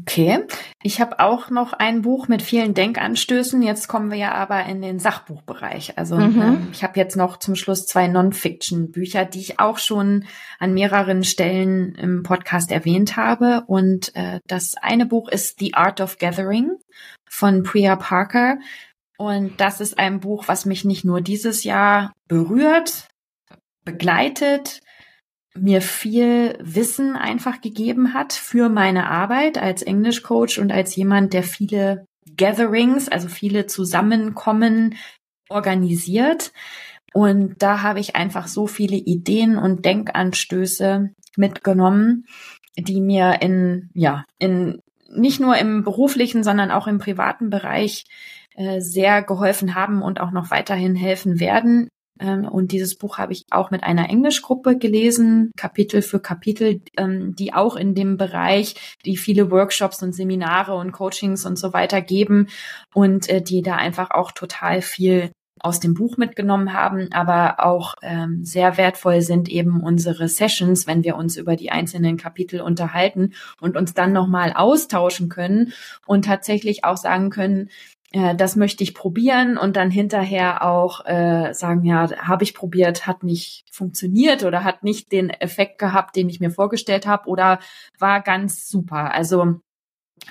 Okay, 0.00 0.44
ich 0.82 1.00
habe 1.00 1.20
auch 1.20 1.50
noch 1.50 1.72
ein 1.72 2.02
Buch 2.02 2.28
mit 2.28 2.42
vielen 2.42 2.74
Denkanstößen. 2.74 3.62
Jetzt 3.62 3.88
kommen 3.88 4.10
wir 4.10 4.18
ja 4.18 4.32
aber 4.32 4.64
in 4.64 4.82
den 4.82 4.98
Sachbuchbereich. 4.98 5.98
Also 5.98 6.16
mhm. 6.16 6.42
ähm, 6.42 6.68
ich 6.72 6.82
habe 6.82 6.98
jetzt 6.98 7.16
noch 7.16 7.38
zum 7.38 7.54
Schluss 7.54 7.86
zwei 7.86 8.08
Non-Fiction-Bücher, 8.08 9.24
die 9.24 9.40
ich 9.40 9.60
auch 9.60 9.78
schon 9.78 10.24
an 10.58 10.74
mehreren 10.74 11.24
Stellen 11.24 11.94
im 11.94 12.22
Podcast 12.22 12.70
erwähnt 12.70 13.16
habe. 13.16 13.64
Und 13.66 14.14
äh, 14.16 14.40
das 14.46 14.74
eine 14.80 15.06
Buch 15.06 15.28
ist 15.28 15.58
The 15.58 15.74
Art 15.74 16.00
of 16.00 16.18
Gathering 16.18 16.72
von 17.28 17.62
Priya 17.62 17.96
Parker. 17.96 18.58
Und 19.16 19.60
das 19.60 19.80
ist 19.80 19.98
ein 19.98 20.20
Buch, 20.20 20.44
was 20.48 20.64
mich 20.64 20.84
nicht 20.84 21.04
nur 21.04 21.20
dieses 21.20 21.64
Jahr 21.64 22.12
berührt, 22.26 23.08
begleitet, 23.84 24.80
mir 25.56 25.80
viel 25.80 26.58
Wissen 26.60 27.16
einfach 27.16 27.60
gegeben 27.60 28.12
hat 28.12 28.32
für 28.32 28.68
meine 28.68 29.08
Arbeit 29.08 29.56
als 29.58 29.82
Englischcoach 29.82 30.58
und 30.58 30.72
als 30.72 30.96
jemand, 30.96 31.32
der 31.32 31.42
viele 31.42 32.06
Gatherings, 32.36 33.08
also 33.08 33.28
viele 33.28 33.66
Zusammenkommen 33.66 34.96
organisiert. 35.48 36.52
Und 37.12 37.62
da 37.62 37.82
habe 37.82 38.00
ich 38.00 38.16
einfach 38.16 38.48
so 38.48 38.66
viele 38.66 38.96
Ideen 38.96 39.56
und 39.56 39.84
Denkanstöße 39.84 41.10
mitgenommen, 41.36 42.24
die 42.76 43.00
mir 43.00 43.40
in, 43.40 43.90
ja, 43.94 44.24
in, 44.38 44.80
nicht 45.08 45.38
nur 45.38 45.56
im 45.56 45.84
beruflichen, 45.84 46.42
sondern 46.42 46.72
auch 46.72 46.88
im 46.88 46.98
privaten 46.98 47.50
Bereich 47.50 48.04
äh, 48.56 48.80
sehr 48.80 49.22
geholfen 49.22 49.76
haben 49.76 50.02
und 50.02 50.20
auch 50.20 50.32
noch 50.32 50.50
weiterhin 50.50 50.96
helfen 50.96 51.38
werden. 51.38 51.88
Ähm, 52.20 52.46
und 52.46 52.72
dieses 52.72 52.96
Buch 52.96 53.18
habe 53.18 53.32
ich 53.32 53.44
auch 53.50 53.70
mit 53.70 53.82
einer 53.82 54.08
Englischgruppe 54.08 54.78
gelesen, 54.78 55.50
Kapitel 55.56 56.02
für 56.02 56.20
Kapitel, 56.20 56.80
ähm, 56.96 57.34
die 57.34 57.52
auch 57.52 57.76
in 57.76 57.94
dem 57.94 58.16
Bereich, 58.16 58.74
die 59.04 59.16
viele 59.16 59.50
Workshops 59.50 60.02
und 60.02 60.14
Seminare 60.14 60.74
und 60.74 60.92
Coachings 60.92 61.44
und 61.44 61.58
so 61.58 61.72
weiter 61.72 62.00
geben 62.00 62.48
und 62.92 63.28
äh, 63.28 63.42
die 63.42 63.62
da 63.62 63.76
einfach 63.76 64.10
auch 64.10 64.32
total 64.32 64.82
viel 64.82 65.30
aus 65.64 65.80
dem 65.80 65.94
Buch 65.94 66.18
mitgenommen 66.18 66.74
haben, 66.74 67.08
aber 67.12 67.64
auch 67.64 67.94
ähm, 68.02 68.44
sehr 68.44 68.76
wertvoll 68.76 69.22
sind 69.22 69.48
eben 69.48 69.80
unsere 69.80 70.28
Sessions, 70.28 70.86
wenn 70.86 71.04
wir 71.04 71.16
uns 71.16 71.38
über 71.38 71.56
die 71.56 71.70
einzelnen 71.70 72.18
Kapitel 72.18 72.60
unterhalten 72.60 73.32
und 73.62 73.76
uns 73.76 73.94
dann 73.94 74.12
nochmal 74.12 74.52
austauschen 74.52 75.30
können 75.30 75.72
und 76.06 76.26
tatsächlich 76.26 76.84
auch 76.84 76.98
sagen 76.98 77.30
können, 77.30 77.70
äh, 78.14 78.36
das 78.36 78.54
möchte 78.54 78.84
ich 78.84 78.94
probieren 78.94 79.58
und 79.58 79.76
dann 79.76 79.90
hinterher 79.90 80.64
auch 80.64 81.04
äh, 81.04 81.52
sagen, 81.52 81.84
ja, 81.84 82.08
habe 82.16 82.44
ich 82.44 82.54
probiert, 82.54 83.08
hat 83.08 83.24
nicht 83.24 83.64
funktioniert 83.72 84.44
oder 84.44 84.62
hat 84.62 84.84
nicht 84.84 85.10
den 85.10 85.30
Effekt 85.30 85.78
gehabt, 85.78 86.14
den 86.14 86.28
ich 86.28 86.38
mir 86.38 86.50
vorgestellt 86.50 87.08
habe 87.08 87.28
oder 87.28 87.58
war 87.98 88.22
ganz 88.22 88.68
super. 88.68 89.12
Also 89.12 89.56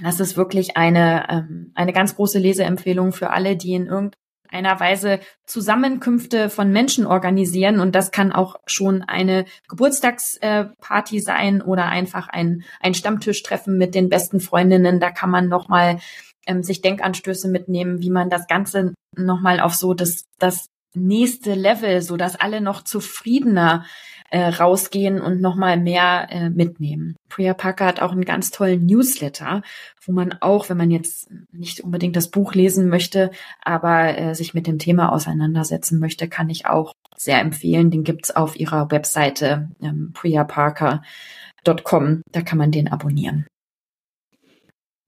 das 0.01 0.21
ist 0.21 0.37
wirklich 0.37 0.77
eine, 0.77 1.27
ähm, 1.29 1.71
eine 1.75 1.91
ganz 1.91 2.15
große 2.15 2.39
Leseempfehlung 2.39 3.11
für 3.11 3.31
alle, 3.31 3.57
die 3.57 3.73
in 3.73 3.87
irgendeiner 3.87 4.79
Weise 4.79 5.19
Zusammenkünfte 5.45 6.49
von 6.49 6.71
Menschen 6.71 7.05
organisieren. 7.05 7.81
Und 7.81 7.95
das 7.95 8.11
kann 8.11 8.31
auch 8.31 8.55
schon 8.65 9.01
eine 9.01 9.43
Geburtstagsparty 9.67 11.19
sein 11.19 11.61
oder 11.61 11.87
einfach 11.87 12.29
ein, 12.29 12.63
ein 12.79 12.93
Stammtischtreffen 12.93 13.77
mit 13.77 13.93
den 13.93 14.07
besten 14.07 14.39
Freundinnen. 14.39 15.01
Da 15.01 15.11
kann 15.11 15.29
man 15.29 15.49
nochmal 15.49 15.99
ähm, 16.47 16.63
sich 16.63 16.81
Denkanstöße 16.81 17.47
mitnehmen, 17.47 18.01
wie 18.01 18.09
man 18.09 18.29
das 18.29 18.47
Ganze 18.47 18.93
nochmal 19.15 19.59
auf 19.59 19.75
so 19.75 19.93
das, 19.93 20.25
das 20.39 20.67
nächste 20.95 21.55
Level, 21.55 22.01
so 22.01 22.17
dass 22.17 22.35
alle 22.35 22.61
noch 22.61 22.83
zufriedener 22.83 23.85
äh, 24.29 24.47
rausgehen 24.47 25.21
und 25.21 25.41
nochmal 25.41 25.77
mehr 25.77 26.27
äh, 26.31 26.49
mitnehmen. 26.49 27.15
Priya 27.29 27.53
Parker 27.53 27.85
hat 27.85 28.01
auch 28.01 28.11
einen 28.11 28.25
ganz 28.25 28.49
tollen 28.49 28.85
Newsletter, 28.85 29.61
wo 30.03 30.11
man 30.11 30.35
auch, 30.41 30.69
wenn 30.69 30.77
man 30.77 30.89
jetzt 30.89 31.29
nicht 31.51 31.81
unbedingt 31.81 32.15
das 32.15 32.31
Buch 32.31 32.55
lesen 32.55 32.89
möchte, 32.89 33.29
aber 33.61 34.17
äh, 34.17 34.33
sich 34.33 34.55
mit 34.55 34.65
dem 34.65 34.79
Thema 34.79 35.11
auseinandersetzen 35.11 35.99
möchte, 35.99 36.27
kann 36.27 36.49
ich 36.49 36.65
auch 36.65 36.93
sehr 37.15 37.39
empfehlen. 37.39 37.91
Den 37.91 38.03
gibt's 38.03 38.31
auf 38.31 38.59
ihrer 38.59 38.89
Webseite 38.89 39.69
ähm, 39.81 40.11
priyaparker.com. 40.13 42.23
Da 42.31 42.41
kann 42.41 42.57
man 42.57 42.71
den 42.71 42.87
abonnieren. 42.87 43.45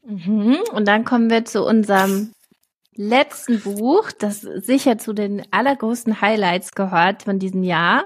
Mhm. 0.06 0.60
Und 0.72 0.88
dann 0.88 1.03
kommen 1.03 1.30
wir 1.30 1.45
zu 1.45 1.64
unserem 1.64 2.32
letzten 2.95 3.60
Buch, 3.60 4.12
das 4.12 4.41
sicher 4.41 4.97
zu 4.97 5.14
den 5.14 5.43
allergrößten 5.51 6.22
Highlights 6.22 6.72
gehört 6.72 7.24
von 7.24 7.39
diesem 7.39 7.64
Jahr. 7.64 8.06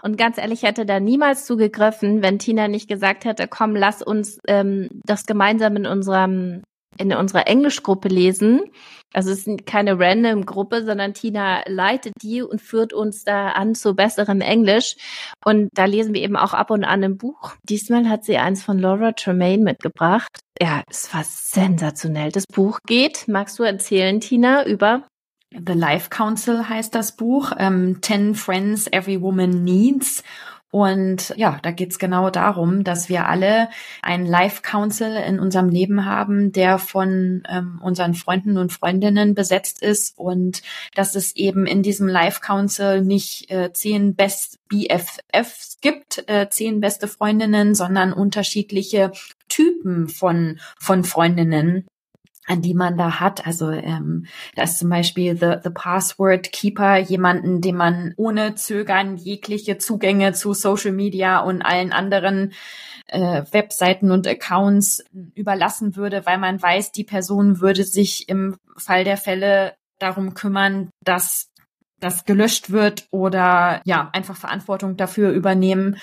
Und 0.00 0.16
ganz 0.16 0.38
ehrlich, 0.38 0.62
hätte 0.62 0.86
da 0.86 1.00
niemals 1.00 1.44
zugegriffen, 1.44 2.22
wenn 2.22 2.38
Tina 2.38 2.68
nicht 2.68 2.88
gesagt 2.88 3.24
hätte, 3.24 3.48
komm, 3.48 3.74
lass 3.74 4.00
uns 4.00 4.38
ähm, 4.46 4.88
das 5.04 5.26
gemeinsam 5.26 5.74
in 5.74 5.86
unserem 5.86 6.62
in 6.98 7.12
unserer 7.12 7.46
Englischgruppe 7.46 8.08
lesen. 8.08 8.62
Also 9.14 9.30
es 9.30 9.46
ist 9.46 9.66
keine 9.66 9.98
random 9.98 10.44
Gruppe, 10.44 10.84
sondern 10.84 11.14
Tina 11.14 11.62
leitet 11.66 12.12
die 12.22 12.42
und 12.42 12.60
führt 12.60 12.92
uns 12.92 13.24
da 13.24 13.50
an 13.52 13.74
zu 13.74 13.94
besserem 13.94 14.42
Englisch. 14.42 14.96
Und 15.44 15.70
da 15.72 15.86
lesen 15.86 16.12
wir 16.12 16.22
eben 16.22 16.36
auch 16.36 16.52
ab 16.52 16.70
und 16.70 16.84
an 16.84 17.02
ein 17.02 17.16
Buch. 17.16 17.54
Diesmal 17.62 18.08
hat 18.08 18.24
sie 18.24 18.36
eins 18.36 18.62
von 18.62 18.78
Laura 18.78 19.12
Tremaine 19.12 19.64
mitgebracht. 19.64 20.40
Ja, 20.60 20.82
es 20.90 21.12
war 21.14 21.24
sensationell. 21.24 22.32
Das 22.32 22.44
Buch 22.46 22.80
geht, 22.86 23.28
magst 23.28 23.58
du 23.58 23.62
erzählen, 23.62 24.20
Tina, 24.20 24.66
über 24.66 25.04
The 25.50 25.72
Life 25.72 26.10
Council 26.10 26.68
heißt 26.68 26.94
das 26.94 27.16
Buch. 27.16 27.52
Ähm, 27.58 28.00
Ten 28.02 28.34
Friends 28.34 28.86
Every 28.92 29.22
Woman 29.22 29.64
Needs. 29.64 30.22
Und 30.70 31.32
ja, 31.36 31.58
da 31.62 31.70
geht's 31.70 31.98
genau 31.98 32.28
darum, 32.28 32.84
dass 32.84 33.08
wir 33.08 33.26
alle 33.26 33.68
einen 34.02 34.26
Life 34.26 34.60
Council 34.62 35.16
in 35.16 35.40
unserem 35.40 35.70
Leben 35.70 36.04
haben, 36.04 36.52
der 36.52 36.78
von 36.78 37.42
ähm, 37.48 37.80
unseren 37.82 38.12
Freunden 38.14 38.58
und 38.58 38.72
Freundinnen 38.72 39.34
besetzt 39.34 39.82
ist 39.82 40.18
und 40.18 40.62
dass 40.94 41.14
es 41.14 41.34
eben 41.36 41.66
in 41.66 41.82
diesem 41.82 42.06
Life 42.06 42.40
Council 42.40 43.02
nicht 43.02 43.50
äh, 43.50 43.72
zehn 43.72 44.14
Best 44.14 44.58
BFFs 44.68 45.78
gibt, 45.80 46.28
äh, 46.28 46.48
zehn 46.50 46.80
beste 46.80 47.08
Freundinnen, 47.08 47.74
sondern 47.74 48.12
unterschiedliche 48.12 49.12
Typen 49.48 50.08
von, 50.08 50.60
von 50.78 51.02
Freundinnen 51.02 51.86
an 52.48 52.62
die 52.62 52.74
man 52.74 52.96
da 52.96 53.20
hat. 53.20 53.46
Also 53.46 53.70
ähm, 53.70 54.26
da 54.56 54.62
ist 54.62 54.78
zum 54.78 54.88
Beispiel 54.88 55.36
the, 55.36 55.56
the 55.62 55.70
Password 55.70 56.50
Keeper, 56.50 56.96
jemanden, 56.96 57.60
dem 57.60 57.76
man 57.76 58.14
ohne 58.16 58.54
Zögern 58.54 59.16
jegliche 59.16 59.78
Zugänge 59.78 60.32
zu 60.32 60.54
Social 60.54 60.92
Media 60.92 61.40
und 61.40 61.62
allen 61.62 61.92
anderen 61.92 62.52
äh, 63.06 63.42
Webseiten 63.52 64.10
und 64.10 64.26
Accounts 64.26 65.04
überlassen 65.34 65.96
würde, 65.96 66.26
weil 66.26 66.38
man 66.38 66.60
weiß, 66.60 66.92
die 66.92 67.04
Person 67.04 67.60
würde 67.60 67.84
sich 67.84 68.28
im 68.28 68.56
Fall 68.76 69.04
der 69.04 69.16
Fälle 69.16 69.74
darum 69.98 70.34
kümmern, 70.34 70.90
dass 71.04 71.50
das 72.00 72.24
gelöscht 72.24 72.70
wird 72.70 73.08
oder 73.10 73.82
ja 73.84 74.08
einfach 74.12 74.36
Verantwortung 74.36 74.96
dafür 74.96 75.30
übernehmen. 75.32 75.96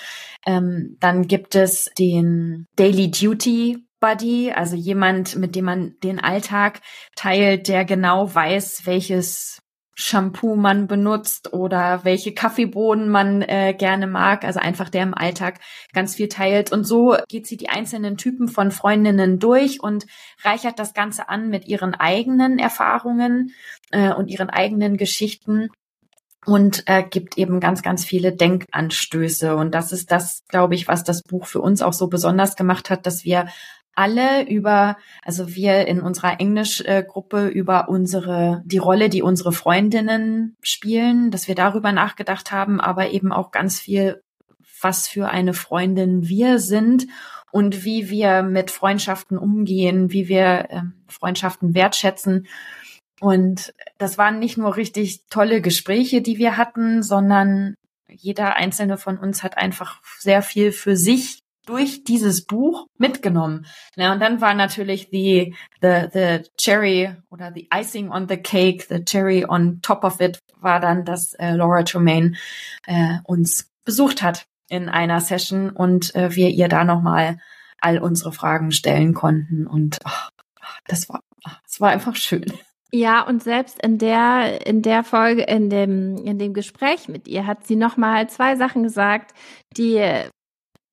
Ähm, 0.44 0.96
dann 1.00 1.26
gibt 1.26 1.54
es 1.54 1.90
den 1.98 2.66
Daily 2.76 3.10
Duty 3.10 3.85
Buddy, 4.00 4.52
also 4.52 4.76
jemand, 4.76 5.36
mit 5.36 5.54
dem 5.54 5.64
man 5.64 5.94
den 6.02 6.20
Alltag 6.20 6.80
teilt, 7.14 7.68
der 7.68 7.84
genau 7.84 8.34
weiß, 8.34 8.82
welches 8.84 9.60
Shampoo 9.98 10.56
man 10.56 10.86
benutzt 10.88 11.54
oder 11.54 12.04
welche 12.04 12.34
Kaffeebohnen 12.34 13.08
man 13.08 13.40
äh, 13.40 13.74
gerne 13.76 14.06
mag, 14.06 14.44
also 14.44 14.60
einfach 14.60 14.90
der 14.90 15.02
im 15.02 15.14
Alltag 15.14 15.58
ganz 15.94 16.16
viel 16.16 16.28
teilt. 16.28 16.70
Und 16.70 16.84
so 16.84 17.16
geht 17.30 17.46
sie 17.46 17.56
die 17.56 17.70
einzelnen 17.70 18.18
Typen 18.18 18.48
von 18.48 18.70
Freundinnen 18.70 19.38
durch 19.38 19.82
und 19.82 20.04
reichert 20.44 20.78
das 20.78 20.92
Ganze 20.92 21.30
an 21.30 21.48
mit 21.48 21.66
ihren 21.66 21.94
eigenen 21.94 22.58
Erfahrungen 22.58 23.52
äh, 23.90 24.12
und 24.12 24.28
ihren 24.28 24.50
eigenen 24.50 24.98
Geschichten 24.98 25.70
und 26.44 26.84
äh, 26.86 27.02
gibt 27.02 27.38
eben 27.38 27.58
ganz, 27.58 27.82
ganz 27.82 28.04
viele 28.04 28.36
Denkanstöße. 28.36 29.56
Und 29.56 29.74
das 29.74 29.92
ist 29.92 30.12
das, 30.12 30.44
glaube 30.48 30.74
ich, 30.74 30.88
was 30.88 31.04
das 31.04 31.22
Buch 31.22 31.46
für 31.46 31.62
uns 31.62 31.80
auch 31.80 31.94
so 31.94 32.08
besonders 32.08 32.54
gemacht 32.54 32.90
hat, 32.90 33.06
dass 33.06 33.24
wir 33.24 33.48
alle 33.96 34.48
über, 34.48 34.96
also 35.22 35.54
wir 35.54 35.88
in 35.88 36.00
unserer 36.00 36.38
Englischgruppe 36.38 37.48
über 37.48 37.88
unsere, 37.88 38.62
die 38.64 38.78
Rolle, 38.78 39.08
die 39.08 39.22
unsere 39.22 39.52
Freundinnen 39.52 40.56
spielen, 40.60 41.30
dass 41.30 41.48
wir 41.48 41.54
darüber 41.54 41.92
nachgedacht 41.92 42.52
haben, 42.52 42.80
aber 42.80 43.10
eben 43.10 43.32
auch 43.32 43.50
ganz 43.50 43.80
viel, 43.80 44.22
was 44.80 45.08
für 45.08 45.30
eine 45.30 45.54
Freundin 45.54 46.28
wir 46.28 46.58
sind 46.58 47.06
und 47.50 47.84
wie 47.84 48.10
wir 48.10 48.42
mit 48.42 48.70
Freundschaften 48.70 49.38
umgehen, 49.38 50.12
wie 50.12 50.28
wir 50.28 50.66
äh, 50.68 50.82
Freundschaften 51.08 51.74
wertschätzen. 51.74 52.46
Und 53.20 53.72
das 53.96 54.18
waren 54.18 54.38
nicht 54.38 54.58
nur 54.58 54.76
richtig 54.76 55.26
tolle 55.30 55.62
Gespräche, 55.62 56.20
die 56.20 56.36
wir 56.36 56.58
hatten, 56.58 57.02
sondern 57.02 57.76
jeder 58.08 58.56
einzelne 58.56 58.98
von 58.98 59.16
uns 59.16 59.42
hat 59.42 59.56
einfach 59.56 60.02
sehr 60.18 60.42
viel 60.42 60.70
für 60.70 60.96
sich 60.96 61.45
durch 61.66 62.04
dieses 62.04 62.46
Buch 62.46 62.86
mitgenommen. 62.96 63.66
Na, 63.96 64.12
und 64.12 64.20
dann 64.20 64.40
war 64.40 64.54
natürlich 64.54 65.08
the, 65.10 65.54
the, 65.82 66.06
the 66.12 66.40
cherry 66.56 67.14
oder 67.30 67.52
the 67.54 67.68
icing 67.74 68.10
on 68.10 68.28
the 68.28 68.36
cake, 68.36 68.86
the 68.88 69.04
cherry 69.04 69.44
on 69.44 69.80
top 69.82 70.04
of 70.04 70.20
it, 70.20 70.38
war 70.60 70.80
dann, 70.80 71.04
dass 71.04 71.34
äh, 71.34 71.52
Laura 71.52 71.82
Tremaine 71.82 72.36
äh, 72.86 73.18
uns 73.24 73.70
besucht 73.84 74.22
hat 74.22 74.46
in 74.68 74.88
einer 74.88 75.20
Session 75.20 75.70
und 75.70 76.14
äh, 76.14 76.34
wir 76.34 76.48
ihr 76.50 76.68
da 76.68 76.84
nochmal 76.84 77.38
all 77.78 77.98
unsere 77.98 78.32
Fragen 78.32 78.72
stellen 78.72 79.14
konnten. 79.14 79.66
Und 79.66 79.98
ach, 80.04 80.30
das 80.86 81.08
war, 81.08 81.20
das 81.64 81.80
war 81.80 81.90
einfach 81.90 82.16
schön. 82.16 82.52
Ja, 82.92 83.22
und 83.22 83.42
selbst 83.42 83.82
in 83.82 83.98
der, 83.98 84.66
in 84.66 84.80
der 84.80 85.02
Folge, 85.02 85.42
in 85.42 85.70
dem, 85.70 86.16
in 86.18 86.38
dem 86.38 86.54
Gespräch 86.54 87.08
mit 87.08 87.28
ihr 87.28 87.46
hat 87.46 87.66
sie 87.66 87.76
nochmal 87.76 88.28
zwei 88.30 88.56
Sachen 88.56 88.84
gesagt, 88.84 89.34
die 89.76 90.02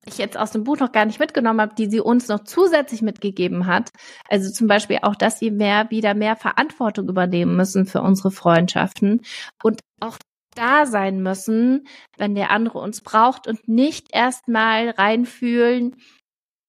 ich 0.06 0.18
jetzt 0.18 0.38
aus 0.38 0.52
dem 0.52 0.64
Buch 0.64 0.78
noch 0.78 0.92
gar 0.92 1.06
nicht 1.06 1.20
mitgenommen 1.20 1.62
habe, 1.62 1.76
die 1.76 1.90
sie 1.90 2.00
uns 2.00 2.28
noch 2.28 2.44
zusätzlich 2.44 3.02
mitgegeben 3.02 3.68
hat. 3.68 3.90
Also 4.30 4.52
zum 4.52 4.68
Beispiel 4.68 5.00
auch, 5.02 5.16
dass 5.16 5.42
wir 5.42 5.52
mehr, 5.52 5.90
wieder 5.90 6.14
mehr 6.14 6.36
Verantwortung 6.36 7.08
übernehmen 7.08 7.56
müssen 7.56 7.86
für 7.86 8.02
unsere 8.02 8.32
Freundschaften 8.32 9.22
und 9.64 9.80
auch 10.00 10.18
da 10.56 10.86
sein 10.86 11.22
müssen, 11.22 11.88
wenn 12.18 12.36
der 12.36 12.52
andere 12.52 12.80
uns 12.80 13.02
braucht 13.02 13.48
und 13.48 13.68
nicht 13.68 14.08
erstmal 14.14 14.90
reinfühlen, 14.92 15.96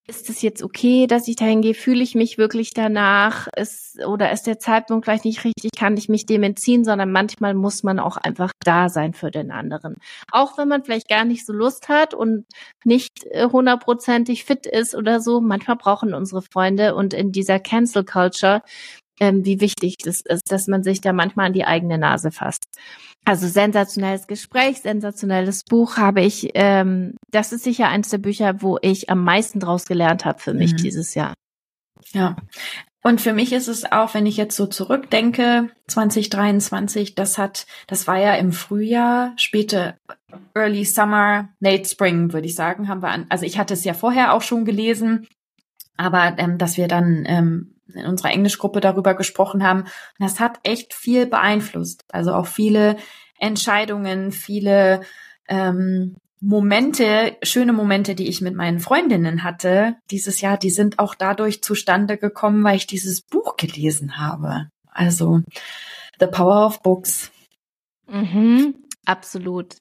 ist 0.07 0.29
es 0.29 0.43
jetzt 0.43 0.63
okay, 0.63 1.07
dass 1.07 1.29
ich 1.29 1.37
dahin 1.37 1.63
gehe? 1.63 1.75
Fühle 1.75 2.03
ich 2.03 2.15
mich 2.15 2.37
wirklich 2.37 2.75
danach? 2.75 3.49
Ist, 3.57 4.05
oder 4.05 4.33
ist 4.33 4.47
der 4.47 4.59
Zeitpunkt 4.59 5.07
vielleicht 5.07 5.25
nicht 5.25 5.45
richtig? 5.45 5.71
Kann 5.77 5.97
ich 5.97 6.09
mich 6.09 6.27
dem 6.27 6.43
entziehen? 6.43 6.85
Sondern 6.85 7.11
manchmal 7.11 7.55
muss 7.55 7.83
man 7.83 7.99
auch 7.99 8.19
einfach 8.19 8.53
da 8.65 8.91
sein 8.91 9.15
für 9.15 9.31
den 9.31 9.51
anderen. 9.51 9.97
Auch 10.31 10.59
wenn 10.59 10.69
man 10.69 10.85
vielleicht 10.85 11.09
gar 11.09 11.25
nicht 11.25 11.47
so 11.47 11.55
Lust 11.55 11.89
hat 11.89 12.13
und 12.13 12.45
nicht 12.85 13.25
äh, 13.31 13.49
hundertprozentig 13.51 14.45
fit 14.45 14.67
ist 14.67 14.95
oder 14.95 15.21
so. 15.21 15.41
Manchmal 15.41 15.77
brauchen 15.77 16.13
unsere 16.13 16.43
Freunde 16.43 16.95
und 16.95 17.15
in 17.15 17.33
dieser 17.33 17.59
Cancel 17.59 18.05
Culture 18.05 18.63
ähm, 19.21 19.45
wie 19.45 19.61
wichtig 19.61 19.97
das 19.99 20.21
ist, 20.21 20.51
dass 20.51 20.67
man 20.67 20.83
sich 20.83 21.01
da 21.01 21.13
manchmal 21.13 21.47
an 21.47 21.53
die 21.53 21.65
eigene 21.65 21.99
Nase 21.99 22.31
fasst. 22.31 22.65
Also 23.25 23.47
sensationelles 23.47 24.27
Gespräch, 24.27 24.83
sensationelles 24.83 25.65
Buch 25.65 25.97
habe 25.97 26.21
ich. 26.21 26.51
Ähm, 26.55 27.15
das 27.31 27.53
ist 27.53 27.65
sicher 27.65 27.89
eines 27.89 28.11
der 28.11 28.19
Bücher, 28.19 28.61
wo 28.61 28.79
ich 28.83 29.09
am 29.09 29.25
meisten 29.25 29.61
draus 29.61 29.87
gelernt 29.87 30.25
habe 30.25 30.41
für 30.41 30.53
mich 30.53 30.73
mhm. 30.73 30.77
dieses 30.79 31.15
Jahr. 31.15 31.35
Ja. 32.13 32.37
Und 33.03 33.21
für 33.21 33.35
mich 33.35 33.53
ist 33.53 33.69
es 33.69 33.91
auch, 33.93 34.15
wenn 34.15 34.25
ich 34.25 34.39
jetzt 34.39 34.57
so 34.57 34.67
zurückdenke, 34.67 35.69
2023, 35.89 37.15
das 37.15 37.37
hat, 37.37 37.67
das 37.87 38.07
war 38.07 38.19
ja 38.19 38.35
im 38.35 38.51
Frühjahr, 38.51 39.35
späte 39.37 39.99
Early 40.55 40.87
Summer, 40.87 41.51
Late 41.61 41.85
Spring, 41.85 42.33
würde 42.33 42.47
ich 42.47 42.55
sagen, 42.55 42.89
haben 42.89 43.03
wir 43.03 43.11
an, 43.11 43.27
also 43.29 43.45
ich 43.45 43.59
hatte 43.59 43.75
es 43.75 43.85
ja 43.85 43.93
vorher 43.93 44.33
auch 44.33 44.41
schon 44.41 44.65
gelesen, 44.65 45.29
aber 45.99 46.35
ähm, 46.39 46.57
dass 46.57 46.79
wir 46.79 46.89
dann 46.89 47.25
ähm, 47.27 47.74
in 47.93 48.07
unserer 48.07 48.31
Englischgruppe 48.31 48.81
darüber 48.81 49.15
gesprochen 49.15 49.63
haben. 49.65 49.83
Und 49.83 49.91
das 50.21 50.41
hat 50.41 50.59
echt 50.63 50.95
viel 50.95 51.27
beeinflusst. 51.27 52.05
Also 52.11 52.33
auch 52.35 52.47
viele 52.47 52.97
Entscheidungen, 53.39 54.33
viele 54.33 55.03
ähm, 55.49 56.17
Momente, 56.41 57.37
schöne 57.43 57.73
Momente, 57.73 58.15
die 58.15 58.29
ich 58.29 58.43
mit 58.43 58.55
meinen 58.55 58.79
Freundinnen 58.79 59.45
hatte 59.45 59.97
dieses 60.11 60.43
Jahr, 60.43 60.59
die 60.59 60.71
sind 60.71 60.99
auch 60.99 61.15
dadurch 61.15 61.63
zustande 61.63 62.19
gekommen, 62.19 62.63
weil 62.65 62.77
ich 62.77 62.87
dieses 62.87 63.23
Buch 63.23 63.57
gelesen 63.57 64.19
habe. 64.19 64.69
Also 64.91 65.41
The 66.21 66.27
Power 66.27 66.67
of 66.67 66.83
Books. 66.83 67.31
Mhm, 68.07 68.75
absolut. 69.07 69.77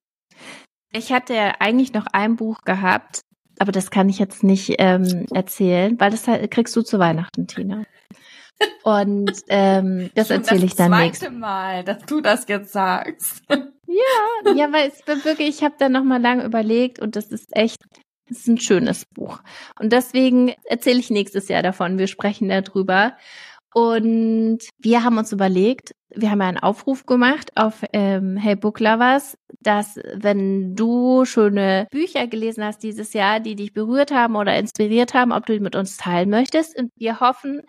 Ich 0.92 1.12
hatte 1.12 1.60
eigentlich 1.60 1.94
noch 1.94 2.06
ein 2.14 2.38
Buch 2.38 2.62
gehabt, 2.62 3.24
aber 3.64 3.72
das 3.72 3.92
kann 3.92 4.10
ich 4.10 4.20
jetzt 4.20 4.44
nicht 4.44 4.76
ähm, 4.80 5.26
erzählen, 5.34 5.98
weil 5.98 6.12
das 6.12 6.28
halt, 6.28 6.52
kriegst 6.52 6.76
du 6.76 6.82
zu 6.82 7.00
Weihnachten, 7.00 7.48
Tina. 7.48 7.86
Und 8.84 9.32
ähm, 9.48 10.10
das 10.16 10.30
erzähle 10.30 10.66
ich 10.66 10.76
dann 10.76 10.92
das 10.92 11.00
nächstes 11.00 11.32
Mal, 11.32 11.86
dass 11.86 12.00
du 12.06 12.20
das 12.20 12.46
jetzt 12.50 12.74
sagst. 12.74 13.42
Ja, 13.50 14.54
ja, 14.54 14.74
weil 14.74 14.90
es 14.90 15.26
wirklich, 15.26 15.48
ich 15.48 15.64
habe 15.64 15.76
da 15.78 15.88
noch 15.88 16.04
mal 16.04 16.22
lange 16.22 16.44
überlegt 16.44 17.00
und 17.00 17.16
das 17.16 17.28
ist 17.28 17.56
echt, 17.56 17.82
das 18.28 18.40
ist 18.40 18.48
ein 18.48 18.60
schönes 18.60 19.06
Buch. 19.06 19.40
Und 19.80 19.94
deswegen 19.94 20.54
erzähle 20.66 21.00
ich 21.00 21.10
nächstes 21.10 21.48
Jahr 21.48 21.64
davon. 21.64 21.98
Wir 21.98 22.08
sprechen 22.08 22.50
darüber. 22.50 23.16
Und 23.74 24.60
wir 24.80 25.04
haben 25.04 25.18
uns 25.18 25.32
überlegt, 25.32 25.94
wir 26.16 26.30
haben 26.30 26.42
einen 26.42 26.60
Aufruf 26.60 27.06
gemacht 27.06 27.52
auf 27.56 27.84
ähm, 27.92 28.38
Hey 28.38 28.56
Book 28.56 28.80
Lovers, 28.80 29.36
dass 29.62 30.00
wenn 30.14 30.76
du 30.76 31.26
schöne 31.26 31.88
Bücher 31.92 32.28
gelesen 32.28 32.64
hast 32.64 32.84
dieses 32.84 33.14
Jahr, 33.14 33.40
die 33.40 33.56
dich 33.56 33.74
berührt 33.74 34.12
haben 34.12 34.36
oder 34.36 34.58
inspiriert 34.58 35.14
haben, 35.14 35.32
ob 35.32 35.46
du 35.46 35.54
die 35.54 35.60
mit 35.60 35.76
uns 35.76 35.98
teilen 35.98 36.30
möchtest. 36.30 36.78
Und 36.78 36.92
wir 36.98 37.20
hoffen, 37.20 37.62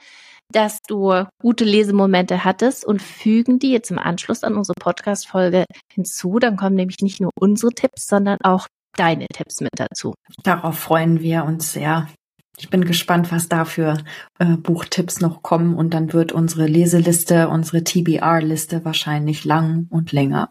dass 0.52 0.80
du 0.82 1.24
gute 1.40 1.64
Lesemomente 1.64 2.44
hattest 2.44 2.84
und 2.84 3.00
fügen 3.00 3.59
die 3.59 3.72
jetzt 3.72 3.90
im 3.90 3.98
Anschluss 3.98 4.44
an 4.44 4.57
unsere 4.57 4.74
Podcast-Folge 4.78 5.64
hinzu. 5.92 6.38
Dann 6.38 6.57
kommen 6.57 6.76
nämlich 6.76 6.98
nicht 7.00 7.20
nur 7.20 7.30
unsere 7.38 7.72
Tipps, 7.72 8.07
sondern 8.07 8.38
auch 8.42 8.66
deine 8.96 9.26
Tipps 9.32 9.61
mit 9.61 9.72
dazu. 9.76 10.14
Darauf 10.42 10.78
freuen 10.78 11.20
wir 11.20 11.44
uns 11.44 11.72
sehr. 11.72 12.09
Ich 12.57 12.70
bin 12.70 12.84
gespannt, 12.84 13.32
was 13.32 13.48
da 13.48 13.64
für 13.64 13.98
äh, 14.38 14.57
Buchtipps 14.57 15.20
noch 15.20 15.42
kommen 15.42 15.74
und 15.74 15.92
dann 15.92 16.12
wird 16.12 16.30
unsere 16.30 16.66
Leseliste, 16.66 17.48
unsere 17.48 17.82
TBR-Liste 17.82 18.84
wahrscheinlich 18.84 19.44
lang 19.44 19.86
und 19.90 20.12
länger. 20.12 20.48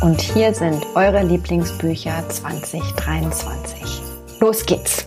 Und 0.00 0.20
hier 0.20 0.54
sind 0.54 0.84
eure 0.94 1.22
Lieblingsbücher 1.22 2.28
2023. 2.28 4.02
Los 4.40 4.64
geht's! 4.64 5.06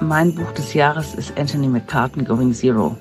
Mein 0.00 0.34
Buch 0.34 0.50
des 0.52 0.74
Jahres 0.74 1.14
ist 1.14 1.36
Anthony 1.38 1.68
McCartan 1.68 2.24
Going 2.24 2.52
Zero. 2.52 2.96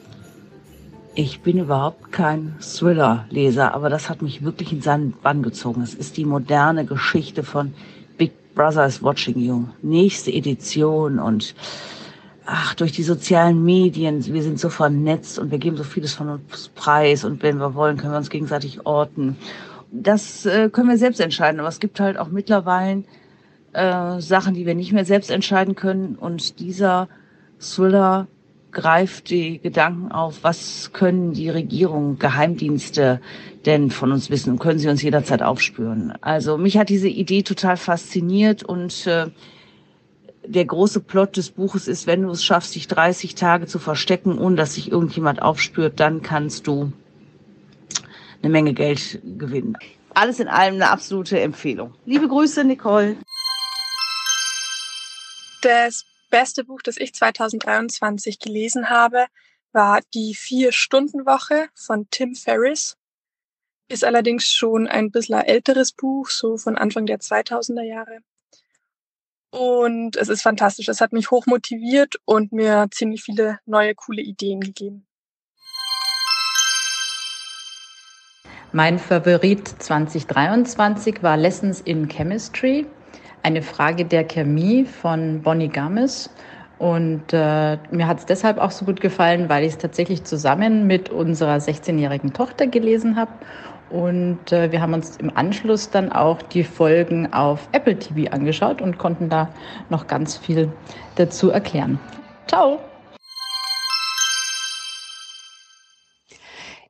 Ich 1.14 1.42
bin 1.42 1.58
überhaupt 1.58 2.14
kein 2.14 2.56
Thriller-Leser, 2.62 3.74
aber 3.74 3.90
das 3.90 4.10
hat 4.10 4.22
mich 4.22 4.46
wirklich 4.46 4.72
in 4.72 4.82
seinen 4.82 5.12
Bann 5.12 5.44
gezogen. 5.44 5.82
Es 5.82 5.94
ist 5.94 6.16
die 6.16 6.24
moderne 6.24 6.86
Geschichte 6.86 7.44
von 7.44 7.74
Big 8.18 8.32
Brother 8.56 8.86
is 8.86 9.04
Watching 9.04 9.38
You. 9.38 9.66
Nächste 9.82 10.32
Edition 10.32 11.20
und 11.20 11.54
ach, 12.46 12.76
durch 12.76 12.94
die 12.94 13.04
sozialen 13.04 13.62
Medien, 13.62 14.26
wir 14.26 14.42
sind 14.42 14.58
so 14.58 14.70
vernetzt 14.70 15.38
und 15.38 15.52
wir 15.52 15.58
geben 15.58 15.76
so 15.76 15.84
vieles 15.84 16.14
von 16.14 16.30
uns 16.30 16.70
preis 16.76 17.26
und 17.26 17.44
wenn 17.44 17.58
wir 17.58 17.76
wollen, 17.76 17.98
können 17.98 18.14
wir 18.14 18.18
uns 18.18 18.30
gegenseitig 18.30 18.86
orten. 18.86 19.36
Das 19.92 20.46
äh, 20.46 20.70
können 20.70 20.88
wir 20.88 20.98
selbst 20.98 21.20
entscheiden, 21.20 21.60
aber 21.60 21.68
es 21.68 21.82
gibt 21.82 22.00
halt 22.00 22.18
auch 22.18 22.30
mittlerweile 22.30 23.04
äh, 23.74 24.22
Sachen, 24.22 24.54
die 24.54 24.66
wir 24.66 24.76
nicht 24.76 24.94
mehr 24.94 25.04
selbst 25.04 25.30
entscheiden 25.30 25.76
können 25.76 26.16
und 26.16 26.62
dieser 26.62 27.10
Thriller 27.60 28.28
greift 28.72 29.30
die 29.30 29.60
Gedanken 29.60 30.12
auf, 30.12 30.44
was 30.44 30.92
können 30.94 31.34
die 31.34 31.50
Regierungen, 31.50 32.20
Geheimdienste 32.20 33.20
denn 33.66 33.92
von 33.92 34.12
uns 34.12 34.30
wissen 34.30 34.58
können 34.60 34.80
sie 34.80 34.90
uns 34.90 35.02
jederzeit 35.02 35.44
aufspüren. 35.44 36.14
Also 36.22 36.58
mich 36.58 36.78
hat 36.78 36.90
diese 36.90 37.08
Idee 37.08 37.44
total 37.44 37.78
fasziniert 37.78 38.64
und 38.64 39.06
äh, 39.08 39.28
der 40.46 40.66
große 40.66 41.02
Plot 41.02 41.38
des 41.38 41.52
Buches 41.52 41.88
ist, 41.88 42.08
wenn 42.08 42.24
du 42.24 42.32
es 42.32 42.44
schaffst, 42.44 42.74
dich 42.74 42.88
30 42.88 43.36
Tage 43.36 43.68
zu 43.68 43.80
verstecken, 43.80 44.40
ohne 44.40 44.56
dass 44.56 44.76
sich 44.76 44.92
irgendjemand 44.92 45.42
aufspürt, 45.42 46.00
dann 46.00 46.22
kannst 46.22 46.66
du 46.66 46.92
eine 48.42 48.52
Menge 48.52 48.74
Geld 48.74 49.20
gewinnen. 49.38 49.78
Alles 50.14 50.40
in 50.40 50.48
allem 50.48 50.76
eine 50.76 50.90
absolute 50.90 51.40
Empfehlung. 51.40 51.94
Liebe 52.06 52.28
Grüße, 52.28 52.64
Nicole. 52.64 53.16
Das 55.62 56.06
beste 56.32 56.64
Buch, 56.64 56.82
das 56.82 56.98
ich 56.98 57.14
2023 57.14 58.40
gelesen 58.40 58.90
habe, 58.90 59.28
war 59.72 60.02
Die 60.16 60.34
Vier-Stunden-Woche 60.34 61.70
von 61.76 62.08
Tim 62.10 62.34
Ferriss. 62.34 62.98
Ist 63.88 64.04
allerdings 64.04 64.48
schon 64.48 64.88
ein 64.88 65.12
bisschen 65.12 65.42
älteres 65.42 65.92
Buch, 65.92 66.30
so 66.30 66.58
von 66.58 66.78
Anfang 66.78 67.06
der 67.06 67.20
2000er 67.20 67.84
Jahre. 67.84 68.20
Und 69.52 70.16
es 70.16 70.30
ist 70.30 70.42
fantastisch. 70.42 70.88
Es 70.88 71.02
hat 71.02 71.12
mich 71.12 71.30
hoch 71.30 71.46
motiviert 71.46 72.16
und 72.26 72.54
mir 72.54 72.88
ziemlich 72.90 73.22
viele 73.22 73.60
neue, 73.66 73.94
coole 73.94 74.22
Ideen 74.22 74.62
gegeben. 74.62 75.06
Mein 78.72 78.98
Favorit 78.98 79.68
2023 79.68 81.22
war 81.22 81.36
Lessons 81.36 81.82
in 81.82 82.08
Chemistry, 82.08 82.88
eine 83.44 83.62
Frage 83.62 84.06
der 84.06 84.24
Chemie 84.24 84.86
von 84.86 85.42
Bonnie 85.42 85.70
Gamis. 85.70 86.30
Und 86.78 87.32
äh, 87.32 87.78
mir 87.92 88.08
hat 88.08 88.20
es 88.20 88.26
deshalb 88.26 88.58
auch 88.58 88.72
so 88.72 88.86
gut 88.86 89.02
gefallen, 89.02 89.50
weil 89.50 89.64
ich 89.64 89.74
es 89.74 89.78
tatsächlich 89.78 90.24
zusammen 90.24 90.88
mit 90.88 91.10
unserer 91.10 91.58
16-jährigen 91.58 92.34
Tochter 92.34 92.66
gelesen 92.66 93.16
habe 93.16 93.32
und 93.92 94.54
äh, 94.54 94.72
wir 94.72 94.82
haben 94.82 94.94
uns 94.94 95.18
im 95.18 95.36
Anschluss 95.36 95.90
dann 95.90 96.12
auch 96.12 96.42
die 96.42 96.64
Folgen 96.64 97.32
auf 97.34 97.68
Apple 97.74 98.00
TV 98.00 98.32
angeschaut 98.32 98.82
und 98.82 98.98
konnten 98.98 99.30
da 99.30 99.50
noch 99.90 100.08
ganz 100.08 100.38
viel 100.38 100.72
dazu 101.16 101.50
erklären. 101.50 102.00
Ciao! 102.48 102.80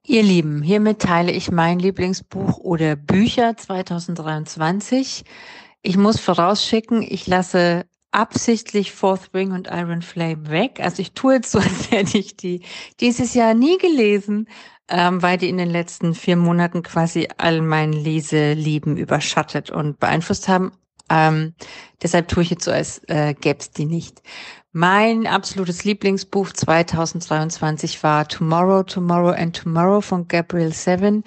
Ihr 0.03 0.23
Lieben, 0.23 0.61
hiermit 0.61 0.99
teile 0.99 1.31
ich 1.31 1.51
mein 1.51 1.79
Lieblingsbuch 1.79 2.57
oder 2.57 2.95
Bücher 2.95 3.55
2023. 3.55 5.23
Ich 5.81 5.97
muss 5.97 6.19
vorausschicken, 6.19 7.01
ich 7.01 7.25
lasse 7.27 7.85
absichtlich 8.11 8.91
Fourth 8.91 9.33
Wing 9.33 9.51
und 9.51 9.67
Iron 9.71 10.01
Flame 10.01 10.49
weg. 10.49 10.79
Also 10.79 11.01
ich 11.01 11.13
tue 11.13 11.35
jetzt 11.35 11.51
so, 11.51 11.59
als 11.59 11.91
hätte 11.91 12.17
ich 12.17 12.37
die 12.37 12.61
dieses 12.99 13.33
Jahr 13.33 13.53
nie 13.53 13.77
gelesen, 13.77 14.47
ähm, 14.89 15.21
weil 15.21 15.37
die 15.37 15.49
in 15.49 15.57
den 15.57 15.69
letzten 15.69 16.13
vier 16.13 16.35
Monaten 16.35 16.83
quasi 16.83 17.29
all 17.37 17.61
mein 17.61 17.93
Leseleben 17.93 18.97
überschattet 18.97 19.69
und 19.71 19.99
beeinflusst 19.99 20.47
haben. 20.47 20.71
Ähm, 21.09 21.53
deshalb 22.01 22.27
tue 22.27 22.43
ich 22.43 22.51
jetzt 22.51 22.65
so, 22.65 22.71
als 22.71 23.01
äh, 23.07 23.33
gäbe 23.33 23.59
es 23.59 23.71
die 23.71 23.85
nicht. 23.85 24.21
Mein 24.73 25.27
absolutes 25.27 25.83
Lieblingsbuch 25.83 26.53
2022 26.53 28.01
war 28.03 28.27
Tomorrow, 28.27 28.83
Tomorrow 28.83 29.31
and 29.31 29.55
Tomorrow 29.55 29.99
von 29.99 30.27
Gabriel 30.29 30.71
Seven. 30.71 31.25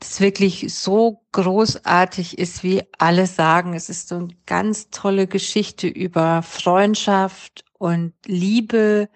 Das 0.00 0.20
wirklich 0.20 0.74
so 0.74 1.22
großartig 1.32 2.38
ist, 2.38 2.64
wie 2.64 2.82
alle 2.98 3.26
sagen. 3.26 3.74
Es 3.74 3.90
ist 3.90 4.08
so 4.08 4.16
eine 4.16 4.28
ganz 4.46 4.88
tolle 4.90 5.26
Geschichte 5.26 5.86
über 5.88 6.42
Freundschaft 6.42 7.64
und 7.78 8.14
Liebe 8.26 9.10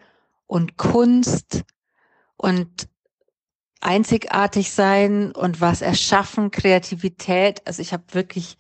und 0.47 0.77
Kunst 0.77 1.65
und 2.37 2.89
einzigartig 3.81 4.73
sein 4.73 5.33
und 5.33 5.61
was 5.61 5.81
erschaffen, 5.81 6.51
Kreativität. 6.51 7.67
Also 7.67 7.81
ich 7.81 7.93
habe 7.93 8.05
wirklich 8.13 8.59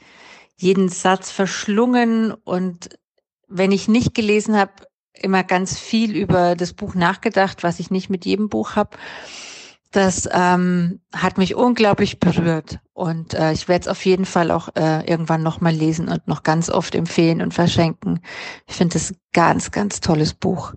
jeden 0.56 0.88
Satz 0.88 1.30
verschlungen 1.30 2.32
und 2.32 2.88
wenn 3.48 3.70
ich 3.70 3.86
nicht 3.86 4.14
gelesen 4.14 4.56
habe, 4.56 4.72
immer 5.12 5.44
ganz 5.44 5.78
viel 5.78 6.16
über 6.16 6.56
das 6.56 6.72
Buch 6.72 6.94
nachgedacht, 6.94 7.62
was 7.62 7.80
ich 7.80 7.90
nicht 7.90 8.10
mit 8.10 8.24
jedem 8.24 8.48
Buch 8.48 8.76
habe. 8.76 8.96
Das 9.94 10.28
ähm, 10.32 11.00
hat 11.14 11.38
mich 11.38 11.54
unglaublich 11.54 12.18
berührt 12.18 12.80
und 12.94 13.34
äh, 13.34 13.52
ich 13.52 13.68
werde 13.68 13.82
es 13.82 13.88
auf 13.88 14.04
jeden 14.04 14.24
Fall 14.24 14.50
auch 14.50 14.70
äh, 14.74 15.08
irgendwann 15.08 15.44
nochmal 15.44 15.72
lesen 15.72 16.08
und 16.08 16.26
noch 16.26 16.42
ganz 16.42 16.68
oft 16.68 16.96
empfehlen 16.96 17.40
und 17.40 17.54
verschenken. 17.54 18.18
Ich 18.66 18.74
finde 18.74 18.98
es 18.98 19.14
ganz, 19.32 19.70
ganz 19.70 20.00
tolles 20.00 20.34
Buch. 20.34 20.74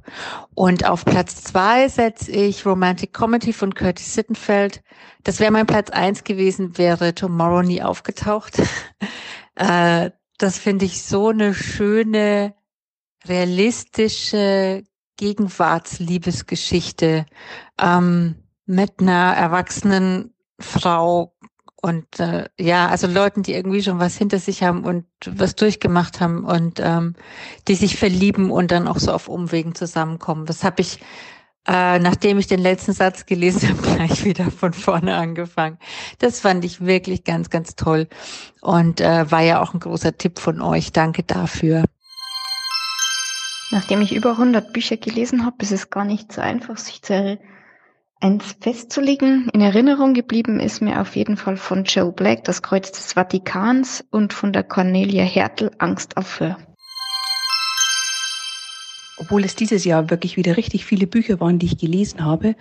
Und 0.53 0.85
auf 0.85 1.03
Platz 1.03 1.43
zwei 1.43 1.87
setze 1.87 2.31
ich 2.31 2.63
Romantic 2.63 3.11
Comedy 3.11 3.53
von 3.53 3.73
Curtis 3.73 4.13
Sittenfeld. 4.13 4.83
Das 5.23 5.39
wäre 5.39 5.51
mein 5.51 5.65
Platz 5.65 5.89
eins 5.89 6.23
gewesen, 6.23 6.77
wäre 6.77 7.15
Tomorrow 7.15 7.63
nie 7.63 7.81
aufgetaucht. 7.81 8.61
äh, 9.55 10.11
das 10.37 10.59
finde 10.59 10.85
ich 10.85 11.01
so 11.01 11.29
eine 11.29 11.55
schöne, 11.55 12.53
realistische 13.25 14.83
Gegenwartsliebesgeschichte. 15.17 17.25
Ähm, 17.81 18.43
mit 18.67 18.99
einer 18.99 19.33
erwachsenen 19.35 20.33
Frau 20.59 21.33
und 21.81 22.19
äh, 22.19 22.49
ja, 22.59 22.89
also 22.89 23.07
Leuten, 23.07 23.43
die 23.43 23.53
irgendwie 23.53 23.81
schon 23.81 23.99
was 23.99 24.17
hinter 24.17 24.39
sich 24.39 24.63
haben 24.63 24.83
und 24.83 25.05
was 25.25 25.55
durchgemacht 25.55 26.19
haben 26.19 26.43
und 26.43 26.79
ähm, 26.83 27.15
die 27.67 27.75
sich 27.75 27.97
verlieben 27.97 28.51
und 28.51 28.71
dann 28.71 28.87
auch 28.87 28.97
so 28.97 29.13
auf 29.13 29.27
Umwegen 29.27 29.73
zusammenkommen. 29.73 30.45
Das 30.45 30.63
habe 30.63 30.81
ich, 30.81 30.99
äh, 31.67 31.99
nachdem 31.99 32.39
ich 32.39 32.47
den 32.47 32.59
letzten 32.59 32.93
Satz 32.93 33.25
gelesen 33.25 33.69
habe, 33.85 33.95
gleich 33.95 34.25
wieder 34.25 34.51
von 34.51 34.73
vorne 34.73 35.15
angefangen. 35.15 35.77
Das 36.19 36.41
fand 36.41 36.65
ich 36.65 36.83
wirklich 36.83 37.23
ganz, 37.23 37.49
ganz 37.49 37.75
toll 37.75 38.07
und 38.61 38.99
äh, 38.99 39.31
war 39.31 39.41
ja 39.41 39.61
auch 39.61 39.73
ein 39.73 39.79
großer 39.79 40.17
Tipp 40.17 40.39
von 40.39 40.61
euch. 40.61 40.91
Danke 40.91 41.23
dafür. 41.23 41.85
Nachdem 43.69 44.01
ich 44.01 44.15
über 44.15 44.31
100 44.31 44.73
Bücher 44.73 44.97
gelesen 44.97 45.45
habe, 45.45 45.57
ist 45.61 45.71
es 45.71 45.89
gar 45.89 46.05
nicht 46.05 46.31
so 46.31 46.41
einfach, 46.41 46.77
sich 46.77 47.01
zu 47.01 47.37
Eins 48.19 48.55
festzulegen, 48.59 49.47
in 49.53 49.61
Erinnerung 49.61 50.15
geblieben 50.15 50.59
ist 50.59 50.81
mir 50.81 51.01
auf 51.01 51.15
jeden 51.15 51.37
Fall 51.37 51.55
von 51.55 51.83
Joe 51.83 52.11
Black 52.11 52.43
das 52.45 52.63
Kreuz 52.63 52.91
des 52.91 53.13
Vatikans 53.13 54.03
und 54.09 54.33
von 54.33 54.51
der 54.51 54.63
Cornelia 54.63 55.23
Hertel 55.23 55.69
Angst 55.77 56.17
auf 56.17 56.39
Hör. 56.39 56.57
Obwohl 59.17 59.43
es 59.43 59.55
dieses 59.55 59.85
Jahr 59.85 60.09
wirklich 60.09 60.35
wieder 60.35 60.57
richtig 60.57 60.83
viele 60.83 61.05
Bücher 61.05 61.39
waren, 61.39 61.59
die 61.59 61.67
ich 61.67 61.77
gelesen 61.77 62.25
habe, 62.25 62.55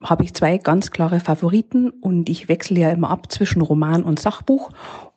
habe 0.00 0.22
ich 0.22 0.34
zwei 0.34 0.58
ganz 0.58 0.92
klare 0.92 1.18
Favoriten 1.18 1.90
und 1.90 2.28
ich 2.28 2.48
wechsle 2.48 2.78
ja 2.78 2.90
immer 2.90 3.10
ab 3.10 3.32
zwischen 3.32 3.62
Roman 3.62 4.04
und 4.04 4.20
Sachbuch 4.20 4.70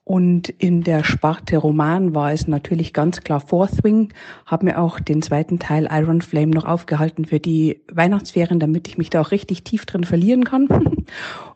und 0.03 0.49
in 0.49 0.81
der 0.81 1.03
Sparte 1.03 1.57
Roman 1.57 2.15
war 2.15 2.33
es 2.33 2.47
natürlich 2.47 2.91
ganz 2.91 3.21
klar 3.21 3.39
Fourth 3.39 3.83
Wing. 3.83 4.11
Habe 4.45 4.65
mir 4.65 4.79
auch 4.79 4.99
den 4.99 5.21
zweiten 5.21 5.59
Teil 5.59 5.87
Iron 5.91 6.21
Flame 6.21 6.51
noch 6.51 6.65
aufgehalten 6.65 7.25
für 7.25 7.39
die 7.39 7.83
Weihnachtsferien, 7.91 8.59
damit 8.59 8.87
ich 8.87 8.97
mich 8.97 9.09
da 9.09 9.21
auch 9.21 9.31
richtig 9.31 9.63
tief 9.63 9.85
drin 9.85 10.03
verlieren 10.03 10.43
kann. 10.43 10.67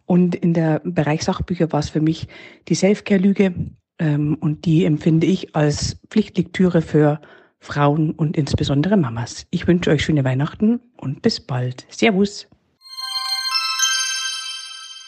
Und 0.06 0.36
in 0.36 0.54
der 0.54 0.82
Bereich 0.84 1.24
Sachbücher 1.24 1.72
war 1.72 1.80
es 1.80 1.90
für 1.90 2.02
mich 2.02 2.28
die 2.68 2.76
Selfcare-Lüge. 2.76 3.54
Ähm, 3.98 4.38
und 4.40 4.66
die 4.66 4.86
empfinde 4.86 5.26
ich 5.26 5.56
als 5.56 6.00
Pflichtlektüre 6.10 6.82
für 6.82 7.22
Frauen 7.60 8.12
und 8.12 8.38
insbesondere 8.38 8.98
Mamas. 8.98 9.48
Ich 9.50 9.68
wünsche 9.68 9.90
euch 9.90 10.04
schöne 10.04 10.24
Weihnachten 10.24 10.80
und 10.98 11.22
bis 11.22 11.40
bald. 11.40 11.88
Servus. 11.90 12.48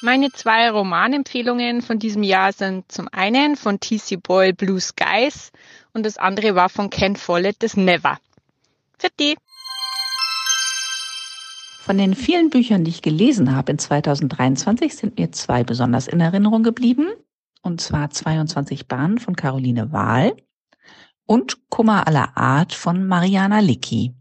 Meine 0.01 0.31
zwei 0.31 0.69
Romanempfehlungen 0.69 1.81
von 1.81 1.97
diesem 1.97 2.21
Jahr 2.21 2.53
sind 2.53 2.91
zum 2.91 3.07
einen 3.11 3.55
von 3.55 3.79
T.C. 3.79 4.17
Boyle 4.17 4.53
Blue 4.53 4.79
Skies 4.79 5.51
und 5.91 6.05
das 6.05 6.17
andere 6.17 6.53
war 6.53 6.69
von 6.69 6.91
Ken 6.91 7.15
Follett 7.15 7.63
das 7.63 7.75
Never. 7.75 8.19
Für 8.99 9.09
die. 9.19 9.35
Von 11.79 11.97
den 11.97 12.13
vielen 12.13 12.51
Büchern, 12.51 12.83
die 12.83 12.91
ich 12.91 13.01
gelesen 13.01 13.55
habe 13.55 13.71
in 13.71 13.79
2023, 13.79 14.95
sind 14.95 15.17
mir 15.17 15.31
zwei 15.31 15.63
besonders 15.63 16.07
in 16.07 16.19
Erinnerung 16.19 16.61
geblieben. 16.61 17.07
Und 17.63 17.81
zwar 17.81 18.11
22 18.11 18.87
Bahnen 18.87 19.17
von 19.17 19.35
Caroline 19.35 19.91
Wahl 19.91 20.35
und 21.25 21.69
Kummer 21.69 22.05
aller 22.05 22.37
Art 22.37 22.73
von 22.73 23.07
Mariana 23.07 23.61
Licki. 23.61 24.13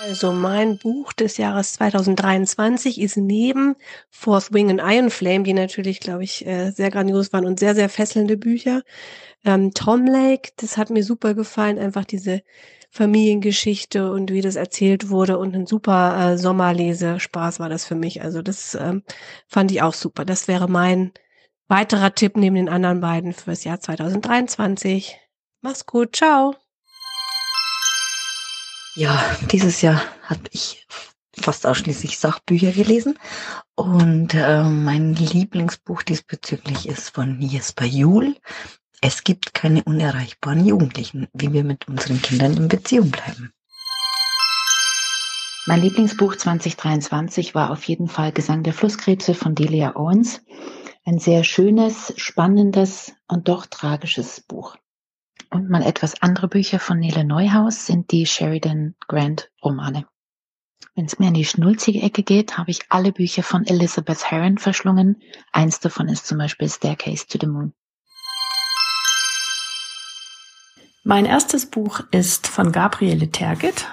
Also 0.00 0.32
mein 0.32 0.78
Buch 0.78 1.12
des 1.12 1.38
Jahres 1.38 1.72
2023 1.72 3.00
ist 3.00 3.16
neben 3.16 3.74
Fourth 4.10 4.52
Wing 4.52 4.70
und 4.70 4.78
Iron 4.78 5.10
Flame, 5.10 5.42
die 5.42 5.54
natürlich, 5.54 5.98
glaube 5.98 6.22
ich, 6.22 6.46
äh, 6.46 6.70
sehr 6.70 6.90
grandios 6.90 7.32
waren 7.32 7.44
und 7.44 7.58
sehr, 7.58 7.74
sehr 7.74 7.88
fesselnde 7.88 8.36
Bücher. 8.36 8.82
Ähm, 9.44 9.72
Tom 9.74 10.06
Lake, 10.06 10.52
das 10.56 10.76
hat 10.76 10.90
mir 10.90 11.02
super 11.02 11.34
gefallen, 11.34 11.80
einfach 11.80 12.04
diese 12.04 12.42
Familiengeschichte 12.90 14.12
und 14.12 14.30
wie 14.32 14.40
das 14.40 14.54
erzählt 14.54 15.10
wurde 15.10 15.36
und 15.38 15.54
ein 15.56 15.66
super 15.66 16.32
äh, 16.32 16.38
Sommerlesespaß 16.38 17.58
war 17.58 17.68
das 17.68 17.84
für 17.84 17.96
mich. 17.96 18.22
Also 18.22 18.40
das 18.40 18.76
ähm, 18.76 19.02
fand 19.48 19.72
ich 19.72 19.82
auch 19.82 19.94
super. 19.94 20.24
Das 20.24 20.46
wäre 20.46 20.68
mein 20.68 21.12
weiterer 21.66 22.14
Tipp 22.14 22.36
neben 22.36 22.54
den 22.54 22.68
anderen 22.68 23.00
beiden 23.00 23.32
fürs 23.32 23.64
Jahr 23.64 23.80
2023. 23.80 25.18
Mach's 25.60 25.86
gut, 25.86 26.14
ciao. 26.14 26.54
Ja, 28.98 29.24
dieses 29.52 29.80
Jahr 29.80 30.02
habe 30.24 30.40
ich 30.50 30.84
fast 31.32 31.68
ausschließlich 31.68 32.18
Sachbücher 32.18 32.72
gelesen. 32.72 33.16
Und 33.76 34.34
äh, 34.34 34.64
mein 34.64 35.14
Lieblingsbuch 35.14 36.02
diesbezüglich 36.02 36.88
ist 36.88 37.10
von 37.10 37.40
Jesper 37.40 37.84
Juhl. 37.84 38.34
Es 39.00 39.22
gibt 39.22 39.54
keine 39.54 39.84
unerreichbaren 39.84 40.66
Jugendlichen, 40.66 41.28
wie 41.32 41.52
wir 41.52 41.62
mit 41.62 41.86
unseren 41.86 42.20
Kindern 42.20 42.56
in 42.56 42.66
Beziehung 42.66 43.12
bleiben. 43.12 43.52
Mein 45.66 45.80
Lieblingsbuch 45.80 46.34
2023 46.34 47.54
war 47.54 47.70
auf 47.70 47.84
jeden 47.84 48.08
Fall 48.08 48.32
Gesang 48.32 48.64
der 48.64 48.72
Flusskrebse 48.72 49.34
von 49.34 49.54
Delia 49.54 49.94
Owens. 49.94 50.40
Ein 51.04 51.20
sehr 51.20 51.44
schönes, 51.44 52.14
spannendes 52.16 53.12
und 53.28 53.46
doch 53.46 53.66
tragisches 53.66 54.40
Buch. 54.40 54.76
Und 55.50 55.70
mal 55.70 55.82
etwas 55.82 56.20
andere 56.22 56.48
Bücher 56.48 56.78
von 56.78 56.98
Nele 56.98 57.24
Neuhaus 57.24 57.86
sind 57.86 58.10
die 58.10 58.26
Sheridan 58.26 58.94
Grant 59.06 59.50
Romane. 59.62 60.06
Wenn 60.94 61.06
es 61.06 61.18
mir 61.18 61.28
in 61.28 61.34
die 61.34 61.44
schnulzige 61.44 62.02
Ecke 62.02 62.22
geht, 62.22 62.58
habe 62.58 62.70
ich 62.70 62.80
alle 62.88 63.12
Bücher 63.12 63.42
von 63.42 63.66
Elizabeth 63.66 64.30
Heron 64.30 64.58
verschlungen. 64.58 65.22
Eins 65.52 65.80
davon 65.80 66.08
ist 66.08 66.26
zum 66.26 66.38
Beispiel 66.38 66.68
Staircase 66.68 67.26
to 67.26 67.38
the 67.40 67.46
Moon. 67.46 67.72
Mein 71.04 71.24
erstes 71.24 71.66
Buch 71.66 72.00
ist 72.10 72.48
von 72.48 72.72
Gabriele 72.72 73.30
Tergit, 73.30 73.86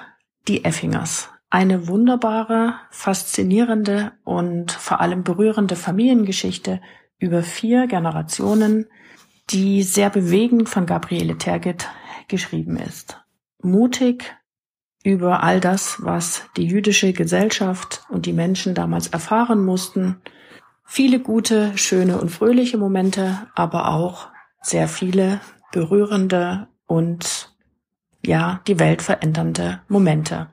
Die 0.48 0.64
Effingers. 0.64 1.30
Eine 1.48 1.88
wunderbare, 1.88 2.74
faszinierende 2.90 4.12
und 4.24 4.72
vor 4.72 5.00
allem 5.00 5.22
berührende 5.22 5.76
Familiengeschichte 5.76 6.82
über 7.18 7.42
vier 7.42 7.86
Generationen, 7.86 8.86
die 9.50 9.82
sehr 9.82 10.10
bewegend 10.10 10.68
von 10.68 10.86
Gabriele 10.86 11.38
Tergit 11.38 11.88
geschrieben 12.28 12.76
ist. 12.76 13.20
Mutig 13.62 14.36
über 15.04 15.42
all 15.42 15.60
das, 15.60 16.02
was 16.02 16.42
die 16.56 16.66
jüdische 16.66 17.12
Gesellschaft 17.12 18.04
und 18.08 18.26
die 18.26 18.32
Menschen 18.32 18.74
damals 18.74 19.06
erfahren 19.06 19.64
mussten. 19.64 20.20
Viele 20.84 21.20
gute, 21.20 21.76
schöne 21.78 22.20
und 22.20 22.30
fröhliche 22.30 22.76
Momente, 22.76 23.46
aber 23.54 23.88
auch 23.90 24.28
sehr 24.60 24.88
viele 24.88 25.40
berührende 25.70 26.66
und 26.86 27.54
ja, 28.24 28.60
die 28.66 28.80
Welt 28.80 29.02
verändernde 29.02 29.80
Momente. 29.88 30.48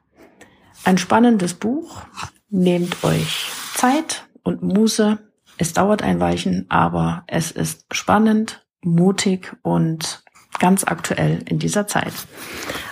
Ein 0.83 0.97
spannendes 0.97 1.55
Buch. 1.55 2.01
Nehmt 2.49 3.03
euch 3.03 3.49
Zeit 3.73 4.27
und 4.43 4.61
Muße. 4.61 5.17
Es 5.57 5.73
dauert 5.73 6.03
ein 6.03 6.19
Weichen, 6.19 6.67
aber 6.69 7.23
es 7.25 7.49
ist 7.49 7.85
spannend 7.91 8.62
mutig 8.85 9.55
und 9.61 10.23
ganz 10.59 10.83
aktuell 10.83 11.43
in 11.47 11.59
dieser 11.59 11.87
Zeit. 11.87 12.13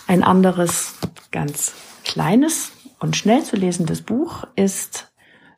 Ein 0.07 0.23
anderes 0.23 0.95
ganz 1.31 1.73
kleines 2.03 2.71
und 2.99 3.15
schnell 3.15 3.43
zu 3.43 3.55
lesendes 3.55 4.01
Buch 4.01 4.45
ist 4.55 5.11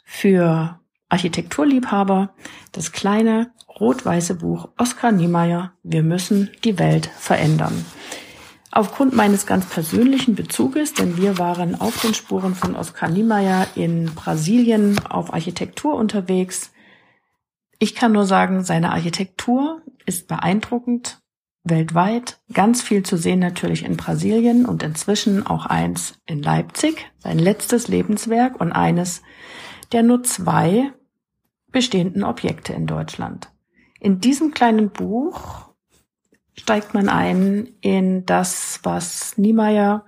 für 0.06 0.80
Architekturliebhaber 1.10 2.34
das 2.72 2.92
kleine 2.92 3.52
rot-weiße 3.80 4.36
Buch 4.36 4.70
Oskar 4.78 5.12
Niemeyer 5.12 5.74
Wir 5.84 6.04
müssen 6.04 6.52
die 6.64 6.80
Welt 6.80 7.08
verändern. 7.18 7.86
Aufgrund 8.72 9.14
meines 9.14 9.46
ganz 9.46 9.68
persönlichen 9.68 10.34
Bezuges, 10.34 10.94
denn 10.94 11.18
wir 11.18 11.38
waren 11.38 11.80
auf 11.80 12.02
den 12.02 12.16
Spuren 12.16 12.56
von 12.56 12.76
Oskar 12.76 13.10
Niemeyer 13.10 13.68
in 13.76 14.06
Brasilien 14.16 15.00
auf 15.06 15.32
Architektur 15.32 15.94
unterwegs. 15.94 16.72
Ich 17.78 17.94
kann 17.94 18.14
nur 18.14 18.26
sagen, 18.26 18.64
seine 18.64 18.92
Architektur 18.92 19.84
ist 20.06 20.28
beeindruckend 20.28 21.20
weltweit. 21.64 22.40
Ganz 22.52 22.82
viel 22.82 23.04
zu 23.04 23.18
sehen 23.18 23.40
natürlich 23.40 23.86
in 23.86 23.98
Brasilien 23.98 24.66
und 24.66 24.84
inzwischen 24.84 25.46
auch 25.46 25.66
eins 25.66 26.20
in 26.26 26.42
Leipzig, 26.42 27.12
sein 27.20 27.40
letztes 27.40 27.88
Lebenswerk 27.88 28.60
und 28.60 28.72
eines 28.72 29.22
der 29.92 30.04
nur 30.04 30.24
zwei 30.24 30.92
bestehenden 31.72 32.24
Objekte 32.24 32.74
in 32.74 32.88
Deutschland. 32.88 33.50
In 34.00 34.20
diesem 34.20 34.52
kleinen 34.54 34.90
Buch 34.90 35.70
steigt 36.54 36.94
man 36.94 37.10
ein 37.10 37.70
in 37.82 38.26
das, 38.26 38.80
was 38.84 39.38
Niemeyer 39.38 40.06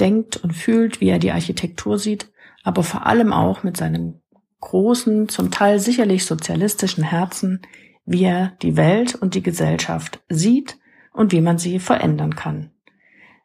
denkt 0.00 0.36
und 0.36 0.52
fühlt, 0.52 1.00
wie 1.00 1.08
er 1.08 1.18
die 1.18 1.32
Architektur 1.32 1.98
sieht, 1.98 2.30
aber 2.62 2.82
vor 2.82 3.06
allem 3.06 3.32
auch 3.32 3.62
mit 3.62 3.76
seinem 3.76 4.20
großen, 4.60 5.28
zum 5.28 5.50
Teil 5.50 5.80
sicherlich 5.80 6.24
sozialistischen 6.24 7.04
Herzen 7.04 7.62
wie 8.04 8.24
er 8.24 8.56
die 8.62 8.76
Welt 8.76 9.14
und 9.14 9.34
die 9.34 9.42
Gesellschaft 9.42 10.22
sieht 10.28 10.78
und 11.12 11.32
wie 11.32 11.40
man 11.40 11.58
sie 11.58 11.78
verändern 11.78 12.36
kann. 12.36 12.70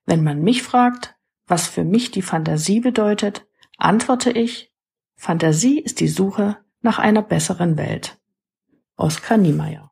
Wenn 0.06 0.24
man 0.24 0.42
mich 0.42 0.64
fragt, 0.64 1.16
was 1.48 1.68
für 1.68 1.84
mich 1.84 2.12
die 2.12 2.22
Fantasie 2.22 2.80
bedeutet, 2.80 3.46
antworte 3.78 4.32
ich, 4.32 4.74
Fantasie 5.16 5.80
ist 5.80 6.00
die 6.00 6.08
Suche 6.08 6.58
nach 6.82 7.00
einer 7.00 7.22
besseren 7.22 7.78
Welt. 7.78 8.18
Oskar 8.96 9.38
Niemeyer. 9.38 9.92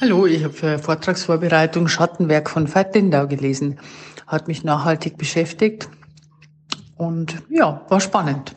Hallo, 0.00 0.26
ich 0.26 0.44
habe 0.44 0.52
für 0.52 0.78
Vortragsvorbereitung 0.78 1.88
Schattenwerk 1.88 2.50
von 2.50 2.72
Veit 2.72 2.94
Lindau 2.94 3.26
gelesen. 3.26 3.80
Hat 4.26 4.46
mich 4.46 4.62
nachhaltig 4.62 5.16
beschäftigt 5.16 5.88
und 6.96 7.42
ja, 7.48 7.84
war 7.88 8.00
spannend. 8.00 8.54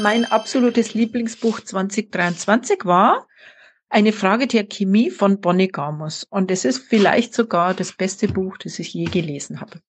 Mein 0.00 0.24
absolutes 0.24 0.94
Lieblingsbuch 0.94 1.60
2023 1.60 2.86
war 2.86 3.26
eine 3.90 4.12
Frage 4.12 4.46
der 4.46 4.64
Chemie 4.64 5.10
von 5.10 5.42
Bonnie 5.42 5.68
Gamos. 5.68 6.24
Und 6.24 6.50
es 6.50 6.64
ist 6.64 6.78
vielleicht 6.78 7.34
sogar 7.34 7.74
das 7.74 7.92
beste 7.92 8.26
Buch, 8.26 8.56
das 8.56 8.78
ich 8.78 8.94
je 8.94 9.04
gelesen 9.04 9.60
habe. 9.60 9.82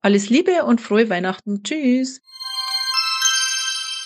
Alles 0.00 0.30
Liebe 0.30 0.64
und 0.64 0.80
frohe 0.80 1.10
Weihnachten. 1.10 1.62
Tschüss. 1.62 2.22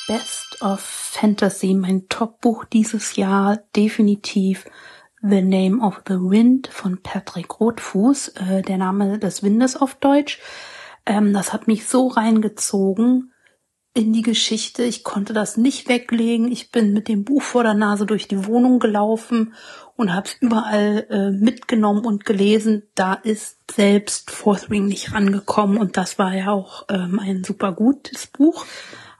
Best 0.09 0.63
of 0.63 0.81
Fantasy, 0.81 1.75
mein 1.75 2.09
Top-Buch 2.09 2.65
dieses 2.65 3.15
Jahr, 3.15 3.63
definitiv 3.77 4.65
The 5.23 5.43
Name 5.43 5.81
of 5.81 6.03
the 6.09 6.15
Wind 6.15 6.67
von 6.73 7.03
Patrick 7.03 7.61
Rothfuß, 7.61 8.29
äh, 8.31 8.63
der 8.63 8.79
Name 8.79 9.21
des 9.21 9.45
Windes 9.45 9.77
auf 9.77 9.95
Deutsch. 9.95 10.41
Ähm, 11.07 11.33
das 11.33 11.53
hat 11.53 11.69
mich 11.69 11.87
so 11.87 12.09
reingezogen 12.09 13.30
in 13.93 14.13
die 14.13 14.23
Geschichte. 14.23 14.85
Ich 14.85 15.03
konnte 15.03 15.33
das 15.33 15.57
nicht 15.57 15.89
weglegen. 15.89 16.51
Ich 16.51 16.71
bin 16.71 16.93
mit 16.93 17.09
dem 17.09 17.25
Buch 17.25 17.43
vor 17.43 17.65
der 17.65 17.75
Nase 17.75 18.07
durch 18.07 18.29
die 18.29 18.47
Wohnung 18.47 18.79
gelaufen 18.79 19.55
und 19.97 20.15
habe 20.15 20.29
es 20.29 20.37
überall 20.41 21.07
äh, 21.11 21.31
mitgenommen 21.31 22.05
und 22.05 22.25
gelesen. 22.25 22.85
Da 22.95 23.15
ist 23.15 23.59
selbst 23.71 24.31
Fourth 24.31 24.71
Ring 24.71 24.87
nicht 24.87 25.13
rangekommen 25.13 25.77
und 25.77 25.97
das 25.97 26.19
war 26.19 26.35
ja 26.35 26.53
auch 26.53 26.87
ähm, 26.89 27.19
ein 27.19 27.45
super 27.45 27.73
gutes 27.73 28.27
Buch. 28.29 28.65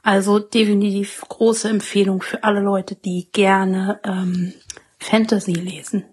Also 0.03 0.39
definitiv 0.39 1.21
große 1.27 1.69
Empfehlung 1.69 2.21
für 2.21 2.43
alle 2.43 2.61
Leute, 2.61 2.95
die 2.95 3.29
gerne 3.31 3.99
ähm, 4.03 4.53
Fantasy 4.97 5.53
lesen. 5.53 6.05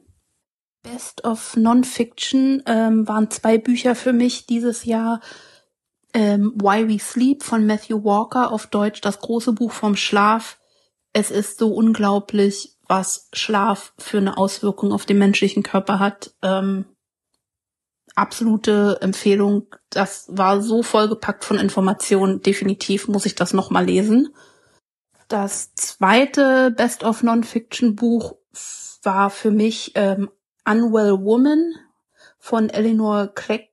Best 0.83 1.25
of 1.25 1.57
Non-Fiction 1.57 2.63
ähm, 2.67 3.09
waren 3.09 3.31
zwei 3.31 3.59
Bücher 3.59 3.95
für 3.95 4.13
mich 4.13 4.47
dieses 4.47 4.85
Jahr 4.85 5.21
ähm, 6.15 6.53
Why 6.57 6.89
We 6.89 6.99
Sleep 6.99 7.43
von 7.43 7.67
Matthew 7.67 8.05
Walker 8.05 8.53
auf 8.53 8.67
Deutsch, 8.67 9.01
das 9.01 9.21
große 9.21 9.53
Buch 9.53 9.73
vom 9.73 9.97
Schlaf. 9.97 10.59
Es 11.13 11.31
ist 11.31 11.59
so 11.59 11.73
unglaublich, 11.75 12.77
was 12.87 13.29
Schlaf 13.33 13.93
für 13.99 14.19
eine 14.19 14.37
Auswirkung 14.37 14.93
auf 14.93 15.07
den 15.07 15.19
menschlichen 15.19 15.63
Körper 15.63 15.99
hat. 15.99 16.35
Ähm, 16.43 16.87
absolute 18.15 18.99
Empfehlung. 19.01 19.67
Das 19.91 20.27
war 20.29 20.61
so 20.61 20.83
vollgepackt 20.83 21.45
von 21.45 21.59
Informationen. 21.59 22.43
Definitiv 22.43 23.09
muss 23.09 23.27
ich 23.27 23.35
das 23.35 23.53
nochmal 23.53 23.85
lesen. 23.85 24.35
Das 25.29 25.75
zweite 25.75 26.71
Best 26.71 27.05
of 27.05 27.23
Non-Fiction 27.23 27.95
Buch 27.95 28.37
war 29.03 29.31
für 29.31 29.51
mich 29.51 29.93
ähm, 29.95 30.31
Unwell 30.65 31.23
Woman 31.23 31.75
von 32.39 32.71
Eleanor 32.71 33.29
Clegg 33.29 33.69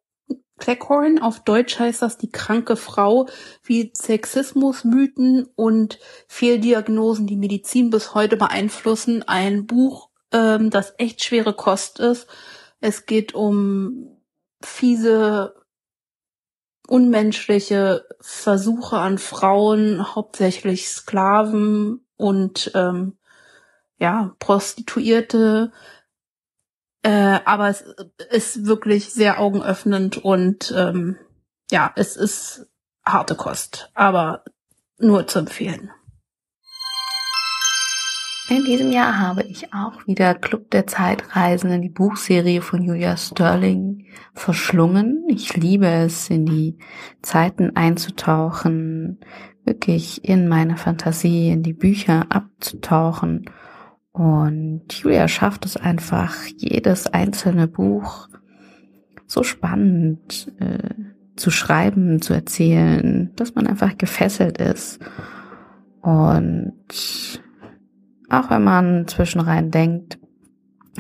Cleckhorn. 0.58 1.20
Auf 1.20 1.44
Deutsch 1.44 1.80
heißt 1.80 2.02
das 2.02 2.18
die 2.18 2.32
kranke 2.32 2.76
Frau, 2.76 3.28
wie 3.64 3.92
Sexismusmythen 3.96 5.48
und 5.56 6.00
Fehldiagnosen 6.28 7.28
die 7.28 7.36
Medizin 7.36 7.90
bis 7.90 8.14
heute 8.14 8.38
beeinflussen. 8.38 9.24
Ein 9.24 9.66
Buch, 9.66 10.10
ähm, 10.32 10.70
das 10.70 10.94
echt 10.98 11.24
schwere 11.24 11.54
Kost 11.54 12.00
ist. 12.00 12.28
Es 12.80 13.06
geht 13.06 13.34
um 13.34 14.18
fiese, 14.62 15.56
unmenschliche 16.88 18.06
Versuche 18.22 18.98
an 18.98 19.18
Frauen, 19.18 20.16
hauptsächlich 20.16 20.88
Sklaven 20.88 22.06
und 22.18 22.72
ähm, 22.76 23.18
ja, 23.98 24.36
Prostituierte, 24.40 25.72
äh, 27.06 27.40
aber 27.46 27.70
es 27.70 27.86
ist 28.32 28.66
wirklich 28.66 29.14
sehr 29.14 29.40
augenöffnend 29.40 30.18
und 30.18 30.74
ähm, 30.76 31.18
ja, 31.70 31.92
es 31.96 32.16
ist 32.16 32.66
harte 33.06 33.36
Kost, 33.36 33.92
aber 33.94 34.44
nur 34.98 35.28
zu 35.28 35.38
empfehlen. 35.38 35.92
In 38.50 38.66
diesem 38.66 38.92
Jahr 38.92 39.20
habe 39.20 39.44
ich 39.44 39.72
auch 39.72 40.08
wieder 40.08 40.34
Club 40.34 40.72
der 40.72 40.88
Zeitreisenden, 40.88 41.84
die 41.84 41.90
Buchserie 41.90 42.62
von 42.62 42.82
Julia 42.82 43.18
Sterling, 43.18 44.08
verschlungen. 44.34 45.26
Ich 45.30 45.56
liebe 45.56 45.88
es, 45.88 46.32
in 46.32 46.48
die 46.48 46.80
Zeiten 47.22 47.76
einzutauchen, 47.76 49.20
wirklich 49.64 50.26
in 50.28 50.48
meine 50.48 50.78
Fantasie, 50.78 51.50
in 51.50 51.62
die 51.62 51.74
Bücher 51.74 52.26
abzutauchen 52.30 53.46
und 54.16 54.94
Julia 54.94 55.28
schafft 55.28 55.66
es 55.66 55.76
einfach, 55.76 56.34
jedes 56.56 57.06
einzelne 57.06 57.68
Buch 57.68 58.30
so 59.28 59.44
spannend 59.44 60.54
äh, 60.58 60.94
zu 61.36 61.52
schreiben, 61.52 62.22
zu 62.22 62.34
erzählen, 62.34 63.34
dass 63.36 63.56
man 63.56 63.68
einfach 63.68 63.98
gefesselt 63.98 64.58
ist. 64.58 65.02
Und 66.02 67.42
auch 68.30 68.50
wenn 68.50 68.64
man 68.64 69.06
zwischenrein 69.10 69.70
denkt, 69.70 70.18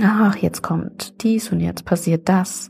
ach, 0.01 0.35
jetzt 0.35 0.61
kommt 0.61 1.23
dies 1.23 1.53
und 1.53 1.61
jetzt 1.61 1.85
passiert 1.85 2.27
das, 2.27 2.69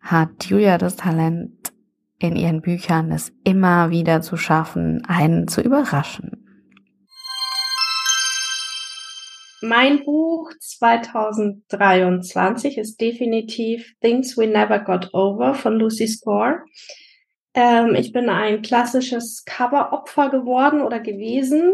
hat 0.00 0.46
Julia 0.46 0.78
das 0.78 0.96
Talent, 0.96 1.74
in 2.18 2.34
ihren 2.34 2.62
Büchern 2.62 3.12
es 3.12 3.30
immer 3.44 3.90
wieder 3.90 4.22
zu 4.22 4.38
schaffen, 4.38 5.04
einen 5.04 5.48
zu 5.48 5.60
überraschen. 5.60 6.43
Mein 9.66 10.04
Buch 10.04 10.52
2023 10.60 12.76
ist 12.76 13.00
definitiv 13.00 13.94
Things 14.02 14.36
We 14.36 14.46
Never 14.46 14.80
Got 14.80 15.14
Over 15.14 15.54
von 15.54 15.78
Lucy 15.78 16.06
Score. 16.06 16.58
Ähm, 17.54 17.94
ich 17.94 18.12
bin 18.12 18.28
ein 18.28 18.60
klassisches 18.60 19.42
Cover-Opfer 19.46 20.28
geworden 20.28 20.82
oder 20.82 21.00
gewesen. 21.00 21.72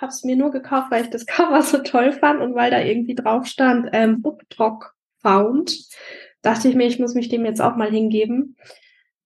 Habe 0.00 0.10
es 0.10 0.24
mir 0.24 0.34
nur 0.34 0.50
gekauft, 0.50 0.90
weil 0.90 1.04
ich 1.04 1.10
das 1.10 1.26
Cover 1.26 1.62
so 1.62 1.78
toll 1.78 2.10
fand 2.10 2.40
und 2.40 2.56
weil 2.56 2.72
da 2.72 2.80
irgendwie 2.80 3.14
drauf 3.14 3.46
stand 3.46 3.90
ähm, 3.92 4.20
Book 4.20 4.42
Found. 5.22 5.78
Dachte 6.42 6.68
ich 6.68 6.74
mir, 6.74 6.88
ich 6.88 6.98
muss 6.98 7.14
mich 7.14 7.28
dem 7.28 7.44
jetzt 7.44 7.60
auch 7.60 7.76
mal 7.76 7.92
hingeben. 7.92 8.56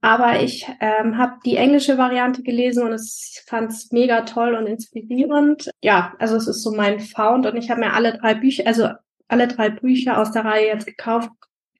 Aber 0.05 0.41
ich 0.43 0.67
ähm, 0.81 1.17
habe 1.17 1.35
die 1.45 1.57
englische 1.57 1.97
Variante 1.97 2.43
gelesen 2.43 2.83
und 2.83 2.93
es 2.93 3.41
fand 3.47 3.71
es 3.71 3.93
mega 3.93 4.23
toll 4.23 4.57
und 4.57 4.67
inspirierend. 4.67 5.71
Ja, 5.81 6.13
also 6.19 6.35
es 6.35 6.49
ist 6.49 6.65
so 6.65 6.73
mein 6.73 6.99
Found 6.99 7.47
und 7.47 7.57
ich 7.57 7.71
habe 7.71 7.81
mir 7.81 7.93
alle 7.93 8.19
drei 8.19 8.35
Bücher, 8.35 8.67
also 8.67 8.89
alle 9.29 9.47
drei 9.47 9.71
Bücher 9.71 10.19
aus 10.19 10.33
der 10.33 10.45
Reihe 10.45 10.67
jetzt 10.67 10.87
gekauft. 10.87 11.31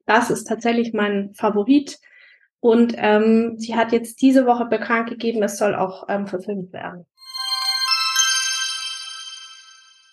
Das 0.07 0.31
ist 0.31 0.45
tatsächlich 0.45 0.93
mein 0.93 1.35
Favorit. 1.35 1.99
Und 2.61 2.95
ähm, 2.97 3.59
sie 3.59 3.75
hat 3.75 3.91
jetzt 3.91 4.23
diese 4.23 4.47
Woche 4.47 4.67
bekannt 4.67 5.09
gegeben, 5.09 5.43
es 5.43 5.59
soll 5.59 5.75
auch 5.75 6.05
ähm, 6.09 6.29
verfilmt 6.29 6.73
werden. 6.73 7.07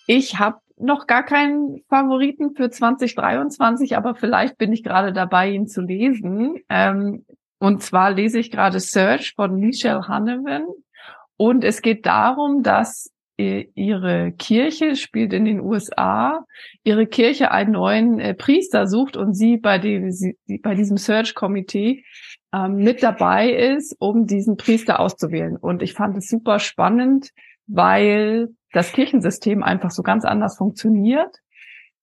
Ich 0.08 0.40
habe 0.40 0.58
noch 0.78 1.06
gar 1.06 1.24
keinen 1.24 1.84
Favoriten 1.90 2.56
für 2.56 2.72
2023, 2.72 3.96
aber 3.96 4.16
vielleicht 4.16 4.58
bin 4.58 4.74
ich 4.74 4.84
gerade 4.84 5.14
dabei, 5.14 5.52
ihn 5.52 5.68
zu 5.68 5.82
lesen. 5.82 6.56
Ähm, 6.70 7.24
und 7.60 7.84
zwar 7.84 8.12
lese 8.12 8.40
ich 8.40 8.52
gerade 8.52 8.80
Search 8.80 9.34
von 9.36 9.56
Michelle 9.56 10.08
Hanneman. 10.08 10.66
Und 11.38 11.64
es 11.64 11.82
geht 11.82 12.06
darum, 12.06 12.64
dass 12.64 13.12
ihre 13.38 14.34
Kirche 14.34 14.98
spielt 14.98 15.32
in 15.32 15.46
den 15.46 15.62
USA, 15.62 16.46
ihre 16.84 17.08
Kirche 17.08 17.52
einen 17.52 17.72
neuen 17.72 18.20
äh, 18.20 18.34
Priester 18.34 18.86
sucht 18.86 19.16
und 19.16 19.34
sie 19.34 19.56
bei 19.56 19.78
dem, 19.78 20.12
sie, 20.12 20.36
bei 20.62 20.76
diesem 20.76 20.98
Search-Komitee 20.98 22.04
ähm, 22.54 22.76
mit 22.76 23.02
dabei 23.02 23.50
ist, 23.52 23.96
um 23.98 24.26
diesen 24.28 24.58
Priester 24.58 25.00
auszuwählen. 25.00 25.56
Und 25.56 25.82
ich 25.82 25.94
fand 25.94 26.18
es 26.18 26.28
super 26.28 26.60
spannend, 26.60 27.30
weil 27.66 28.50
das 28.74 28.92
Kirchensystem 28.92 29.64
einfach 29.64 29.92
so 29.92 30.04
ganz 30.04 30.26
anders 30.26 30.58
funktioniert 30.58 31.38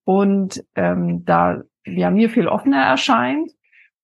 und 0.04 0.64
ähm, 0.74 1.24
da 1.26 1.62
ja 1.84 2.10
mir 2.10 2.30
viel 2.30 2.48
offener 2.48 2.82
erscheint 2.82 3.50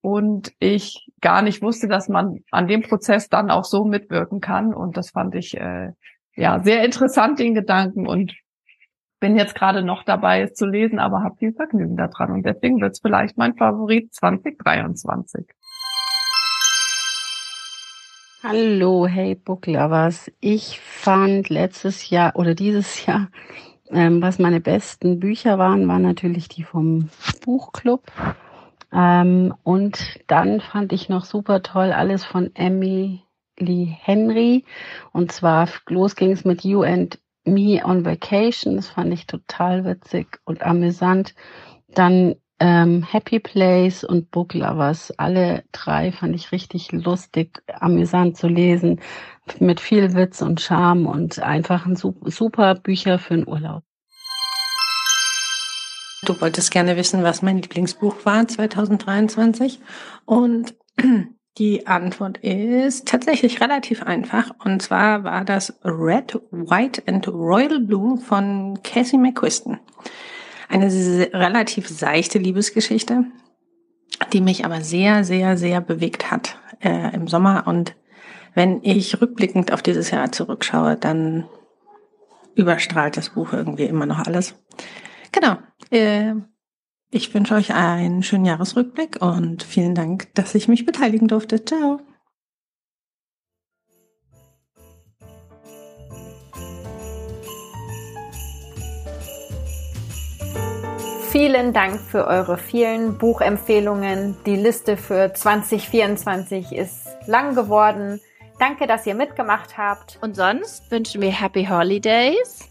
und 0.02 0.52
ich 0.58 1.08
gar 1.20 1.42
nicht 1.42 1.62
wusste, 1.62 1.88
dass 1.88 2.08
man 2.08 2.40
an 2.50 2.66
dem 2.66 2.82
Prozess 2.82 3.28
dann 3.28 3.50
auch 3.50 3.64
so 3.64 3.84
mitwirken 3.84 4.40
kann. 4.40 4.74
Und 4.74 4.96
das 4.96 5.10
fand 5.10 5.34
ich 5.36 5.56
äh, 5.56 5.92
ja 6.34 6.60
sehr 6.62 6.84
interessant, 6.84 7.38
den 7.38 7.54
Gedanken. 7.54 8.06
Und 8.06 8.34
bin 9.20 9.36
jetzt 9.36 9.54
gerade 9.54 9.84
noch 9.84 10.02
dabei, 10.02 10.42
es 10.42 10.54
zu 10.54 10.66
lesen, 10.66 10.98
aber 10.98 11.22
habe 11.22 11.36
viel 11.36 11.52
Vergnügen 11.52 11.96
daran. 11.96 12.32
Und 12.32 12.44
deswegen 12.44 12.80
wird 12.80 12.92
es 12.92 13.00
vielleicht 13.00 13.38
mein 13.38 13.54
Favorit 13.54 14.12
2023. 14.12 15.46
Hallo, 18.42 19.06
hey 19.06 19.36
Book 19.36 19.68
Lovers. 19.68 20.32
Ich 20.40 20.80
fand 20.80 21.48
letztes 21.48 22.10
Jahr 22.10 22.34
oder 22.34 22.56
dieses 22.56 23.06
Jahr, 23.06 23.28
ähm, 23.88 24.20
was 24.20 24.40
meine 24.40 24.60
besten 24.60 25.20
Bücher 25.20 25.58
waren, 25.58 25.86
waren 25.86 26.02
natürlich 26.02 26.48
die 26.48 26.64
vom 26.64 27.08
Buchclub. 27.44 28.02
Ähm, 28.92 29.54
und 29.62 30.20
dann 30.26 30.60
fand 30.60 30.92
ich 30.92 31.08
noch 31.08 31.24
super 31.24 31.62
toll 31.62 31.92
alles 31.92 32.24
von 32.24 32.50
Emily 32.54 33.22
Henry. 33.58 34.64
Und 35.12 35.32
zwar 35.32 35.68
los 35.88 36.16
ging 36.16 36.32
es 36.32 36.44
mit 36.44 36.64
You 36.64 36.82
and 36.82 37.18
Me 37.44 37.80
on 37.84 38.04
Vacation. 38.04 38.76
Das 38.76 38.88
fand 38.88 39.12
ich 39.12 39.26
total 39.26 39.84
witzig 39.84 40.38
und 40.44 40.62
amüsant. 40.62 41.34
Dann 41.88 42.36
ähm, 42.62 43.02
Happy 43.02 43.40
Place 43.40 44.04
und 44.04 44.30
Book 44.30 44.54
Lovers. 44.54 45.10
Alle 45.18 45.64
drei 45.72 46.12
fand 46.12 46.36
ich 46.36 46.52
richtig 46.52 46.92
lustig, 46.92 47.62
amüsant 47.80 48.36
zu 48.36 48.46
lesen, 48.46 49.00
mit 49.58 49.80
viel 49.80 50.14
Witz 50.14 50.42
und 50.42 50.60
Charme 50.60 51.06
und 51.06 51.40
einfach 51.40 51.86
ein 51.86 51.96
super 51.96 52.74
Bücher 52.76 53.18
für 53.18 53.34
den 53.34 53.48
Urlaub. 53.48 53.82
Du 56.24 56.40
wolltest 56.40 56.70
gerne 56.70 56.96
wissen, 56.96 57.24
was 57.24 57.42
mein 57.42 57.58
Lieblingsbuch 57.58 58.14
war 58.24 58.46
2023. 58.46 59.80
Und 60.24 60.76
die 61.58 61.88
Antwort 61.88 62.38
ist 62.38 63.08
tatsächlich 63.08 63.60
relativ 63.60 64.04
einfach. 64.04 64.52
Und 64.64 64.82
zwar 64.82 65.24
war 65.24 65.44
das 65.44 65.74
Red, 65.82 66.40
White 66.52 67.02
and 67.06 67.26
Royal 67.26 67.80
Blue 67.80 68.18
von 68.18 68.78
Cassie 68.84 69.18
McQuiston. 69.18 69.80
Eine 70.68 70.86
relativ 71.32 71.88
seichte 71.88 72.38
Liebesgeschichte, 72.38 73.24
die 74.32 74.40
mich 74.40 74.64
aber 74.64 74.80
sehr, 74.80 75.24
sehr, 75.24 75.56
sehr 75.56 75.80
bewegt 75.80 76.30
hat 76.30 76.56
äh, 76.80 77.12
im 77.16 77.26
Sommer. 77.26 77.64
Und 77.66 77.96
wenn 78.54 78.78
ich 78.84 79.20
rückblickend 79.20 79.72
auf 79.72 79.82
dieses 79.82 80.12
Jahr 80.12 80.30
zurückschaue, 80.30 80.96
dann 80.96 81.48
überstrahlt 82.54 83.16
das 83.16 83.30
Buch 83.30 83.52
irgendwie 83.52 83.84
immer 83.84 84.06
noch 84.06 84.20
alles. 84.20 84.54
Genau. 85.32 85.56
Äh, 85.90 86.34
ich 87.10 87.34
wünsche 87.34 87.54
euch 87.54 87.74
einen 87.74 88.22
schönen 88.22 88.44
Jahresrückblick 88.44 89.20
und 89.20 89.62
vielen 89.62 89.94
Dank, 89.94 90.34
dass 90.34 90.54
ich 90.54 90.68
mich 90.68 90.86
beteiligen 90.86 91.28
durfte. 91.28 91.64
Ciao. 91.64 92.00
Vielen 101.30 101.72
Dank 101.72 101.98
für 101.98 102.26
eure 102.26 102.58
vielen 102.58 103.16
Buchempfehlungen. 103.16 104.36
Die 104.44 104.56
Liste 104.56 104.98
für 104.98 105.32
2024 105.32 106.72
ist 106.72 107.08
lang 107.26 107.54
geworden. 107.54 108.20
Danke, 108.58 108.86
dass 108.86 109.06
ihr 109.06 109.14
mitgemacht 109.14 109.78
habt. 109.78 110.18
Und 110.20 110.36
sonst 110.36 110.90
wünschen 110.90 111.22
wir 111.22 111.30
Happy 111.30 111.64
Holidays 111.64 112.68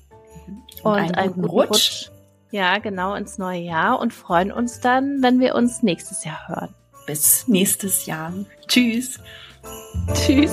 Und 0.83 0.93
einen 0.93 1.15
einen 1.15 1.33
guten 1.33 1.41
guten 1.41 1.51
Rutsch. 1.51 1.69
Rutsch. 1.69 2.11
Ja, 2.51 2.77
genau, 2.79 3.15
ins 3.15 3.37
neue 3.37 3.61
Jahr 3.61 3.99
und 3.99 4.13
freuen 4.13 4.51
uns 4.51 4.81
dann, 4.81 5.21
wenn 5.21 5.39
wir 5.39 5.55
uns 5.55 5.83
nächstes 5.83 6.25
Jahr 6.25 6.47
hören. 6.47 6.75
Bis 7.07 7.47
nächstes 7.47 8.05
Jahr. 8.05 8.33
Tschüss. 8.67 9.19
Tschüss. 10.13 10.51